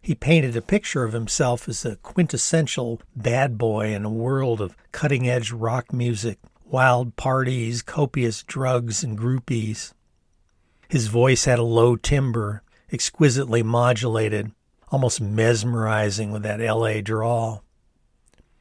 He 0.00 0.14
painted 0.14 0.56
a 0.56 0.62
picture 0.62 1.04
of 1.04 1.12
himself 1.12 1.68
as 1.68 1.84
a 1.84 1.96
quintessential 1.96 3.02
bad 3.14 3.58
boy 3.58 3.92
in 3.92 4.04
a 4.04 4.10
world 4.10 4.62
of 4.62 4.76
cutting 4.92 5.28
edge 5.28 5.52
rock 5.52 5.92
music, 5.92 6.38
wild 6.64 7.16
parties, 7.16 7.82
copious 7.82 8.42
drugs, 8.42 9.04
and 9.04 9.18
groupies. 9.18 9.92
His 10.90 11.06
voice 11.06 11.44
had 11.44 11.60
a 11.60 11.62
low 11.62 11.94
timbre, 11.94 12.64
exquisitely 12.92 13.62
modulated, 13.62 14.50
almost 14.88 15.20
mesmerizing 15.20 16.32
with 16.32 16.42
that 16.42 16.58
LA 16.58 17.00
drawl. 17.00 17.62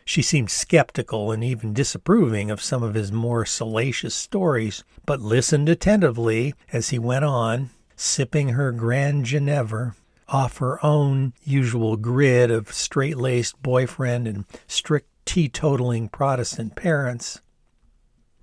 She 0.05 0.21
seemed 0.21 0.51
skeptical 0.51 1.31
and 1.31 1.43
even 1.43 1.73
disapproving 1.73 2.51
of 2.51 2.61
some 2.61 2.83
of 2.83 2.93
his 2.93 3.11
more 3.11 3.47
salacious 3.47 4.13
stories, 4.13 4.83
but 5.07 5.19
listened 5.19 5.69
attentively 5.69 6.53
as 6.71 6.89
he 6.89 6.99
went 6.99 7.25
on, 7.25 7.71
sipping 7.95 8.49
her 8.49 8.71
Grand 8.73 9.25
Genever 9.25 9.95
off 10.27 10.59
her 10.59 10.85
own 10.85 11.33
usual 11.43 11.97
grid 11.97 12.51
of 12.51 12.71
straight 12.71 13.17
laced 13.17 13.59
boyfriend 13.63 14.27
and 14.27 14.45
strict 14.67 15.09
teetotaling 15.25 16.07
Protestant 16.11 16.75
parents. 16.75 17.41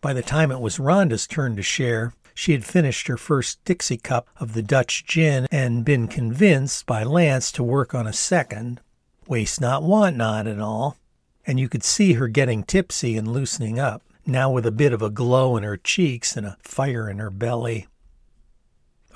By 0.00 0.12
the 0.12 0.22
time 0.22 0.50
it 0.50 0.60
was 0.60 0.80
Rhonda's 0.80 1.28
turn 1.28 1.54
to 1.54 1.62
share, 1.62 2.12
she 2.38 2.52
had 2.52 2.66
finished 2.66 3.08
her 3.08 3.16
first 3.16 3.64
Dixie 3.64 3.96
cup 3.96 4.28
of 4.36 4.52
the 4.52 4.62
Dutch 4.62 5.06
gin 5.06 5.46
and 5.50 5.86
been 5.86 6.06
convinced 6.06 6.84
by 6.84 7.02
Lance 7.02 7.50
to 7.52 7.62
work 7.62 7.94
on 7.94 8.06
a 8.06 8.12
second. 8.12 8.82
Waste 9.26 9.58
not, 9.58 9.82
want 9.82 10.16
not, 10.16 10.46
and 10.46 10.60
all. 10.60 10.98
And 11.46 11.58
you 11.58 11.66
could 11.70 11.82
see 11.82 12.12
her 12.12 12.28
getting 12.28 12.62
tipsy 12.62 13.16
and 13.16 13.26
loosening 13.26 13.78
up, 13.78 14.02
now 14.26 14.50
with 14.50 14.66
a 14.66 14.70
bit 14.70 14.92
of 14.92 15.00
a 15.00 15.08
glow 15.08 15.56
in 15.56 15.62
her 15.62 15.78
cheeks 15.78 16.36
and 16.36 16.46
a 16.46 16.58
fire 16.60 17.08
in 17.08 17.20
her 17.20 17.30
belly. 17.30 17.86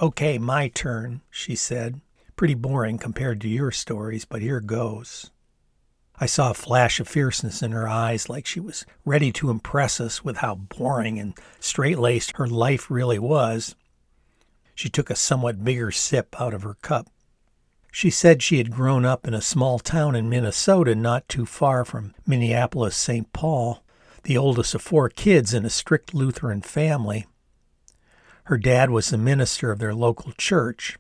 Okay, 0.01 0.39
my 0.39 0.68
turn, 0.68 1.21
she 1.31 1.55
said. 1.55 2.01
Pretty 2.37 2.55
boring 2.55 2.97
compared 2.97 3.39
to 3.43 3.49
your 3.49 3.71
stories, 3.71 4.25
but 4.25 4.41
here 4.41 4.61
goes. 4.61 5.31
I 6.23 6.27
saw 6.27 6.51
a 6.51 6.55
flash 6.55 7.01
of 7.01 7.09
fierceness 7.09 7.62
in 7.62 7.73
her 7.73 7.89
eyes, 7.89 8.29
like 8.29 8.45
she 8.45 8.61
was 8.61 8.85
ready 9.07 9.33
to 9.33 9.49
impress 9.49 10.03
us 10.03 10.23
with 10.23 10.37
how 10.37 10.55
boring 10.55 11.18
and 11.18 11.33
straight 11.61 11.99
laced 11.99 12.37
her 12.37 12.47
life 12.47 12.91
really 12.91 13.18
was. 13.18 13.75
She 14.75 14.91
took 14.91 15.09
a 15.09 15.16
somewhat 15.16 15.64
bigger 15.64 15.91
sip 15.91 16.39
out 16.39 16.53
of 16.53 16.62
her 16.62 16.75
cup. 16.83 17.09
She 17.91 18.11
said 18.11 18.43
she 18.43 18.59
had 18.59 18.71
grown 18.71 19.07
up 19.07 19.27
in 19.27 19.33
a 19.33 19.41
small 19.41 19.79
town 19.79 20.14
in 20.14 20.29
Minnesota 20.29 20.95
not 20.95 21.27
too 21.27 21.47
far 21.47 21.87
from 21.87 22.14
Minneapolis, 22.27 22.97
St. 22.97 23.33
Paul, 23.33 23.83
the 24.25 24.37
oldest 24.37 24.75
of 24.75 24.83
four 24.83 25.09
kids 25.09 25.55
in 25.55 25.64
a 25.64 25.71
strict 25.71 26.12
Lutheran 26.12 26.61
family. 26.61 27.27
Her 28.45 28.59
dad 28.59 28.91
was 28.91 29.09
the 29.09 29.18
minister 29.18 29.73
of 29.73 29.79
their 29.79 29.95
local 29.95 30.33
church. 30.33 30.99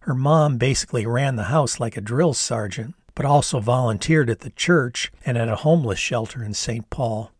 Her 0.00 0.14
mom 0.14 0.58
basically 0.58 1.06
ran 1.06 1.36
the 1.36 1.44
house 1.44 1.80
like 1.80 1.96
a 1.96 2.02
drill 2.02 2.34
sergeant, 2.34 2.94
but 3.14 3.26
also 3.26 3.60
volunteered 3.60 4.30
at 4.30 4.40
the 4.40 4.50
church 4.50 5.12
and 5.24 5.36
at 5.36 5.48
a 5.48 5.56
homeless 5.56 5.98
shelter 5.98 6.42
in 6.42 6.54
St. 6.54 6.88
Paul. 6.90 7.30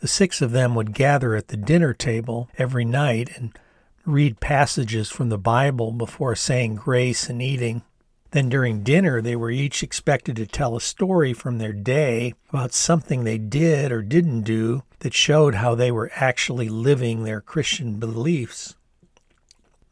The 0.00 0.08
six 0.08 0.42
of 0.42 0.52
them 0.52 0.74
would 0.74 0.92
gather 0.92 1.34
at 1.34 1.48
the 1.48 1.56
dinner 1.56 1.94
table 1.94 2.48
every 2.58 2.84
night 2.84 3.30
and 3.36 3.58
read 4.04 4.40
passages 4.40 5.10
from 5.10 5.30
the 5.30 5.38
Bible 5.38 5.90
before 5.90 6.36
saying 6.36 6.76
grace 6.76 7.28
and 7.28 7.42
eating. 7.42 7.82
Then 8.30 8.48
during 8.48 8.82
dinner, 8.82 9.20
they 9.20 9.34
were 9.34 9.50
each 9.50 9.82
expected 9.82 10.36
to 10.36 10.46
tell 10.46 10.76
a 10.76 10.80
story 10.80 11.32
from 11.32 11.58
their 11.58 11.72
day 11.72 12.34
about 12.50 12.72
something 12.72 13.24
they 13.24 13.38
did 13.38 13.90
or 13.90 14.02
didn't 14.02 14.42
do 14.42 14.82
that 15.00 15.14
showed 15.14 15.56
how 15.56 15.74
they 15.74 15.90
were 15.90 16.12
actually 16.14 16.68
living 16.68 17.24
their 17.24 17.40
Christian 17.40 17.98
beliefs 17.98 18.75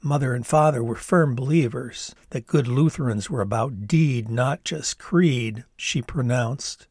mother 0.04 0.34
and 0.34 0.46
father 0.46 0.84
were 0.84 0.94
firm 0.94 1.34
believers 1.34 2.14
that 2.30 2.46
good 2.46 2.68
Lutherans 2.68 3.30
were 3.30 3.40
about 3.40 3.86
deed, 3.86 4.28
not 4.28 4.62
just 4.64 4.98
creed, 4.98 5.64
she 5.76 6.02
pronounced. 6.02 6.86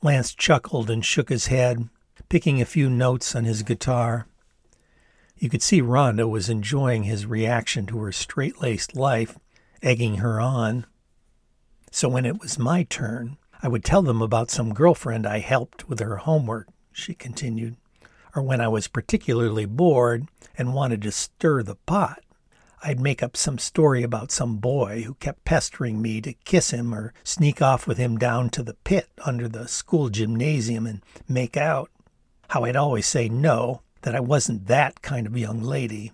Lance 0.00 0.32
chuckled 0.34 0.88
and 0.88 1.04
shook 1.04 1.28
his 1.28 1.48
head, 1.48 1.88
picking 2.28 2.60
a 2.60 2.66
few 2.66 2.88
notes 2.88 3.34
on 3.34 3.44
his 3.44 3.62
guitar. 3.62 4.26
You 5.36 5.48
could 5.48 5.62
see 5.62 5.82
Rhonda 5.82 6.28
was 6.28 6.48
enjoying 6.48 7.04
his 7.04 7.26
reaction 7.26 7.86
to 7.86 7.98
her 7.98 8.12
straight 8.12 8.60
laced 8.60 8.94
life, 8.94 9.38
egging 9.82 10.16
her 10.16 10.40
on. 10.40 10.86
So 11.90 12.08
when 12.08 12.24
it 12.24 12.40
was 12.40 12.58
my 12.58 12.84
turn, 12.84 13.38
I 13.62 13.68
would 13.68 13.84
tell 13.84 14.02
them 14.02 14.22
about 14.22 14.50
some 14.50 14.74
girlfriend 14.74 15.26
I 15.26 15.38
helped 15.38 15.88
with 15.88 16.00
her 16.00 16.18
homework, 16.18 16.68
she 16.92 17.14
continued, 17.14 17.76
or 18.34 18.42
when 18.42 18.60
I 18.60 18.68
was 18.68 18.88
particularly 18.88 19.64
bored 19.64 20.28
and 20.56 20.74
wanted 20.74 21.02
to 21.02 21.12
stir 21.12 21.62
the 21.62 21.76
pot. 21.76 22.22
I'd 22.82 23.00
make 23.00 23.22
up 23.22 23.36
some 23.36 23.58
story 23.58 24.02
about 24.02 24.30
some 24.30 24.56
boy 24.56 25.02
who 25.02 25.14
kept 25.14 25.44
pestering 25.44 26.00
me 26.00 26.20
to 26.20 26.32
kiss 26.32 26.70
him 26.70 26.94
or 26.94 27.12
sneak 27.24 27.60
off 27.60 27.86
with 27.86 27.98
him 27.98 28.16
down 28.16 28.50
to 28.50 28.62
the 28.62 28.74
pit 28.74 29.08
under 29.24 29.48
the 29.48 29.66
school 29.66 30.08
gymnasium 30.10 30.86
and 30.86 31.02
make 31.28 31.56
out. 31.56 31.90
How 32.48 32.64
I'd 32.64 32.76
always 32.76 33.06
say 33.06 33.28
no, 33.28 33.82
that 34.02 34.14
I 34.14 34.20
wasn't 34.20 34.68
that 34.68 35.02
kind 35.02 35.26
of 35.26 35.36
young 35.36 35.60
lady. 35.60 36.12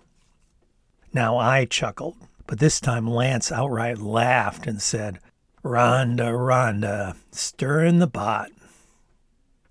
Now 1.13 1.37
I 1.37 1.65
chuckled, 1.65 2.17
but 2.47 2.59
this 2.59 2.79
time 2.79 3.07
Lance 3.07 3.51
outright 3.51 3.99
laughed 3.99 4.67
and 4.67 4.81
said, 4.81 5.19
Rhonda, 5.63 6.31
Rhonda, 6.31 7.15
in 7.85 7.99
the 7.99 8.07
pot. 8.07 8.51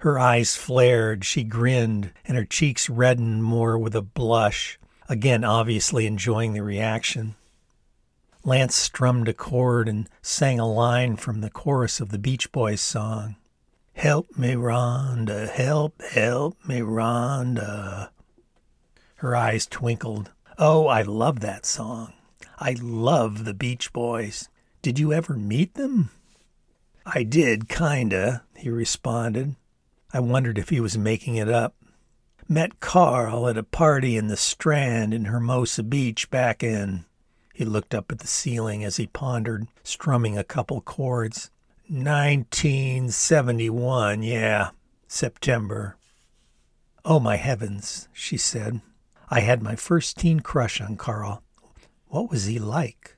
Her 0.05 0.19
eyes 0.19 0.55
flared, 0.55 1.25
she 1.25 1.45
grinned, 1.45 2.13
and 2.27 2.37
her 2.37 2.45
cheeks 2.45 2.91
reddened 2.91 3.43
more 3.43 3.79
with 3.79 3.97
a 3.97 4.03
blush, 4.03 4.79
again 5.09 5.45
obviously 5.45 6.05
enjoying 6.07 6.53
the 6.53 6.63
reaction. 6.63 7.37
Lance 8.45 8.75
strummed 8.75 9.29
a 9.29 9.33
chord 9.33 9.89
and 9.89 10.07
sang 10.21 10.61
a 10.61 10.71
line 10.71 11.17
from 11.17 11.41
the 11.41 11.49
chorus 11.49 12.01
of 12.01 12.11
the 12.11 12.19
Beach 12.19 12.53
Boys 12.53 12.83
song. 12.83 13.37
Help 13.95 14.37
me, 14.37 14.53
Rhonda, 14.53 15.49
help, 15.49 16.03
help 16.03 16.59
me, 16.69 16.81
Rhonda. 16.81 18.11
Her 19.15 19.35
eyes 19.35 19.65
twinkled. 19.65 20.33
Oh, 20.59 20.87
I 20.87 21.01
love 21.01 21.41
that 21.41 21.65
song. 21.65 22.13
I 22.59 22.77
love 22.79 23.47
the 23.47 23.55
Beach 23.55 23.91
Boys. 23.95 24.51
Did 24.83 24.99
you 24.99 25.15
ever 25.15 25.33
meet 25.33 25.77
them? 25.77 26.11
I 27.07 27.23
did, 27.23 27.71
kinda, 27.71 28.43
he 28.55 28.69
responded. 28.69 29.57
I 30.15 30.21
wondered 30.21 30.57
if 30.59 30.69
he 30.69 30.81
was 30.81 30.97
making 30.97 31.35
it 31.35 31.49
up. 31.49 31.75
Met 32.49 32.79
Carl 32.79 33.49
at 33.49 33.59
a 33.59 33.65
party 33.65 34.17
in 34.17 34.29
the 34.29 34.37
Strand 34.37 35.13
in 35.13 35.25
Hermosa 35.25 35.83
Beach 35.83 36.31
back 36.31 36.63
in. 36.63 37.05
He 37.53 37.65
looked 37.65 37.97
up 37.97 38.13
at 38.13 38.21
the 38.21 38.29
ceiling 38.29 38.85
as 38.85 38.97
he 38.97 39.09
pondered, 39.09 39.67
strumming 39.83 40.39
a 40.39 40.45
couple 40.45 40.81
chords. 40.83 41.51
1971, 41.89 44.23
yeah, 44.23 44.71
September. 45.09 45.97
Oh, 47.05 47.19
my 47.19 47.35
heavens, 47.35 48.09
she 48.13 48.37
said. 48.37 48.83
I 49.29 49.41
had 49.41 49.65
my 49.65 49.75
first 49.75 50.19
teen 50.19 50.39
crush 50.39 50.81
on 50.81 50.97
Carl. 50.97 51.43
What 52.07 52.31
was 52.31 52.45
he 52.45 52.61
like? 52.61 53.17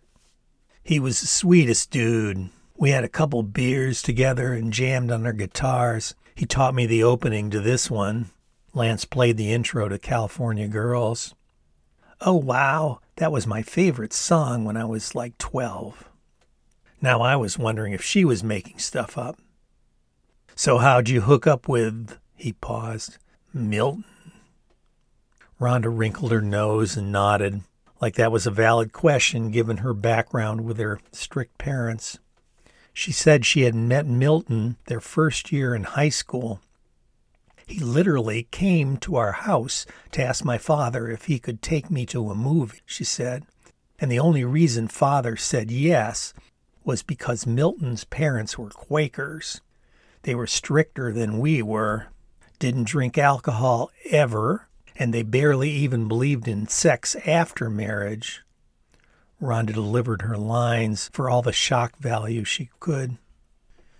He 0.82 0.98
was 0.98 1.20
the 1.20 1.26
sweetest 1.26 1.90
dude. 1.90 2.48
We 2.78 2.88
had 2.90 3.04
a 3.04 3.08
couple 3.08 3.42
beers 3.42 4.00
together 4.00 4.54
and 4.54 4.72
jammed 4.72 5.10
on 5.10 5.26
our 5.26 5.34
guitars. 5.34 6.14
He 6.36 6.44
taught 6.44 6.74
me 6.74 6.84
the 6.84 7.02
opening 7.02 7.48
to 7.50 7.60
this 7.60 7.90
one. 7.90 8.30
Lance 8.74 9.06
played 9.06 9.38
the 9.38 9.54
intro 9.54 9.88
to 9.88 9.98
California 9.98 10.68
Girls. 10.68 11.34
Oh, 12.20 12.34
wow, 12.34 13.00
that 13.16 13.32
was 13.32 13.46
my 13.46 13.62
favorite 13.62 14.12
song 14.12 14.66
when 14.66 14.76
I 14.76 14.84
was 14.84 15.14
like 15.14 15.38
12. 15.38 16.10
Now 17.00 17.22
I 17.22 17.36
was 17.36 17.58
wondering 17.58 17.94
if 17.94 18.02
she 18.02 18.22
was 18.22 18.44
making 18.44 18.78
stuff 18.80 19.16
up. 19.16 19.38
So 20.54 20.76
how'd 20.76 21.08
you 21.08 21.22
hook 21.22 21.46
up 21.46 21.68
with, 21.68 22.18
he 22.34 22.52
paused, 22.52 23.16
Milton? 23.54 24.04
Rhonda 25.58 25.90
wrinkled 25.90 26.32
her 26.32 26.42
nose 26.42 26.98
and 26.98 27.10
nodded, 27.10 27.62
like 27.98 28.14
that 28.16 28.32
was 28.32 28.46
a 28.46 28.50
valid 28.50 28.92
question 28.92 29.50
given 29.50 29.78
her 29.78 29.94
background 29.94 30.66
with 30.66 30.78
her 30.78 31.00
strict 31.12 31.56
parents. 31.56 32.18
She 32.98 33.12
said 33.12 33.44
she 33.44 33.60
had 33.60 33.74
met 33.74 34.06
Milton 34.06 34.78
their 34.86 35.02
first 35.02 35.52
year 35.52 35.74
in 35.74 35.84
high 35.84 36.08
school. 36.08 36.62
He 37.66 37.78
literally 37.78 38.44
came 38.50 38.96
to 38.96 39.16
our 39.16 39.32
house 39.32 39.84
to 40.12 40.24
ask 40.24 40.46
my 40.46 40.56
father 40.56 41.10
if 41.10 41.26
he 41.26 41.38
could 41.38 41.60
take 41.60 41.90
me 41.90 42.06
to 42.06 42.30
a 42.30 42.34
movie, 42.34 42.80
she 42.86 43.04
said. 43.04 43.44
And 43.98 44.10
the 44.10 44.18
only 44.18 44.44
reason 44.44 44.88
father 44.88 45.36
said 45.36 45.70
yes 45.70 46.32
was 46.84 47.02
because 47.02 47.46
Milton's 47.46 48.04
parents 48.04 48.56
were 48.56 48.70
Quakers. 48.70 49.60
They 50.22 50.34
were 50.34 50.46
stricter 50.46 51.12
than 51.12 51.38
we 51.38 51.60
were, 51.60 52.06
didn't 52.58 52.84
drink 52.84 53.18
alcohol 53.18 53.90
ever, 54.10 54.68
and 54.98 55.12
they 55.12 55.22
barely 55.22 55.68
even 55.70 56.08
believed 56.08 56.48
in 56.48 56.66
sex 56.66 57.14
after 57.26 57.68
marriage. 57.68 58.40
Rhonda 59.40 59.72
delivered 59.72 60.22
her 60.22 60.36
lines 60.36 61.10
for 61.12 61.28
all 61.28 61.42
the 61.42 61.52
shock 61.52 61.96
value 61.98 62.44
she 62.44 62.70
could. 62.80 63.18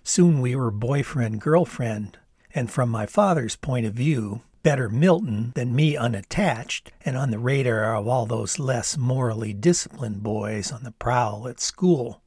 Soon 0.02 0.40
we 0.40 0.56
were 0.56 0.70
boyfriend 0.70 1.40
girlfriend, 1.40 2.18
and 2.54 2.70
from 2.70 2.88
my 2.88 3.06
father's 3.06 3.56
point 3.56 3.84
of 3.86 3.94
view, 3.94 4.42
better 4.62 4.88
Milton 4.88 5.52
than 5.54 5.76
me 5.76 5.96
unattached 5.96 6.90
and 7.04 7.16
on 7.16 7.30
the 7.30 7.38
radar 7.38 7.94
of 7.94 8.08
all 8.08 8.26
those 8.26 8.58
less 8.58 8.96
morally 8.96 9.52
disciplined 9.52 10.22
boys 10.22 10.72
on 10.72 10.82
the 10.82 10.90
prowl 10.90 11.46
at 11.48 11.60
school. 11.60 12.20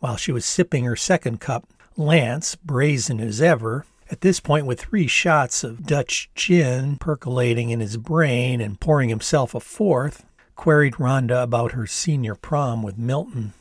While 0.00 0.16
she 0.16 0.32
was 0.32 0.44
sipping 0.44 0.84
her 0.84 0.96
second 0.96 1.40
cup, 1.40 1.68
Lance, 1.96 2.56
brazen 2.56 3.20
as 3.20 3.40
ever, 3.40 3.84
at 4.10 4.22
this 4.22 4.40
point, 4.40 4.66
with 4.66 4.80
three 4.80 5.06
shots 5.06 5.62
of 5.62 5.86
Dutch 5.86 6.30
gin 6.34 6.96
percolating 6.96 7.70
in 7.70 7.80
his 7.80 7.96
brain 7.96 8.60
and 8.60 8.80
pouring 8.80 9.08
himself 9.08 9.54
a 9.54 9.60
fourth, 9.60 10.26
queried 10.54 10.94
Rhonda 10.94 11.42
about 11.42 11.72
her 11.72 11.86
senior 11.86 12.34
prom 12.34 12.82
with 12.82 12.98
Milton. 12.98 13.52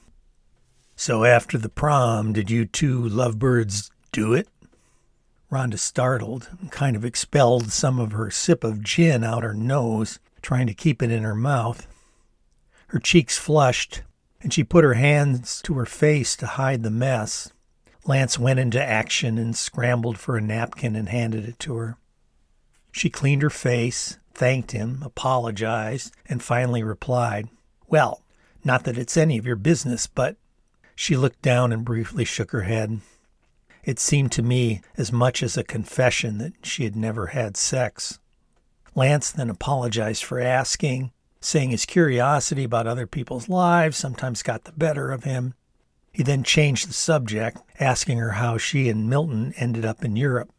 So 0.96 1.24
after 1.24 1.58
the 1.58 1.70
prom, 1.70 2.34
did 2.34 2.52
you 2.52 2.66
two 2.66 3.08
lovebirds 3.08 3.90
do 4.12 4.34
it? 4.34 4.48
Rhonda 5.52 5.80
startled 5.80 6.50
and 6.60 6.72
kind 6.72 6.96
of 6.96 7.04
expelled 7.04 7.72
some 7.72 8.00
of 8.00 8.12
her 8.12 8.30
sip 8.30 8.64
of 8.64 8.84
gin 8.84 9.24
out 9.24 9.44
her 9.44 9.54
nose, 9.54 10.20
trying 10.42 10.68
to 10.68 10.74
keep 10.74 11.02
it 11.02 11.10
in 11.10 11.24
her 11.24 11.34
mouth. 11.34 11.88
Her 12.88 13.00
cheeks 13.00 13.38
flushed, 13.38 14.04
and 14.42 14.54
she 14.54 14.64
put 14.64 14.84
her 14.84 14.94
hands 14.94 15.62
to 15.64 15.74
her 15.76 15.86
face 15.86 16.36
to 16.36 16.46
hide 16.46 16.84
the 16.84 16.92
mess. 16.92 17.52
Lance 18.06 18.38
went 18.38 18.60
into 18.60 18.84
action 18.84 19.38
and 19.38 19.56
scrambled 19.56 20.20
for 20.20 20.38
a 20.38 20.42
napkin 20.42 20.96
and 20.96 21.10
handed 21.10 21.48
it 21.48 21.58
to 21.60 21.76
her. 21.76 21.98
She 22.92 23.10
cleaned 23.10 23.42
her 23.42 23.50
face, 23.50 24.19
thanked 24.40 24.72
him, 24.72 25.02
apologized, 25.04 26.16
and 26.28 26.42
finally 26.42 26.82
replied, 26.82 27.50
Well, 27.88 28.24
not 28.64 28.86
that 28.86 28.98
it's 28.98 29.18
any 29.18 29.38
of 29.38 29.46
your 29.46 29.58
business, 29.58 30.08
but. 30.08 30.38
She 30.96 31.18
looked 31.18 31.42
down 31.42 31.74
and 31.74 31.84
briefly 31.84 32.24
shook 32.24 32.52
her 32.52 32.62
head. 32.62 33.02
It 33.84 34.00
seemed 34.00 34.32
to 34.34 34.42
me 34.42 34.80
as 34.98 35.12
much 35.12 35.44
as 35.44 35.58
a 35.58 35.64
confession 35.64 36.38
that 36.38 36.54
she 36.66 36.86
had 36.86 36.96
never 36.96 37.28
had 37.28 37.58
sex. 37.58 38.20
Lance 38.96 39.30
then 39.30 39.50
apologized 39.50 40.24
for 40.24 40.40
asking, 40.40 41.12
saying 41.42 41.72
his 41.72 41.86
curiosity 41.86 42.64
about 42.64 42.88
other 42.88 43.08
people's 43.08 43.50
lives 43.50 43.98
sometimes 43.98 44.42
got 44.42 44.64
the 44.64 44.72
better 44.72 45.12
of 45.12 45.26
him, 45.26 45.54
he 46.14 46.24
then 46.24 46.44
changed 46.44 46.88
the 46.88 46.94
subject, 46.94 47.58
asking 47.78 48.18
her 48.18 48.32
how 48.32 48.58
she 48.58 48.88
and 48.88 49.10
Milton 49.10 49.54
ended 49.58 49.84
up 49.84 50.04
in 50.04 50.16
Europe. 50.16 50.50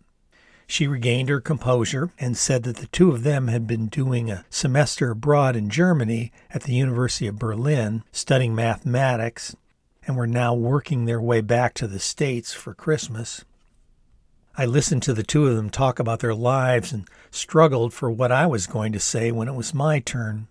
She 0.70 0.86
regained 0.86 1.28
her 1.30 1.40
composure 1.40 2.12
and 2.20 2.36
said 2.36 2.62
that 2.62 2.76
the 2.76 2.86
two 2.86 3.10
of 3.10 3.24
them 3.24 3.48
had 3.48 3.66
been 3.66 3.88
doing 3.88 4.30
a 4.30 4.44
semester 4.50 5.10
abroad 5.10 5.56
in 5.56 5.68
Germany 5.68 6.30
at 6.48 6.62
the 6.62 6.74
University 6.74 7.26
of 7.26 7.40
Berlin 7.40 8.04
studying 8.12 8.54
mathematics 8.54 9.56
and 10.06 10.16
were 10.16 10.28
now 10.28 10.54
working 10.54 11.06
their 11.06 11.20
way 11.20 11.40
back 11.40 11.74
to 11.74 11.88
the 11.88 11.98
States 11.98 12.52
for 12.52 12.72
Christmas. 12.72 13.44
I 14.56 14.64
listened 14.64 15.02
to 15.02 15.12
the 15.12 15.24
two 15.24 15.48
of 15.48 15.56
them 15.56 15.70
talk 15.70 15.98
about 15.98 16.20
their 16.20 16.36
lives 16.36 16.92
and 16.92 17.08
struggled 17.32 17.92
for 17.92 18.08
what 18.08 18.30
I 18.30 18.46
was 18.46 18.68
going 18.68 18.92
to 18.92 19.00
say 19.00 19.32
when 19.32 19.48
it 19.48 19.56
was 19.56 19.74
my 19.74 19.98
turn. 19.98 20.46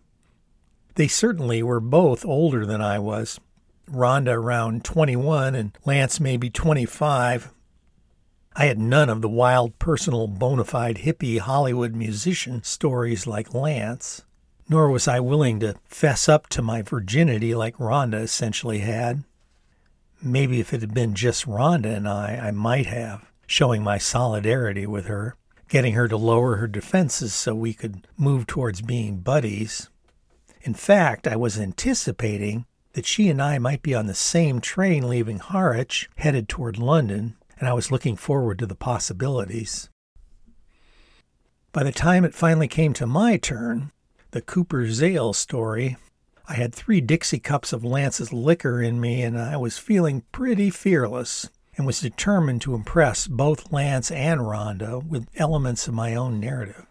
They 0.95 1.07
certainly 1.07 1.63
were 1.63 1.79
both 1.79 2.25
older 2.25 2.65
than 2.65 2.81
I 2.81 2.99
was, 2.99 3.39
Rhonda 3.89 4.33
around 4.33 4.83
21 4.83 5.55
and 5.55 5.77
Lance 5.85 6.19
maybe 6.19 6.49
25. 6.49 7.53
I 8.55 8.65
had 8.65 8.79
none 8.79 9.09
of 9.09 9.21
the 9.21 9.29
wild, 9.29 9.77
personal, 9.79 10.27
bona 10.27 10.65
fide 10.65 10.97
hippie 10.97 11.39
Hollywood 11.39 11.95
musician 11.95 12.63
stories 12.63 13.27
like 13.27 13.53
Lance, 13.53 14.25
nor 14.67 14.89
was 14.89 15.07
I 15.07 15.19
willing 15.19 15.59
to 15.61 15.75
fess 15.85 16.27
up 16.27 16.47
to 16.49 16.61
my 16.61 16.81
virginity 16.81 17.55
like 17.55 17.77
Rhonda 17.77 18.21
essentially 18.21 18.79
had. 18.79 19.23
Maybe 20.21 20.59
if 20.59 20.73
it 20.73 20.81
had 20.81 20.93
been 20.93 21.15
just 21.15 21.45
Rhonda 21.45 21.95
and 21.95 22.07
I, 22.07 22.39
I 22.47 22.51
might 22.51 22.87
have, 22.87 23.25
showing 23.47 23.83
my 23.83 23.97
solidarity 23.97 24.85
with 24.85 25.05
her, 25.05 25.35
getting 25.69 25.93
her 25.93 26.07
to 26.07 26.17
lower 26.17 26.57
her 26.57 26.67
defenses 26.67 27.33
so 27.33 27.55
we 27.55 27.73
could 27.73 28.07
move 28.17 28.45
towards 28.45 28.81
being 28.81 29.19
buddies. 29.19 29.89
In 30.61 30.73
fact, 30.73 31.27
I 31.27 31.35
was 31.35 31.57
anticipating 31.57 32.65
that 32.93 33.05
she 33.05 33.29
and 33.29 33.41
I 33.41 33.59
might 33.59 33.81
be 33.81 33.95
on 33.95 34.07
the 34.07 34.15
same 34.15 34.59
train 34.59 35.07
leaving 35.07 35.39
Harwich, 35.39 36.09
headed 36.17 36.49
toward 36.49 36.77
London, 36.77 37.35
and 37.59 37.67
I 37.67 37.73
was 37.73 37.91
looking 37.91 38.15
forward 38.15 38.57
to 38.59 38.65
the 38.65 38.75
possibilities. 38.75 39.89
By 41.71 41.83
the 41.83 41.91
time 41.91 42.25
it 42.25 42.33
finally 42.33 42.67
came 42.67 42.93
to 42.93 43.05
my 43.05 43.37
turn, 43.37 43.91
the 44.31 44.41
Cooper 44.41 44.87
Zale 44.87 45.33
story. 45.33 45.97
I 46.47 46.53
had 46.53 46.73
three 46.73 47.01
Dixie 47.01 47.39
cups 47.39 47.73
of 47.73 47.83
Lance's 47.83 48.33
liquor 48.33 48.81
in 48.81 48.99
me, 48.99 49.21
and 49.21 49.37
I 49.37 49.57
was 49.57 49.77
feeling 49.77 50.23
pretty 50.31 50.69
fearless 50.69 51.49
and 51.77 51.85
was 51.85 52.01
determined 52.01 52.61
to 52.63 52.75
impress 52.75 53.27
both 53.27 53.71
Lance 53.71 54.09
and 54.11 54.41
Rhonda 54.41 55.05
with 55.05 55.29
elements 55.35 55.87
of 55.87 55.93
my 55.93 56.15
own 56.15 56.39
narrative. 56.39 56.85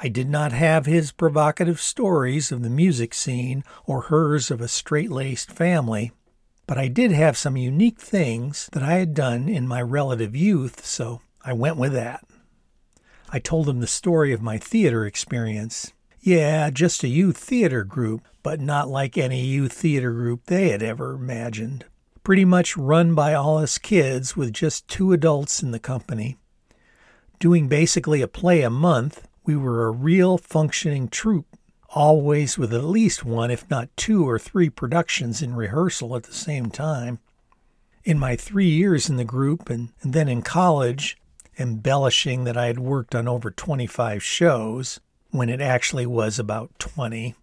I 0.00 0.08
did 0.08 0.28
not 0.28 0.52
have 0.52 0.86
his 0.86 1.12
provocative 1.12 1.80
stories 1.80 2.52
of 2.52 2.62
the 2.62 2.70
music 2.70 3.14
scene 3.14 3.64
or 3.86 4.02
hers 4.02 4.50
of 4.50 4.60
a 4.60 4.68
straight 4.68 5.10
laced 5.10 5.50
family, 5.50 6.12
but 6.66 6.78
I 6.78 6.88
did 6.88 7.12
have 7.12 7.36
some 7.36 7.56
unique 7.56 8.00
things 8.00 8.68
that 8.72 8.82
I 8.82 8.94
had 8.94 9.14
done 9.14 9.48
in 9.48 9.68
my 9.68 9.82
relative 9.82 10.34
youth, 10.34 10.84
so 10.84 11.20
I 11.44 11.52
went 11.52 11.76
with 11.76 11.92
that. 11.92 12.24
I 13.30 13.38
told 13.38 13.66
them 13.66 13.80
the 13.80 13.86
story 13.86 14.32
of 14.32 14.40
my 14.40 14.58
theater 14.58 15.04
experience. 15.04 15.92
Yeah, 16.20 16.70
just 16.70 17.04
a 17.04 17.08
youth 17.08 17.36
theater 17.36 17.84
group, 17.84 18.22
but 18.42 18.60
not 18.60 18.88
like 18.88 19.18
any 19.18 19.44
youth 19.44 19.72
theater 19.72 20.12
group 20.12 20.44
they 20.46 20.70
had 20.70 20.82
ever 20.82 21.14
imagined. 21.14 21.84
Pretty 22.22 22.44
much 22.44 22.76
run 22.76 23.14
by 23.14 23.34
all 23.34 23.58
us 23.58 23.76
kids 23.76 24.34
with 24.36 24.52
just 24.52 24.88
two 24.88 25.12
adults 25.12 25.62
in 25.62 25.70
the 25.70 25.78
company. 25.78 26.38
Doing 27.38 27.68
basically 27.68 28.22
a 28.22 28.28
play 28.28 28.62
a 28.62 28.70
month, 28.70 29.28
we 29.44 29.54
were 29.54 29.86
a 29.86 29.90
real 29.90 30.38
functioning 30.38 31.08
troupe, 31.08 31.58
always 31.94 32.58
with 32.58 32.74
at 32.74 32.84
least 32.84 33.24
one, 33.24 33.50
if 33.50 33.68
not 33.70 33.88
two 33.96 34.28
or 34.28 34.38
three 34.38 34.68
productions 34.68 35.40
in 35.40 35.54
rehearsal 35.54 36.16
at 36.16 36.24
the 36.24 36.34
same 36.34 36.68
time. 36.68 37.20
In 38.04 38.18
my 38.18 38.36
three 38.36 38.68
years 38.68 39.08
in 39.08 39.16
the 39.16 39.24
group 39.24 39.70
and, 39.70 39.90
and 40.02 40.12
then 40.12 40.28
in 40.28 40.42
college, 40.42 41.16
embellishing 41.58 42.44
that 42.44 42.56
I 42.56 42.66
had 42.66 42.80
worked 42.80 43.14
on 43.14 43.28
over 43.28 43.50
25 43.50 44.22
shows 44.22 45.00
when 45.30 45.48
it 45.48 45.60
actually 45.60 46.04
was 46.04 46.38
about 46.38 46.76
20. 46.78 47.34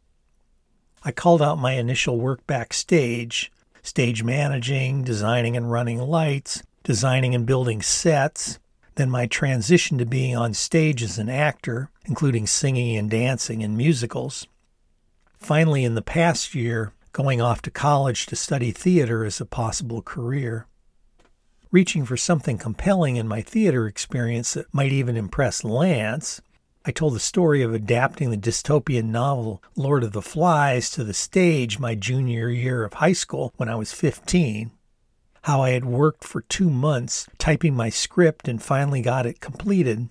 I 1.03 1.11
called 1.11 1.41
out 1.41 1.57
my 1.57 1.73
initial 1.73 2.19
work 2.19 2.45
backstage 2.45 3.51
stage 3.83 4.23
managing, 4.23 5.03
designing 5.03 5.57
and 5.57 5.71
running 5.71 5.97
lights, 5.97 6.61
designing 6.83 7.33
and 7.33 7.45
building 7.45 7.81
sets, 7.81 8.59
then 8.95 9.09
my 9.09 9.25
transition 9.25 9.97
to 9.97 10.05
being 10.05 10.35
on 10.35 10.53
stage 10.53 11.01
as 11.03 11.17
an 11.17 11.29
actor, 11.29 11.89
including 12.05 12.47
singing 12.47 12.97
and 12.97 13.09
dancing 13.09 13.61
in 13.61 13.77
musicals. 13.77 14.47
Finally, 15.37 15.83
in 15.83 15.95
the 15.95 16.01
past 16.01 16.53
year, 16.53 16.93
going 17.13 17.41
off 17.41 17.61
to 17.61 17.71
college 17.71 18.25
to 18.25 18.35
study 18.35 18.71
theater 18.71 19.25
as 19.25 19.41
a 19.41 19.45
possible 19.45 20.01
career 20.01 20.67
reaching 21.71 22.05
for 22.05 22.17
something 22.17 22.57
compelling 22.57 23.15
in 23.15 23.27
my 23.27 23.41
theater 23.41 23.87
experience 23.87 24.53
that 24.53 24.73
might 24.73 24.91
even 24.91 25.15
impress 25.15 25.63
Lance, 25.63 26.41
I 26.85 26.91
told 26.91 27.15
the 27.15 27.19
story 27.19 27.61
of 27.61 27.73
adapting 27.73 28.31
the 28.31 28.37
dystopian 28.37 29.05
novel 29.05 29.63
Lord 29.75 30.03
of 30.03 30.11
the 30.11 30.21
Flies 30.21 30.89
to 30.91 31.03
the 31.03 31.13
stage 31.13 31.79
my 31.79 31.95
junior 31.95 32.49
year 32.49 32.83
of 32.83 32.95
high 32.95 33.13
school 33.13 33.53
when 33.57 33.69
I 33.69 33.75
was 33.75 33.93
15. 33.93 34.71
How 35.43 35.61
I 35.61 35.71
had 35.71 35.85
worked 35.85 36.23
for 36.23 36.41
two 36.41 36.69
months 36.69 37.27
typing 37.37 37.75
my 37.75 37.89
script 37.89 38.47
and 38.47 38.61
finally 38.61 39.01
got 39.01 39.25
it 39.25 39.39
completed. 39.39 40.09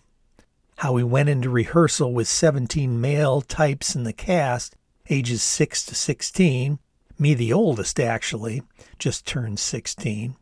How 0.78 0.92
we 0.92 1.04
went 1.04 1.28
into 1.28 1.50
rehearsal 1.50 2.12
with 2.12 2.28
17 2.28 3.00
male 3.00 3.40
types 3.40 3.94
in 3.94 4.04
the 4.04 4.12
cast, 4.12 4.76
ages 5.08 5.42
6 5.42 5.86
to 5.86 5.94
16, 5.94 6.78
me 7.18 7.34
the 7.34 7.52
oldest 7.52 8.00
actually, 8.00 8.62
just 8.98 9.26
turned 9.26 9.58
16 9.58 10.36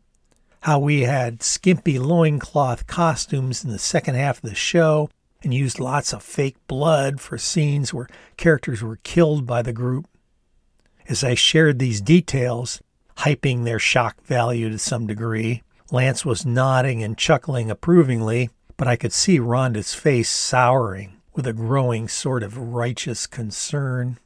how 0.61 0.79
we 0.79 1.01
had 1.01 1.41
skimpy 1.41 1.97
loincloth 1.97 2.85
costumes 2.87 3.63
in 3.63 3.71
the 3.71 3.79
second 3.79 4.15
half 4.15 4.43
of 4.43 4.49
the 4.49 4.55
show 4.55 5.09
and 5.41 5.53
used 5.53 5.79
lots 5.79 6.11
of 6.11 6.21
fake 6.21 6.57
blood 6.67 7.21
for 7.21 7.37
scenes 7.37 7.93
where 7.93 8.09
characters 8.35 8.83
were 8.83 8.99
killed 9.03 9.45
by 9.47 9.61
the 9.61 9.71
group. 9.71 10.05
As 11.07 11.23
I 11.23 11.33
shared 11.33 11.79
these 11.79 12.01
details, 12.01 12.81
hyping 13.19 13.65
their 13.65 13.79
shock 13.79 14.23
value 14.23 14.69
to 14.69 14.77
some 14.77 15.07
degree, 15.07 15.63
Lance 15.91 16.23
was 16.25 16.45
nodding 16.45 17.03
and 17.03 17.17
chuckling 17.17 17.69
approvingly, 17.69 18.49
but 18.77 18.87
I 18.87 18.95
could 18.95 19.11
see 19.11 19.39
Rhonda's 19.39 19.93
face 19.93 20.29
souring 20.29 21.19
with 21.33 21.45
a 21.47 21.53
growing 21.53 22.07
sort 22.07 22.43
of 22.43 22.57
righteous 22.57 23.27
concern. 23.27 24.19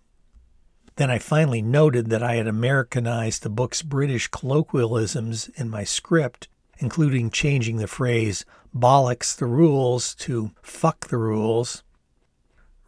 Then 0.95 1.09
I 1.09 1.17
finally 1.17 1.61
noted 1.61 2.09
that 2.09 2.21
I 2.21 2.35
had 2.35 2.47
Americanized 2.47 3.41
the 3.41 3.49
book's 3.49 3.81
British 3.81 4.27
colloquialisms 4.27 5.49
in 5.55 5.69
my 5.69 5.83
script, 5.83 6.47
including 6.77 7.31
changing 7.31 7.77
the 7.77 7.87
phrase 7.87 8.45
bollocks 8.75 9.35
the 9.35 9.45
rules 9.45 10.13
to 10.15 10.51
fuck 10.61 11.07
the 11.07 11.17
rules. 11.17 11.83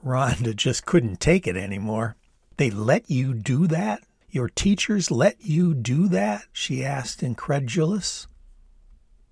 Rhonda 0.06 0.56
just 0.56 0.86
couldn't 0.86 1.20
take 1.20 1.48
it 1.48 1.58
anymore. 1.58 2.16
They 2.58 2.70
let 2.70 3.10
you 3.10 3.34
do 3.34 3.66
that? 3.68 4.04
Your 4.36 4.50
teachers 4.50 5.12
let 5.12 5.38
you 5.46 5.74
do 5.74 6.10
that? 6.10 6.44
she 6.52 6.84
asked, 6.84 7.24
incredulous. 7.24 8.28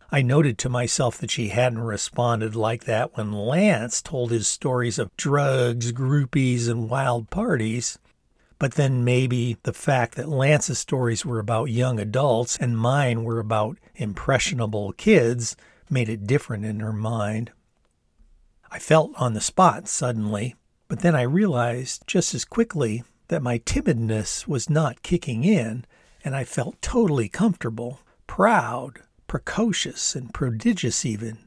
I 0.09 0.21
noted 0.21 0.57
to 0.59 0.69
myself 0.69 1.17
that 1.17 1.29
she 1.29 1.49
hadn't 1.49 1.79
responded 1.79 2.55
like 2.55 2.85
that 2.85 3.17
when 3.17 3.33
Lance 3.33 4.01
told 4.01 4.31
his 4.31 4.47
stories 4.47 4.97
of 4.97 5.13
drugs, 5.17 5.91
groupies, 5.91 6.69
and 6.69 6.89
wild 6.89 7.29
parties. 7.29 7.99
But 8.57 8.75
then 8.75 9.03
maybe 9.03 9.57
the 9.63 9.73
fact 9.73 10.15
that 10.15 10.29
Lance's 10.29 10.79
stories 10.79 11.25
were 11.25 11.39
about 11.39 11.65
young 11.65 11.99
adults 11.99 12.55
and 12.55 12.77
mine 12.77 13.25
were 13.25 13.39
about 13.39 13.79
impressionable 13.95 14.93
kids 14.93 15.57
made 15.89 16.07
it 16.07 16.25
different 16.25 16.63
in 16.63 16.79
her 16.79 16.93
mind. 16.93 17.51
I 18.71 18.79
felt 18.79 19.11
on 19.17 19.33
the 19.33 19.41
spot 19.41 19.89
suddenly, 19.89 20.55
but 20.87 21.01
then 21.01 21.13
I 21.13 21.23
realized 21.23 22.03
just 22.07 22.33
as 22.33 22.45
quickly 22.45 23.03
that 23.33 23.41
my 23.41 23.57
timidness 23.57 24.47
was 24.47 24.69
not 24.69 25.01
kicking 25.01 25.43
in, 25.43 25.83
and 26.23 26.35
I 26.35 26.43
felt 26.43 26.79
totally 26.83 27.27
comfortable, 27.27 27.99
proud, 28.27 28.99
precocious, 29.25 30.15
and 30.15 30.31
prodigious 30.31 31.03
even 31.03 31.39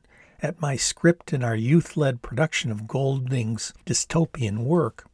at 0.43 0.61
my 0.61 0.75
script 0.75 1.33
and 1.33 1.45
our 1.45 1.55
youth 1.55 1.97
led 1.97 2.23
production 2.23 2.73
of 2.73 2.89
Golding's 2.89 3.73
dystopian 3.85 4.65
work. 4.65 5.07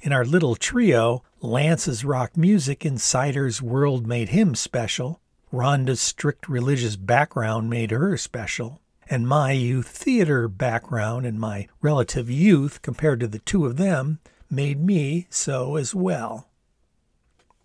In 0.00 0.12
our 0.12 0.24
little 0.24 0.56
trio, 0.56 1.22
Lance's 1.40 2.04
rock 2.04 2.36
music 2.36 2.84
in 2.84 2.98
Cider's 2.98 3.62
world 3.62 4.04
made 4.04 4.30
him 4.30 4.56
special, 4.56 5.20
Rhonda's 5.52 6.00
strict 6.00 6.48
religious 6.48 6.96
background 6.96 7.70
made 7.70 7.92
her 7.92 8.16
special, 8.16 8.80
and 9.08 9.28
my 9.28 9.52
youth 9.52 9.86
theater 9.86 10.48
background 10.48 11.24
and 11.24 11.38
my 11.38 11.68
relative 11.80 12.28
youth 12.28 12.82
compared 12.82 13.20
to 13.20 13.28
the 13.28 13.38
two 13.38 13.64
of 13.64 13.76
them 13.76 14.18
made 14.50 14.80
me 14.80 15.26
so 15.30 15.76
as 15.76 15.94
well. 15.94 16.48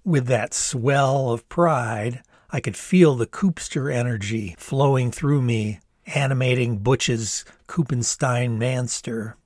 With 0.04 0.28
that 0.28 0.54
swell 0.54 1.32
of 1.32 1.48
pride, 1.48 2.24
I 2.50 2.60
could 2.60 2.76
feel 2.76 3.16
the 3.16 3.26
Koopster 3.26 3.94
energy 3.94 4.56
flowing 4.58 5.12
through 5.12 5.42
me, 5.42 5.80
animating 6.06 6.80
Butch's 6.80 7.46
Koopenstein 7.68 8.58
Manster. 8.58 9.38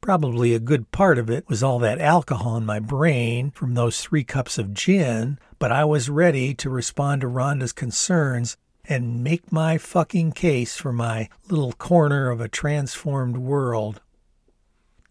Probably 0.00 0.54
a 0.54 0.58
good 0.58 0.90
part 0.90 1.18
of 1.18 1.30
it 1.30 1.48
was 1.48 1.62
all 1.62 1.78
that 1.80 2.00
alcohol 2.00 2.56
in 2.56 2.66
my 2.66 2.80
brain 2.80 3.50
from 3.50 3.74
those 3.74 4.00
three 4.00 4.24
cups 4.24 4.58
of 4.58 4.74
gin, 4.74 5.38
but 5.58 5.70
I 5.70 5.84
was 5.84 6.08
ready 6.08 6.54
to 6.54 6.70
respond 6.70 7.20
to 7.20 7.28
Rhonda's 7.28 7.72
concerns 7.72 8.56
and 8.84 9.22
make 9.22 9.52
my 9.52 9.78
fucking 9.78 10.32
case 10.32 10.76
for 10.76 10.92
my 10.92 11.28
little 11.48 11.72
corner 11.72 12.30
of 12.30 12.40
a 12.40 12.48
transformed 12.48 13.36
world. 13.36 14.00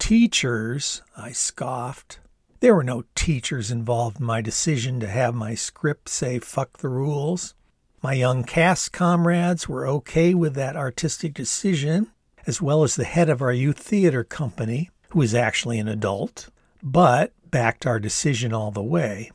Teachers, 0.02 1.00
I 1.16 1.30
scoffed. 1.30 2.18
There 2.58 2.74
were 2.74 2.82
no 2.82 3.04
teachers 3.14 3.70
involved 3.70 4.18
in 4.18 4.26
my 4.26 4.40
decision 4.40 4.98
to 4.98 5.06
have 5.06 5.32
my 5.32 5.54
script 5.54 6.08
say 6.08 6.40
fuck 6.40 6.78
the 6.78 6.88
rules. 6.88 7.54
My 8.02 8.14
young 8.14 8.42
cast 8.42 8.92
comrades 8.92 9.68
were 9.68 9.86
okay 9.86 10.34
with 10.34 10.54
that 10.54 10.74
artistic 10.74 11.34
decision, 11.34 12.08
as 12.48 12.60
well 12.60 12.82
as 12.82 12.96
the 12.96 13.04
head 13.04 13.28
of 13.28 13.40
our 13.40 13.52
youth 13.52 13.78
theater 13.78 14.24
company, 14.24 14.90
who 15.10 15.22
is 15.22 15.36
actually 15.36 15.78
an 15.78 15.86
adult, 15.86 16.50
but 16.82 17.32
backed 17.48 17.86
our 17.86 18.00
decision 18.00 18.52
all 18.52 18.72
the 18.72 18.82
way. 18.82 19.30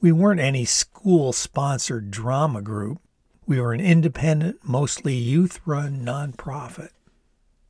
We 0.00 0.10
weren't 0.10 0.40
any 0.40 0.64
school 0.64 1.32
sponsored 1.32 2.10
drama 2.10 2.60
group. 2.60 2.98
We 3.46 3.60
were 3.60 3.72
an 3.72 3.80
independent, 3.80 4.58
mostly 4.64 5.14
youth 5.14 5.60
run 5.64 6.04
nonprofit. 6.04 6.90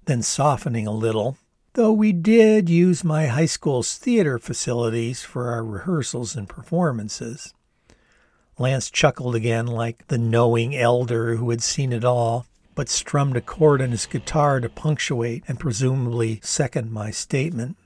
Then 0.06 0.22
softening 0.22 0.86
a 0.86 0.92
little, 0.92 1.36
though 1.78 1.92
we 1.92 2.10
did 2.10 2.68
use 2.68 3.04
my 3.04 3.28
high 3.28 3.46
school's 3.46 3.96
theater 3.98 4.36
facilities 4.36 5.22
for 5.22 5.48
our 5.48 5.64
rehearsals 5.64 6.34
and 6.34 6.48
performances. 6.48 7.54
Lance 8.58 8.90
chuckled 8.90 9.36
again 9.36 9.64
like 9.64 10.04
the 10.08 10.18
knowing 10.18 10.74
elder 10.74 11.36
who 11.36 11.50
had 11.50 11.62
seen 11.62 11.92
it 11.92 12.04
all 12.04 12.46
but 12.74 12.88
strummed 12.88 13.36
a 13.36 13.40
chord 13.40 13.80
on 13.80 13.92
his 13.92 14.06
guitar 14.06 14.58
to 14.58 14.68
punctuate 14.68 15.44
and 15.46 15.60
presumably 15.60 16.40
second 16.42 16.90
my 16.90 17.12
statement. 17.12 17.76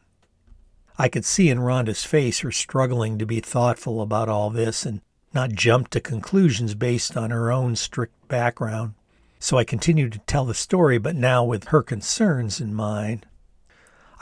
I 0.96 1.10
could 1.10 1.26
see 1.26 1.50
in 1.50 1.58
Rhonda's 1.58 2.02
face 2.02 2.38
her 2.38 2.50
struggling 2.50 3.18
to 3.18 3.26
be 3.26 3.40
thoughtful 3.40 4.00
about 4.00 4.30
all 4.30 4.48
this 4.48 4.86
and 4.86 5.02
not 5.34 5.50
jump 5.52 5.88
to 5.88 6.00
conclusions 6.00 6.74
based 6.74 7.14
on 7.14 7.30
her 7.30 7.52
own 7.52 7.76
strict 7.76 8.26
background. 8.28 8.94
So 9.38 9.58
I 9.58 9.64
continued 9.64 10.12
to 10.12 10.18
tell 10.20 10.46
the 10.46 10.54
story, 10.54 10.96
but 10.96 11.14
now 11.14 11.44
with 11.44 11.64
her 11.64 11.82
concerns 11.82 12.58
in 12.58 12.72
mind. 12.72 13.26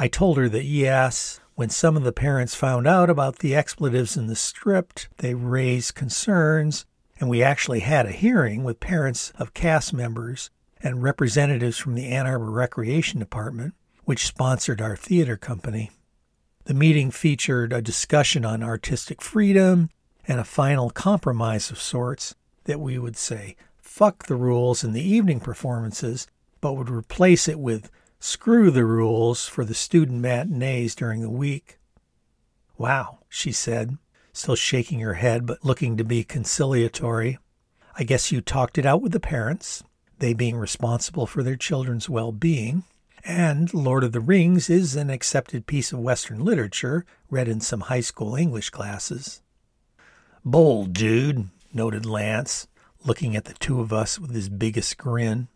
I 0.01 0.09
told 0.09 0.39
her 0.39 0.49
that 0.49 0.65
yes, 0.65 1.41
When 1.57 1.69
some 1.69 1.95
of 1.95 2.05
the 2.05 2.13
parents 2.13 2.55
found 2.55 2.89
out 2.89 3.11
about 3.11 3.41
the 3.41 3.55
expletives 3.55 4.17
in 4.17 4.29
the 4.29 4.35
script, 4.35 5.11
they 5.19 5.35
raised 5.35 5.95
concerns, 5.95 6.87
and 7.19 7.29
we 7.29 7.43
actually 7.43 7.81
had 7.81 8.07
a 8.07 8.11
hearing 8.11 8.65
with 8.65 8.81
parents 8.81 9.31
of 9.39 9.53
cast 9.53 9.93
members 9.93 10.49
and 10.83 11.03
representatives 11.03 11.77
from 11.77 11.97
the 11.97 12.07
Ann 12.07 12.27
Arbor 12.27 12.51
Recreation 12.51 13.21
Department, 13.21 13.75
which 14.07 14.27
sponsored 14.27 14.81
our 14.81 14.97
theater 14.97 15.37
company. 15.37 15.91
The 16.65 16.73
meeting 16.73 17.11
featured 17.11 17.75
a 17.75 17.83
discussion 17.83 18.47
on 18.47 18.63
artistic 18.63 19.21
freedom 19.21 19.91
and 20.27 20.41
a 20.41 20.45
final 20.45 20.89
compromise 20.89 21.71
of 21.71 21.79
sorts 21.79 22.35
that 22.65 22.81
we 22.81 22.99
would 22.99 23.19
say 23.19 23.55
fuck 23.77 24.29
the 24.29 24.37
rules 24.37 24.83
in 24.83 24.95
the 24.95 25.07
evening 25.07 25.41
performances, 25.41 26.27
but 26.63 26.73
would 26.73 26.89
replace 26.89 27.49
it 27.49 27.61
with 27.61 27.91
screw 28.21 28.71
the 28.71 28.85
rules 28.85 29.49
for 29.49 29.65
the 29.65 29.75
student 29.75 30.21
matinees 30.21 30.95
during 30.95 31.23
the 31.23 31.31
week. 31.31 31.79
Wow, 32.79 33.21
she 33.29 33.51
said, 33.51 33.97
still 34.33 34.55
shaking 34.55 35.01
her 35.01 35.15
head 35.15 35.47
but 35.47 35.65
looking 35.65 35.97
to 35.97 36.05
be 36.05 36.23
conciliatory. 36.23 37.39
I 37.99 38.05
guess 38.05 38.31
you 38.31 38.41
talked 38.41 38.79
it 38.79 38.87
out 38.87 39.03
with 39.03 39.13
the 39.13 39.21
parents, 39.21 39.83
they 40.19 40.35
being 40.35 40.57
responsible 40.57 41.27
for 41.27 41.43
their 41.43 41.57
children's 41.57 42.09
well 42.09 42.31
being. 42.31 42.85
And 43.25 43.73
Lord 43.75 44.05
of 44.05 44.13
the 44.13 44.21
Rings 44.21 44.71
is 44.71 44.97
an 44.97 45.11
accepted 45.11 45.67
piece 45.67 45.93
of 45.93 45.99
Western 45.99 46.45
literature 46.45 47.05
read 47.31 47.49
in 47.49 47.61
some 47.61 47.81
high 47.81 48.01
school 48.01 48.35
English 48.35 48.71
classes. 48.71 49.43
Bold 50.45 50.93
dude, 50.93 51.49
noted 51.73 52.07
Lance, 52.07 52.67
looking 53.05 53.37
at 53.37 53.45
the 53.45 53.55
two 53.55 53.81
of 53.81 53.93
us 53.93 54.19
with 54.19 54.35
his 54.35 54.49
biggest 54.49 54.97
grin. 54.97 55.49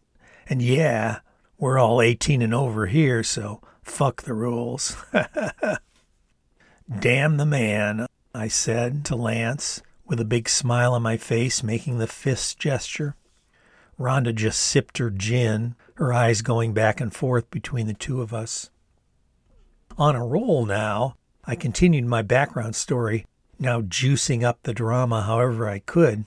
And 0.46 0.60
yeah, 0.60 1.20
we're 1.58 1.78
all 1.78 2.00
18 2.00 2.42
and 2.42 2.54
over 2.54 2.86
here, 2.86 3.22
so 3.22 3.60
fuck 3.82 4.22
the 4.22 4.34
rules. 4.34 4.96
Damn 6.98 7.36
the 7.36 7.46
man, 7.46 8.06
I 8.34 8.48
said 8.48 9.04
to 9.06 9.16
Lance, 9.16 9.82
with 10.04 10.20
a 10.20 10.24
big 10.24 10.48
smile 10.48 10.92
on 10.94 11.02
my 11.02 11.16
face, 11.16 11.62
making 11.62 11.98
the 11.98 12.06
fist 12.06 12.58
gesture. 12.58 13.16
Rhonda 13.98 14.34
just 14.34 14.60
sipped 14.60 14.98
her 14.98 15.10
gin, 15.10 15.76
her 15.94 16.12
eyes 16.12 16.42
going 16.42 16.72
back 16.72 17.00
and 17.00 17.14
forth 17.14 17.50
between 17.50 17.86
the 17.86 17.94
two 17.94 18.20
of 18.20 18.34
us. 18.34 18.70
On 19.96 20.16
a 20.16 20.26
roll 20.26 20.66
now, 20.66 21.14
I 21.44 21.54
continued 21.54 22.06
my 22.06 22.22
background 22.22 22.74
story, 22.74 23.26
now 23.58 23.80
juicing 23.80 24.42
up 24.42 24.58
the 24.62 24.74
drama 24.74 25.22
however 25.22 25.68
I 25.68 25.78
could. 25.78 26.24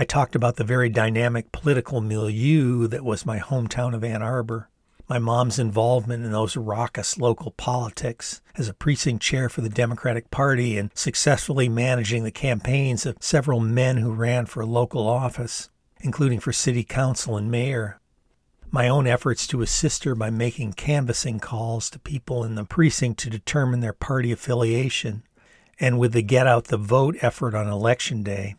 I 0.00 0.04
talked 0.04 0.36
about 0.36 0.54
the 0.54 0.62
very 0.62 0.88
dynamic 0.88 1.50
political 1.50 2.00
milieu 2.00 2.86
that 2.86 3.04
was 3.04 3.26
my 3.26 3.40
hometown 3.40 3.96
of 3.96 4.04
Ann 4.04 4.22
Arbor, 4.22 4.68
my 5.08 5.18
mom's 5.18 5.58
involvement 5.58 6.24
in 6.24 6.30
those 6.30 6.56
raucous 6.56 7.18
local 7.18 7.50
politics 7.50 8.40
as 8.54 8.68
a 8.68 8.74
precinct 8.74 9.24
chair 9.24 9.48
for 9.48 9.60
the 9.60 9.68
Democratic 9.68 10.30
Party 10.30 10.78
and 10.78 10.92
successfully 10.94 11.68
managing 11.68 12.22
the 12.22 12.30
campaigns 12.30 13.06
of 13.06 13.16
several 13.18 13.58
men 13.58 13.96
who 13.96 14.12
ran 14.12 14.46
for 14.46 14.64
local 14.64 15.08
office, 15.08 15.68
including 16.00 16.38
for 16.38 16.52
city 16.52 16.84
council 16.84 17.36
and 17.36 17.50
mayor. 17.50 17.98
My 18.70 18.88
own 18.88 19.08
efforts 19.08 19.48
to 19.48 19.62
assist 19.62 20.04
her 20.04 20.14
by 20.14 20.30
making 20.30 20.74
canvassing 20.74 21.40
calls 21.40 21.90
to 21.90 21.98
people 21.98 22.44
in 22.44 22.54
the 22.54 22.64
precinct 22.64 23.18
to 23.22 23.30
determine 23.30 23.80
their 23.80 23.94
party 23.94 24.30
affiliation, 24.30 25.24
and 25.80 25.98
with 25.98 26.12
the 26.12 26.22
Get 26.22 26.46
Out 26.46 26.66
the 26.66 26.76
Vote 26.76 27.16
effort 27.20 27.56
on 27.56 27.66
election 27.66 28.22
day. 28.22 28.54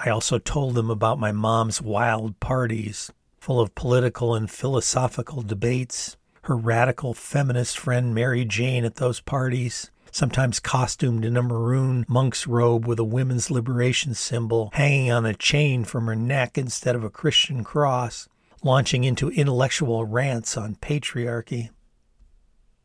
I 0.00 0.10
also 0.10 0.38
told 0.38 0.76
them 0.76 0.90
about 0.90 1.18
my 1.18 1.32
mom's 1.32 1.82
wild 1.82 2.38
parties, 2.38 3.12
full 3.40 3.60
of 3.60 3.74
political 3.74 4.32
and 4.32 4.48
philosophical 4.48 5.42
debates, 5.42 6.16
her 6.42 6.56
radical 6.56 7.14
feminist 7.14 7.76
friend 7.76 8.14
Mary 8.14 8.44
Jane 8.44 8.84
at 8.84 8.94
those 8.94 9.20
parties, 9.20 9.90
sometimes 10.12 10.60
costumed 10.60 11.24
in 11.24 11.36
a 11.36 11.42
maroon 11.42 12.04
monk's 12.08 12.46
robe 12.46 12.86
with 12.86 13.00
a 13.00 13.04
women's 13.04 13.50
liberation 13.50 14.14
symbol 14.14 14.70
hanging 14.74 15.10
on 15.10 15.26
a 15.26 15.34
chain 15.34 15.82
from 15.82 16.06
her 16.06 16.14
neck 16.14 16.56
instead 16.56 16.94
of 16.94 17.02
a 17.02 17.10
Christian 17.10 17.64
cross, 17.64 18.28
launching 18.62 19.02
into 19.02 19.30
intellectual 19.30 20.04
rants 20.04 20.56
on 20.56 20.76
patriarchy. 20.76 21.70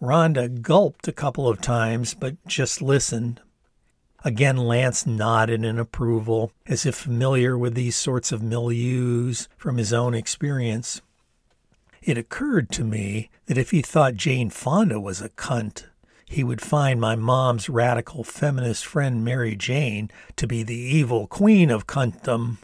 Rhonda 0.02 0.62
gulped 0.64 1.08
a 1.08 1.14
couple 1.14 1.48
of 1.48 1.62
times, 1.62 2.16
but 2.16 2.44
just 2.48 2.82
listened. 2.82 3.40
Again, 4.26 4.56
Lance 4.56 5.06
nodded 5.06 5.66
in 5.66 5.78
approval, 5.78 6.54
as 6.66 6.86
if 6.86 6.96
familiar 6.96 7.58
with 7.58 7.76
these 7.76 7.98
sorts 7.98 8.32
of 8.32 8.42
milieus 8.42 9.50
from 9.58 9.78
his 9.78 9.92
own 9.92 10.14
experience. 10.14 11.02
It 12.02 12.18
occurred 12.18 12.70
to 12.72 12.86
me 12.86 13.30
that 13.48 13.58
if 13.58 13.72
he 13.72 13.82
thought 13.82 14.16
Jane 14.16 14.50
Fonda 14.50 15.00
was 15.00 15.22
a 15.22 15.30
cunt, 15.30 15.88
he 16.26 16.44
would 16.44 16.62
find 16.62 17.02
my 17.02 17.16
mom's 17.16 17.70
radical 17.70 18.24
feminist 18.24 18.86
friend 18.86 19.26
Mary 19.26 19.56
Jane 19.58 20.10
to 20.38 20.48
be 20.48 20.64
the 20.64 20.74
evil 20.74 21.28
queen 21.28 21.70
of 21.70 21.86
cuntdom. 21.86 22.60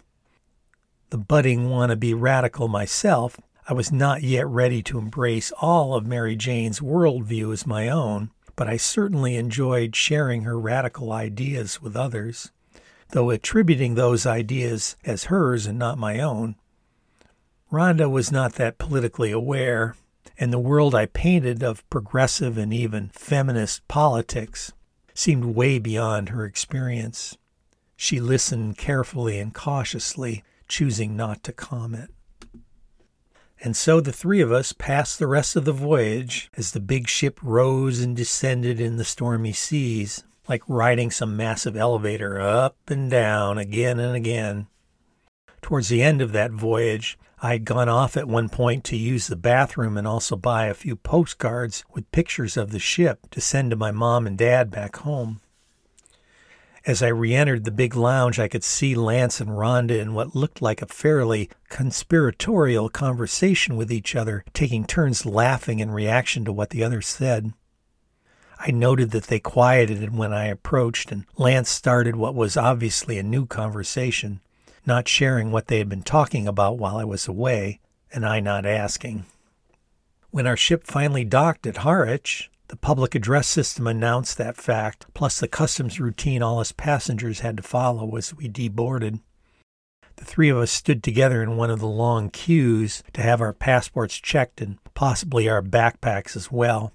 The 1.10 1.18
budding 1.18 1.68
wannabe 1.68 2.14
radical 2.16 2.70
myself, 2.70 3.40
I 3.68 3.74
was 3.74 3.92
not 3.92 4.24
yet 4.24 4.48
ready 4.48 4.82
to 4.84 4.98
embrace 4.98 5.52
all 5.62 5.94
of 5.94 6.06
Mary 6.06 6.36
Jane's 6.36 6.80
worldview 6.80 7.52
as 7.52 7.68
my 7.68 7.90
own, 7.90 8.32
but 8.60 8.68
I 8.68 8.76
certainly 8.76 9.38
enjoyed 9.38 9.96
sharing 9.96 10.42
her 10.42 10.60
radical 10.60 11.14
ideas 11.14 11.82
with 11.82 11.96
others, 11.96 12.52
though 13.12 13.30
attributing 13.30 13.96
those 13.96 14.26
ideas 14.26 14.98
as 15.06 15.32
hers 15.32 15.66
and 15.66 15.80
not 15.80 15.98
my 15.98 16.20
own. 16.20 16.58
Rhonda 17.72 18.12
was 18.12 18.34
not 18.34 18.56
that 18.56 18.78
politically 18.78 19.32
aware, 19.32 19.96
and 20.38 20.52
the 20.52 20.60
world 20.60 20.94
I 20.94 21.06
painted 21.06 21.64
of 21.64 21.90
progressive 21.90 22.58
and 22.58 22.74
even 22.74 23.12
feminist 23.14 23.88
politics 23.88 24.74
seemed 25.14 25.56
way 25.56 25.80
beyond 25.80 26.28
her 26.28 26.44
experience. 26.44 27.38
She 27.96 28.20
listened 28.20 28.78
carefully 28.78 29.40
and 29.40 29.54
cautiously, 29.54 30.44
choosing 30.68 31.16
not 31.16 31.46
to 31.46 31.54
comment. 31.54 32.12
And 33.62 33.76
so 33.76 34.00
the 34.00 34.14
three 34.14 34.40
of 34.40 34.52
us 34.52 34.72
passed 34.72 35.20
the 35.20 35.28
rest 35.28 35.56
of 35.56 35.66
the 35.66 35.74
voyage 35.74 36.50
as 36.56 36.72
the 36.72 36.80
big 36.80 37.10
ship 37.10 37.40
rose 37.44 38.00
and 38.00 38.16
descended 38.16 38.80
in 38.80 38.96
the 38.96 39.04
stormy 39.04 39.52
seas, 39.52 40.24
like 40.48 40.64
riding 40.68 41.12
some 41.12 41.36
massive 41.36 41.76
elevator 41.76 42.40
up 42.40 42.78
and 42.88 43.12
down 43.12 43.58
again 43.58 44.00
and 44.00 44.16
again. 44.16 44.68
Towards 45.62 45.90
the 45.90 46.02
end 46.02 46.22
of 46.22 46.32
that 46.32 46.52
voyage, 46.52 47.18
I 47.42 47.54
had 47.54 47.66
gone 47.66 47.90
off 47.90 48.16
at 48.16 48.28
one 48.28 48.50
point 48.50 48.84
to 48.86 48.98
use 48.98 49.28
the 49.28 49.36
bathroom 49.36 49.98
and 49.98 50.08
also 50.08 50.36
buy 50.36 50.66
a 50.66 50.74
few 50.74 50.96
postcards 50.96 51.84
with 51.94 52.12
pictures 52.12 52.56
of 52.56 52.72
the 52.72 52.80
ship 52.80 53.30
to 53.32 53.42
send 53.42 53.72
to 53.72 53.78
my 53.78 53.92
mom 53.92 54.26
and 54.26 54.38
dad 54.38 54.72
back 54.72 54.98
home. 54.98 55.42
As 56.86 57.04
I 57.04 57.08
re 57.10 57.34
entered 57.36 57.66
the 57.66 57.72
big 57.72 57.96
lounge, 57.96 58.40
I 58.40 58.48
could 58.48 58.64
see 58.64 58.96
Lance 58.96 59.42
and 59.42 59.52
Rhonda 59.52 60.00
in 60.00 60.14
what 60.14 60.36
looked 60.36 60.62
like 60.62 60.82
a 60.82 60.88
fairly 60.88 61.50
conspiratorial 61.68 62.90
conversation 62.90 63.76
with 63.76 63.92
each 63.92 64.16
other, 64.16 64.46
taking 64.54 64.86
turns 64.86 65.26
laughing 65.26 65.80
in 65.80 65.92
reaction 65.92 66.46
to 66.46 66.54
what 66.54 66.70
the 66.70 66.84
other 66.84 67.02
said. 67.02 67.54
I 68.60 68.72
noted 68.72 69.12
that 69.12 69.26
they 69.26 69.40
quieted 69.40 70.16
when 70.16 70.34
I 70.34 70.46
approached, 70.46 71.12
and 71.12 71.26
Lance 71.38 71.70
started 71.70 72.16
what 72.16 72.36
was 72.36 72.58
obviously 72.58 73.18
a 73.18 73.24
new 73.24 73.46
conversation, 73.46 74.42
not 74.86 75.08
sharing 75.08 75.52
what 75.52 75.68
they 75.68 75.78
had 75.78 75.90
been 75.90 76.04
talking 76.04 76.48
about 76.48 76.78
while 76.78 76.98
I 76.98 77.06
was 77.06 77.28
away, 77.28 77.80
and 78.12 78.26
I 78.26 78.40
not 78.40 78.66
asking. 78.66 79.26
When 80.32 80.46
our 80.46 80.58
ship 80.58 80.86
finally 80.86 81.24
docked 81.24 81.68
at 81.68 81.78
Harwich, 81.78 82.50
the 82.70 82.78
public 82.78 83.16
address 83.16 83.48
system 83.48 83.88
announced 83.88 84.38
that 84.38 84.56
fact, 84.56 85.08
plus 85.14 85.40
the 85.40 85.48
customs 85.48 86.00
routine 86.00 86.42
all 86.42 86.60
us 86.60 86.72
passengers 86.72 87.40
had 87.40 87.58
to 87.58 87.64
follow 87.64 88.16
as 88.16 88.34
we 88.34 88.48
deboarded. 88.48 89.20
The 90.18 90.26
three 90.26 90.50
of 90.50 90.58
us 90.58 90.70
stood 90.70 91.02
together 91.04 91.42
in 91.42 91.58
one 91.58 91.72
of 91.72 91.80
the 91.80 91.88
long 91.88 92.30
queues 92.30 93.04
to 93.14 93.22
have 93.22 93.42
our 93.42 93.54
passports 93.54 94.18
checked 94.18 94.62
and 94.62 94.78
possibly 94.94 95.50
our 95.50 95.64
backpacks 95.64 96.36
as 96.36 96.52
well. 96.52 96.94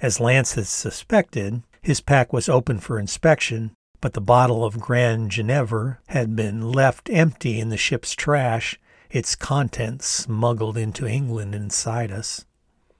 As 0.00 0.20
Lance 0.20 0.54
had 0.54 0.66
suspected, 0.66 1.62
his 1.82 2.00
pack 2.00 2.32
was 2.32 2.48
open 2.48 2.78
for 2.78 2.98
inspection, 2.98 3.72
but 4.00 4.14
the 4.14 4.20
bottle 4.20 4.64
of 4.64 4.80
Grand 4.80 5.30
Genever 5.30 5.98
had 6.08 6.34
been 6.34 6.72
left 6.72 7.10
empty 7.10 7.60
in 7.60 7.68
the 7.68 7.76
ship's 7.76 8.14
trash, 8.14 8.80
its 9.10 9.34
contents 9.34 10.06
smuggled 10.06 10.78
into 10.78 11.06
England 11.06 11.54
inside 11.54 12.10
us. 12.10 12.46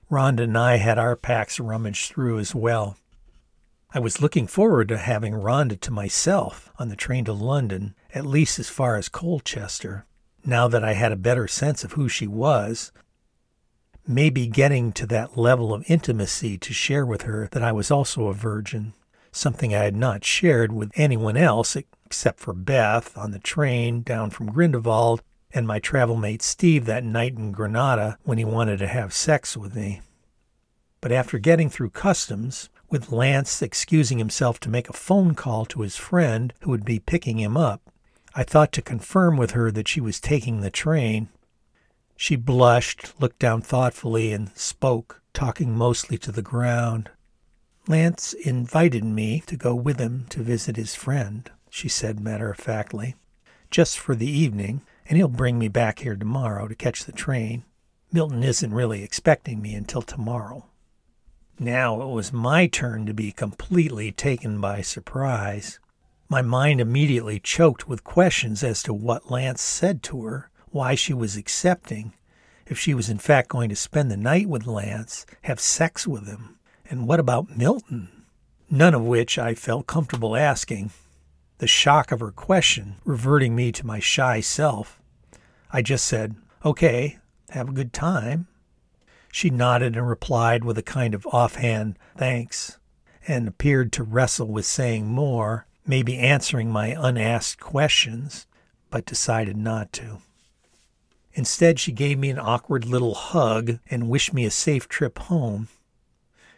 Rhonda 0.09 0.43
and 0.43 0.57
I 0.57 0.77
had 0.77 0.99
our 0.99 1.15
packs 1.15 1.59
rummaged 1.59 2.11
through 2.11 2.39
as 2.39 2.53
well. 2.53 2.97
I 3.91 3.99
was 3.99 4.21
looking 4.21 4.45
forward 4.45 4.89
to 4.89 4.97
having 4.97 5.33
Rhonda 5.33 5.79
to 5.79 5.91
myself 5.91 6.69
on 6.77 6.89
the 6.89 6.95
train 6.95 7.25
to 7.25 7.33
London, 7.33 7.95
at 8.13 8.25
least 8.25 8.59
as 8.59 8.69
far 8.69 8.97
as 8.97 9.09
Colchester, 9.09 10.05
now 10.45 10.67
that 10.67 10.83
I 10.83 10.93
had 10.93 11.11
a 11.11 11.17
better 11.17 11.47
sense 11.47 11.83
of 11.83 11.93
who 11.93 12.07
she 12.07 12.27
was. 12.27 12.91
Maybe 14.07 14.45
getting 14.45 14.91
to 14.93 15.07
that 15.07 15.37
level 15.37 15.73
of 15.73 15.89
intimacy 15.89 16.57
to 16.59 16.73
share 16.73 17.05
with 17.05 17.23
her 17.23 17.49
that 17.51 17.63
I 17.63 17.71
was 17.71 17.89
also 17.89 18.27
a 18.27 18.33
virgin, 18.33 18.93
something 19.31 19.73
I 19.73 19.85
had 19.85 19.95
not 19.95 20.23
shared 20.23 20.71
with 20.71 20.91
anyone 20.95 21.37
else 21.37 21.75
except 22.05 22.39
for 22.39 22.53
Beth 22.53 23.17
on 23.17 23.31
the 23.31 23.39
train 23.39 24.03
down 24.03 24.29
from 24.29 24.51
Grindelwald 24.51 25.23
and 25.55 25.65
my 25.65 25.79
travel 25.79 26.17
mate 26.17 26.41
Steve 26.41 26.85
that 26.85 27.03
night 27.03 27.33
in 27.33 27.53
Granada 27.53 28.17
when 28.23 28.37
he 28.37 28.43
wanted 28.43 28.77
to 28.79 28.87
have 28.87 29.13
sex 29.13 29.55
with 29.55 29.73
me. 29.73 30.01
But 30.99 31.13
after 31.13 31.39
getting 31.39 31.69
through 31.69 31.91
customs, 31.91 32.69
with 32.89 33.11
Lance 33.11 33.61
excusing 33.61 34.17
himself 34.17 34.59
to 34.59 34.69
make 34.69 34.89
a 34.89 34.93
phone 34.93 35.33
call 35.33 35.65
to 35.67 35.81
his 35.81 35.95
friend 35.95 36.53
who 36.61 36.71
would 36.71 36.83
be 36.83 36.99
picking 36.99 37.39
him 37.39 37.55
up, 37.55 37.81
I 38.35 38.43
thought 38.43 38.73
to 38.73 38.81
confirm 38.81 39.37
with 39.37 39.51
her 39.51 39.71
that 39.71 39.87
she 39.87 40.01
was 40.01 40.19
taking 40.19 40.59
the 40.59 40.69
train. 40.69 41.29
She 42.17 42.35
blushed, 42.35 43.13
looked 43.19 43.39
down 43.39 43.61
thoughtfully, 43.61 44.33
and 44.33 44.51
spoke, 44.57 45.21
talking 45.33 45.75
mostly 45.75 46.17
to 46.19 46.33
the 46.33 46.41
ground. 46.41 47.11
Lance 47.87 48.33
invited 48.33 49.05
me 49.05 49.41
to 49.47 49.55
go 49.55 49.73
with 49.73 49.99
him 49.99 50.25
to 50.29 50.43
visit 50.43 50.75
his 50.75 50.95
friend, 50.95 51.49
she 51.69 51.87
said 51.87 52.19
matter 52.19 52.51
of 52.51 52.57
factly, 52.57 53.15
just 53.69 53.97
for 53.97 54.15
the 54.15 54.29
evening, 54.29 54.81
and 55.07 55.17
he'll 55.17 55.27
bring 55.27 55.59
me 55.59 55.67
back 55.67 55.99
here 55.99 56.15
tomorrow 56.15 56.67
to 56.67 56.75
catch 56.75 57.05
the 57.05 57.11
train. 57.11 57.63
Milton 58.11 58.43
isn't 58.43 58.73
really 58.73 59.03
expecting 59.03 59.61
me 59.61 59.73
until 59.75 60.01
tomorrow. 60.01 60.65
Now 61.59 62.01
it 62.01 62.11
was 62.13 62.33
my 62.33 62.67
turn 62.67 63.05
to 63.05 63.13
be 63.13 63.31
completely 63.31 64.11
taken 64.11 64.59
by 64.59 64.81
surprise. 64.81 65.79
My 66.27 66.41
mind 66.41 66.81
immediately 66.81 67.39
choked 67.39 67.87
with 67.87 68.03
questions 68.03 68.63
as 68.63 68.81
to 68.83 68.93
what 68.93 69.31
Lance 69.31 69.61
said 69.61 70.01
to 70.03 70.23
her, 70.25 70.49
why 70.71 70.95
she 70.95 71.13
was 71.13 71.37
accepting, 71.37 72.13
if 72.65 72.79
she 72.79 72.93
was 72.93 73.09
in 73.09 73.19
fact 73.19 73.49
going 73.49 73.69
to 73.69 73.75
spend 73.75 74.09
the 74.09 74.17
night 74.17 74.49
with 74.49 74.65
Lance, 74.65 75.25
have 75.43 75.59
sex 75.59 76.07
with 76.07 76.27
him, 76.27 76.57
and 76.89 77.07
what 77.07 77.19
about 77.19 77.55
Milton? 77.55 78.09
None 78.69 78.95
of 78.95 79.03
which 79.03 79.37
I 79.37 79.53
felt 79.53 79.87
comfortable 79.87 80.35
asking. 80.35 80.91
The 81.57 81.67
shock 81.67 82.11
of 82.11 82.19
her 82.19 82.31
question 82.31 82.95
reverting 83.05 83.55
me 83.55 83.71
to 83.71 83.85
my 83.85 83.99
shy 83.99 84.41
self. 84.41 84.99
I 85.71 85.81
just 85.81 86.05
said, 86.05 86.35
Okay, 86.65 87.17
have 87.49 87.69
a 87.69 87.73
good 87.73 87.93
time. 87.93 88.47
She 89.31 89.49
nodded 89.49 89.95
and 89.95 90.07
replied 90.07 90.63
with 90.63 90.77
a 90.77 90.83
kind 90.83 91.13
of 91.13 91.25
offhand 91.27 91.97
thanks, 92.17 92.77
and 93.27 93.47
appeared 93.47 93.91
to 93.93 94.03
wrestle 94.03 94.47
with 94.47 94.65
saying 94.65 95.07
more, 95.07 95.65
maybe 95.85 96.17
answering 96.17 96.71
my 96.71 96.95
unasked 96.97 97.61
questions, 97.61 98.47
but 98.89 99.05
decided 99.05 99.57
not 99.57 99.91
to. 99.93 100.19
Instead, 101.33 101.79
she 101.79 101.91
gave 101.91 102.17
me 102.17 102.29
an 102.29 102.39
awkward 102.39 102.85
little 102.85 103.13
hug 103.13 103.79
and 103.89 104.09
wished 104.09 104.33
me 104.33 104.45
a 104.45 104.51
safe 104.51 104.87
trip 104.87 105.19
home. 105.19 105.67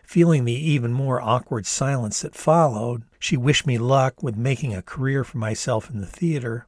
Feeling 0.08 0.46
the 0.46 0.54
even 0.54 0.94
more 0.94 1.22
awkward 1.22 1.66
silence 1.66 2.22
that 2.22 2.34
followed, 2.34 3.04
she 3.20 3.36
wished 3.36 3.68
me 3.68 3.78
luck 3.78 4.24
with 4.24 4.38
making 4.38 4.74
a 4.74 4.82
career 4.82 5.26
for 5.26 5.38
myself 5.38 5.90
in 5.90 6.00
the 6.00 6.08
theater. 6.08 6.66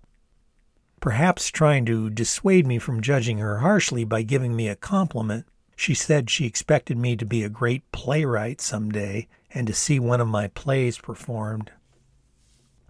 Perhaps 0.99 1.47
trying 1.47 1.85
to 1.85 2.09
dissuade 2.09 2.67
me 2.67 2.79
from 2.79 2.99
judging 2.99 3.37
her 3.37 3.59
harshly 3.59 4.03
by 4.03 4.23
giving 4.23 4.57
me 4.57 4.67
a 4.67 4.75
compliment, 4.75 5.45
she 5.77 5.93
said 5.93 6.29
she 6.29 6.45
expected 6.45 6.97
me 6.97 7.15
to 7.15 7.25
be 7.25 7.41
a 7.41 7.47
great 7.47 7.89
playwright 7.93 8.59
some 8.59 8.91
day 8.91 9.29
and 9.53 9.67
to 9.67 9.73
see 9.73 9.99
one 9.99 10.19
of 10.19 10.27
my 10.27 10.49
plays 10.49 10.97
performed. 10.97 11.71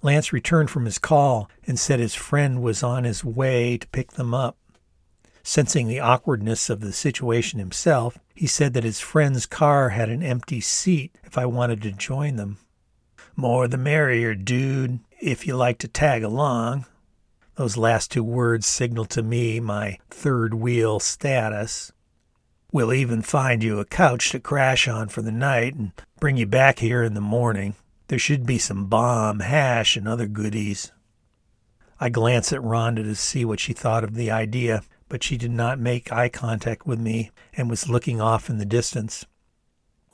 Lance 0.01 0.33
returned 0.33 0.71
from 0.71 0.85
his 0.85 0.97
call 0.97 1.47
and 1.67 1.77
said 1.77 1.99
his 1.99 2.15
friend 2.15 2.63
was 2.63 2.81
on 2.81 3.03
his 3.03 3.23
way 3.23 3.77
to 3.77 3.87
pick 3.89 4.13
them 4.13 4.33
up. 4.33 4.57
Sensing 5.49 5.87
the 5.87 5.99
awkwardness 5.99 6.69
of 6.69 6.79
the 6.79 6.93
situation 6.93 7.57
himself, 7.57 8.19
he 8.35 8.45
said 8.45 8.75
that 8.75 8.83
his 8.83 8.99
friend's 8.99 9.47
car 9.47 9.89
had 9.89 10.07
an 10.07 10.21
empty 10.21 10.61
seat 10.61 11.17
if 11.23 11.39
I 11.39 11.47
wanted 11.47 11.81
to 11.81 11.91
join 11.91 12.35
them. 12.35 12.59
More 13.35 13.67
the 13.67 13.75
merrier, 13.75 14.35
dude, 14.35 14.99
if 15.19 15.47
you 15.47 15.55
like 15.55 15.79
to 15.79 15.87
tag 15.87 16.21
along. 16.21 16.85
Those 17.55 17.77
last 17.77 18.11
two 18.11 18.23
words 18.23 18.67
signaled 18.67 19.09
to 19.09 19.23
me 19.23 19.59
my 19.59 19.97
third 20.11 20.53
wheel 20.53 20.99
status. 20.99 21.91
We'll 22.71 22.93
even 22.93 23.23
find 23.23 23.63
you 23.63 23.79
a 23.79 23.85
couch 23.85 24.29
to 24.29 24.39
crash 24.39 24.87
on 24.87 25.09
for 25.09 25.23
the 25.23 25.31
night 25.31 25.73
and 25.73 25.93
bring 26.19 26.37
you 26.37 26.45
back 26.45 26.77
here 26.77 27.01
in 27.01 27.15
the 27.15 27.21
morning. 27.21 27.73
There 28.07 28.19
should 28.19 28.45
be 28.45 28.59
some 28.59 28.85
bomb, 28.85 29.39
hash, 29.39 29.97
and 29.97 30.07
other 30.07 30.27
goodies. 30.27 30.91
I 31.99 32.09
glanced 32.09 32.53
at 32.53 32.61
Rhonda 32.61 33.03
to 33.03 33.15
see 33.15 33.43
what 33.43 33.59
she 33.59 33.73
thought 33.73 34.03
of 34.03 34.13
the 34.13 34.29
idea, 34.29 34.83
but 35.09 35.23
she 35.23 35.37
did 35.37 35.51
not 35.51 35.79
make 35.79 36.11
eye 36.11 36.29
contact 36.29 36.85
with 36.85 36.99
me 36.99 37.31
and 37.53 37.69
was 37.69 37.89
looking 37.89 38.21
off 38.21 38.49
in 38.49 38.59
the 38.59 38.65
distance. 38.65 39.25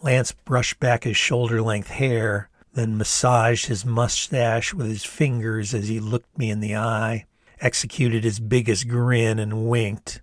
Lance 0.01 0.31
brushed 0.31 0.79
back 0.79 1.03
his 1.03 1.17
shoulder 1.17 1.61
length 1.61 1.89
hair, 1.89 2.49
then 2.73 2.97
massaged 2.97 3.67
his 3.67 3.85
mustache 3.85 4.73
with 4.73 4.87
his 4.87 5.03
fingers 5.03 5.73
as 5.73 5.87
he 5.87 5.99
looked 5.99 6.37
me 6.37 6.49
in 6.49 6.59
the 6.59 6.75
eye, 6.75 7.25
executed 7.61 8.23
his 8.23 8.39
biggest 8.39 8.87
grin, 8.87 9.39
and 9.39 9.69
winked 9.69 10.21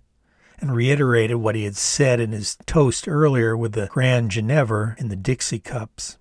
and 0.63 0.75
reiterated 0.75 1.35
what 1.35 1.55
he 1.55 1.65
had 1.65 1.75
said 1.75 2.21
in 2.21 2.31
his 2.31 2.55
toast 2.65 3.05
earlier 3.05 3.55
with 3.55 3.73
the 3.73 3.87
Grand 3.87 4.31
Genever 4.31 4.97
in 4.97 5.09
the 5.09 5.15
Dixie 5.17 5.59
cups. 5.59 6.17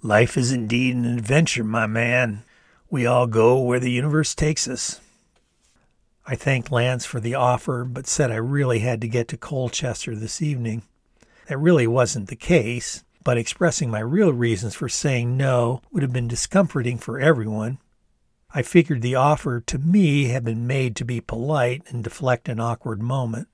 Life 0.00 0.36
is 0.36 0.52
indeed 0.52 0.94
an 0.94 1.04
adventure, 1.04 1.64
my 1.64 1.88
man. 1.88 2.44
We 2.88 3.04
all 3.04 3.26
go 3.26 3.60
where 3.60 3.80
the 3.80 3.90
universe 3.90 4.32
takes 4.36 4.68
us. 4.68 5.00
I 6.30 6.34
thanked 6.34 6.70
Lance 6.70 7.06
for 7.06 7.20
the 7.20 7.34
offer, 7.34 7.86
but 7.86 8.06
said 8.06 8.30
I 8.30 8.36
really 8.36 8.80
had 8.80 9.00
to 9.00 9.08
get 9.08 9.28
to 9.28 9.38
Colchester 9.38 10.14
this 10.14 10.42
evening. 10.42 10.82
That 11.46 11.56
really 11.56 11.86
wasn't 11.86 12.28
the 12.28 12.36
case, 12.36 13.02
but 13.24 13.38
expressing 13.38 13.90
my 13.90 14.00
real 14.00 14.34
reasons 14.34 14.74
for 14.74 14.90
saying 14.90 15.38
no 15.38 15.80
would 15.90 16.02
have 16.02 16.12
been 16.12 16.28
discomforting 16.28 16.98
for 16.98 17.18
everyone. 17.18 17.78
I 18.54 18.60
figured 18.60 19.00
the 19.00 19.14
offer 19.14 19.62
to 19.62 19.78
me 19.78 20.24
had 20.24 20.44
been 20.44 20.66
made 20.66 20.96
to 20.96 21.06
be 21.06 21.22
polite 21.22 21.82
and 21.88 22.04
deflect 22.04 22.50
an 22.50 22.60
awkward 22.60 23.00
moment. 23.00 23.48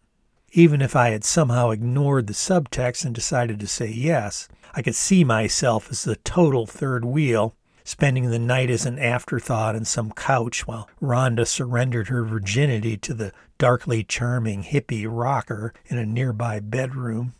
Even 0.50 0.82
if 0.82 0.96
I 0.96 1.10
had 1.10 1.22
somehow 1.22 1.70
ignored 1.70 2.26
the 2.26 2.32
subtext 2.32 3.04
and 3.04 3.14
decided 3.14 3.60
to 3.60 3.68
say 3.68 3.86
yes, 3.86 4.48
I 4.74 4.82
could 4.82 4.96
see 4.96 5.22
myself 5.22 5.92
as 5.92 6.02
the 6.02 6.16
total 6.16 6.66
third 6.66 7.04
wheel, 7.04 7.54
spending 7.84 8.30
the 8.30 8.38
night 8.38 8.70
as 8.70 8.86
an 8.86 8.98
afterthought 8.98 9.76
on 9.76 9.84
some 9.84 10.10
couch 10.10 10.66
while 10.66 10.88
Rhonda 11.00 11.46
surrendered 11.46 12.08
her 12.08 12.24
virginity 12.24 12.96
to 12.96 13.12
the 13.12 13.32
darkly 13.58 14.02
charming 14.02 14.64
hippie 14.64 15.06
rocker 15.08 15.74
in 15.86 15.98
a 15.98 16.06
nearby 16.06 16.60
bedroom. 16.60 17.34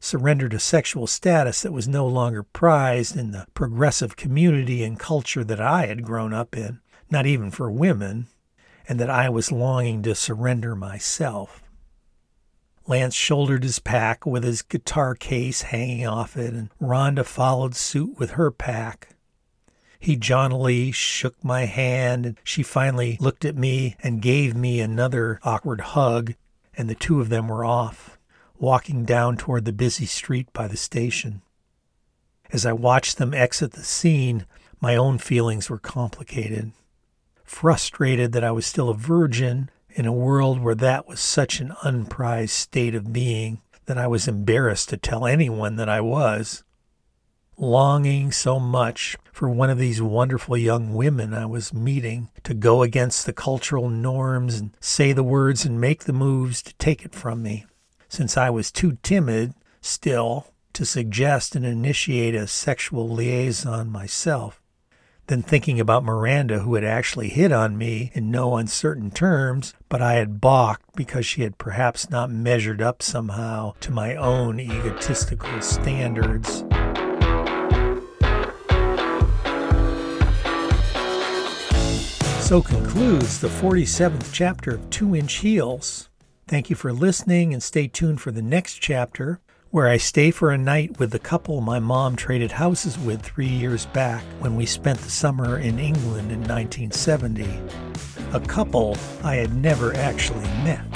Surrendered 0.00 0.52
a 0.52 0.60
sexual 0.60 1.06
status 1.06 1.62
that 1.62 1.72
was 1.72 1.88
no 1.88 2.06
longer 2.06 2.42
prized 2.42 3.16
in 3.16 3.30
the 3.30 3.46
progressive 3.54 4.16
community 4.16 4.82
and 4.82 4.98
culture 4.98 5.44
that 5.44 5.60
I 5.60 5.86
had 5.86 6.04
grown 6.04 6.32
up 6.32 6.56
in, 6.56 6.80
not 7.10 7.26
even 7.26 7.50
for 7.50 7.70
women, 7.70 8.26
and 8.88 8.98
that 9.00 9.10
I 9.10 9.28
was 9.28 9.52
longing 9.52 10.02
to 10.02 10.14
surrender 10.14 10.74
myself. 10.74 11.62
Lance 12.86 13.14
shouldered 13.14 13.64
his 13.64 13.80
pack 13.80 14.24
with 14.24 14.44
his 14.44 14.62
guitar 14.62 15.14
case 15.14 15.62
hanging 15.62 16.06
off 16.06 16.36
it, 16.36 16.54
and 16.54 16.70
Rhonda 16.80 17.24
followed 17.24 17.74
suit 17.76 18.18
with 18.18 18.30
her 18.32 18.50
pack. 18.50 19.10
He 19.98 20.16
jauntily 20.16 20.92
shook 20.92 21.42
my 21.44 21.64
hand, 21.64 22.24
and 22.24 22.36
she 22.44 22.62
finally 22.62 23.16
looked 23.20 23.44
at 23.44 23.56
me 23.56 23.96
and 24.02 24.22
gave 24.22 24.54
me 24.54 24.80
another 24.80 25.40
awkward 25.42 25.80
hug, 25.80 26.34
and 26.76 26.88
the 26.88 26.94
two 26.94 27.20
of 27.20 27.28
them 27.28 27.48
were 27.48 27.64
off, 27.64 28.18
walking 28.58 29.04
down 29.04 29.36
toward 29.36 29.64
the 29.64 29.72
busy 29.72 30.06
street 30.06 30.52
by 30.52 30.68
the 30.68 30.76
station. 30.76 31.42
As 32.50 32.64
I 32.64 32.72
watched 32.72 33.18
them 33.18 33.34
exit 33.34 33.72
the 33.72 33.84
scene, 33.84 34.46
my 34.80 34.96
own 34.96 35.18
feelings 35.18 35.68
were 35.68 35.78
complicated. 35.78 36.72
Frustrated 37.44 38.32
that 38.32 38.44
I 38.44 38.52
was 38.52 38.66
still 38.66 38.88
a 38.88 38.94
virgin 38.94 39.70
in 39.90 40.06
a 40.06 40.12
world 40.12 40.60
where 40.60 40.74
that 40.76 41.08
was 41.08 41.18
such 41.20 41.60
an 41.60 41.74
unprized 41.82 42.52
state 42.52 42.94
of 42.94 43.12
being 43.12 43.60
that 43.86 43.98
I 43.98 44.06
was 44.06 44.28
embarrassed 44.28 44.90
to 44.90 44.96
tell 44.96 45.26
anyone 45.26 45.76
that 45.76 45.88
I 45.88 46.00
was. 46.00 46.62
Longing 47.60 48.30
so 48.30 48.60
much 48.60 49.16
for 49.32 49.48
one 49.48 49.68
of 49.68 49.78
these 49.78 50.00
wonderful 50.00 50.56
young 50.56 50.94
women 50.94 51.34
I 51.34 51.44
was 51.44 51.74
meeting 51.74 52.28
to 52.44 52.54
go 52.54 52.82
against 52.82 53.26
the 53.26 53.32
cultural 53.32 53.88
norms 53.88 54.60
and 54.60 54.76
say 54.78 55.12
the 55.12 55.24
words 55.24 55.64
and 55.64 55.80
make 55.80 56.04
the 56.04 56.12
moves 56.12 56.62
to 56.62 56.74
take 56.74 57.04
it 57.04 57.16
from 57.16 57.42
me, 57.42 57.66
since 58.08 58.36
I 58.36 58.48
was 58.48 58.70
too 58.70 58.98
timid 59.02 59.54
still 59.80 60.52
to 60.74 60.84
suggest 60.84 61.56
and 61.56 61.66
initiate 61.66 62.36
a 62.36 62.46
sexual 62.46 63.08
liaison 63.08 63.90
myself. 63.90 64.62
Then 65.26 65.42
thinking 65.42 65.80
about 65.80 66.04
Miranda, 66.04 66.60
who 66.60 66.76
had 66.76 66.84
actually 66.84 67.28
hit 67.28 67.50
on 67.50 67.76
me 67.76 68.12
in 68.14 68.30
no 68.30 68.56
uncertain 68.56 69.10
terms, 69.10 69.74
but 69.88 70.00
I 70.00 70.12
had 70.12 70.40
balked 70.40 70.94
because 70.94 71.26
she 71.26 71.42
had 71.42 71.58
perhaps 71.58 72.08
not 72.08 72.30
measured 72.30 72.80
up 72.80 73.02
somehow 73.02 73.74
to 73.80 73.90
my 73.90 74.14
own 74.14 74.60
egotistical 74.60 75.60
standards. 75.60 76.62
So 82.48 82.62
concludes 82.62 83.40
the 83.40 83.48
47th 83.48 84.32
chapter 84.32 84.76
of 84.76 84.88
Two 84.88 85.14
Inch 85.14 85.34
Heels. 85.34 86.08
Thank 86.46 86.70
you 86.70 86.76
for 86.76 86.94
listening 86.94 87.52
and 87.52 87.62
stay 87.62 87.88
tuned 87.88 88.22
for 88.22 88.30
the 88.30 88.40
next 88.40 88.76
chapter 88.76 89.38
where 89.70 89.86
I 89.86 89.98
stay 89.98 90.30
for 90.30 90.50
a 90.50 90.56
night 90.56 90.98
with 90.98 91.10
the 91.10 91.18
couple 91.18 91.60
my 91.60 91.78
mom 91.78 92.16
traded 92.16 92.52
houses 92.52 92.98
with 92.98 93.20
three 93.20 93.46
years 93.46 93.84
back 93.84 94.24
when 94.38 94.56
we 94.56 94.64
spent 94.64 94.98
the 95.00 95.10
summer 95.10 95.58
in 95.58 95.78
England 95.78 96.32
in 96.32 96.40
1970. 96.40 97.46
A 98.32 98.40
couple 98.40 98.96
I 99.22 99.34
had 99.34 99.54
never 99.54 99.94
actually 99.96 100.48
met. 100.64 100.86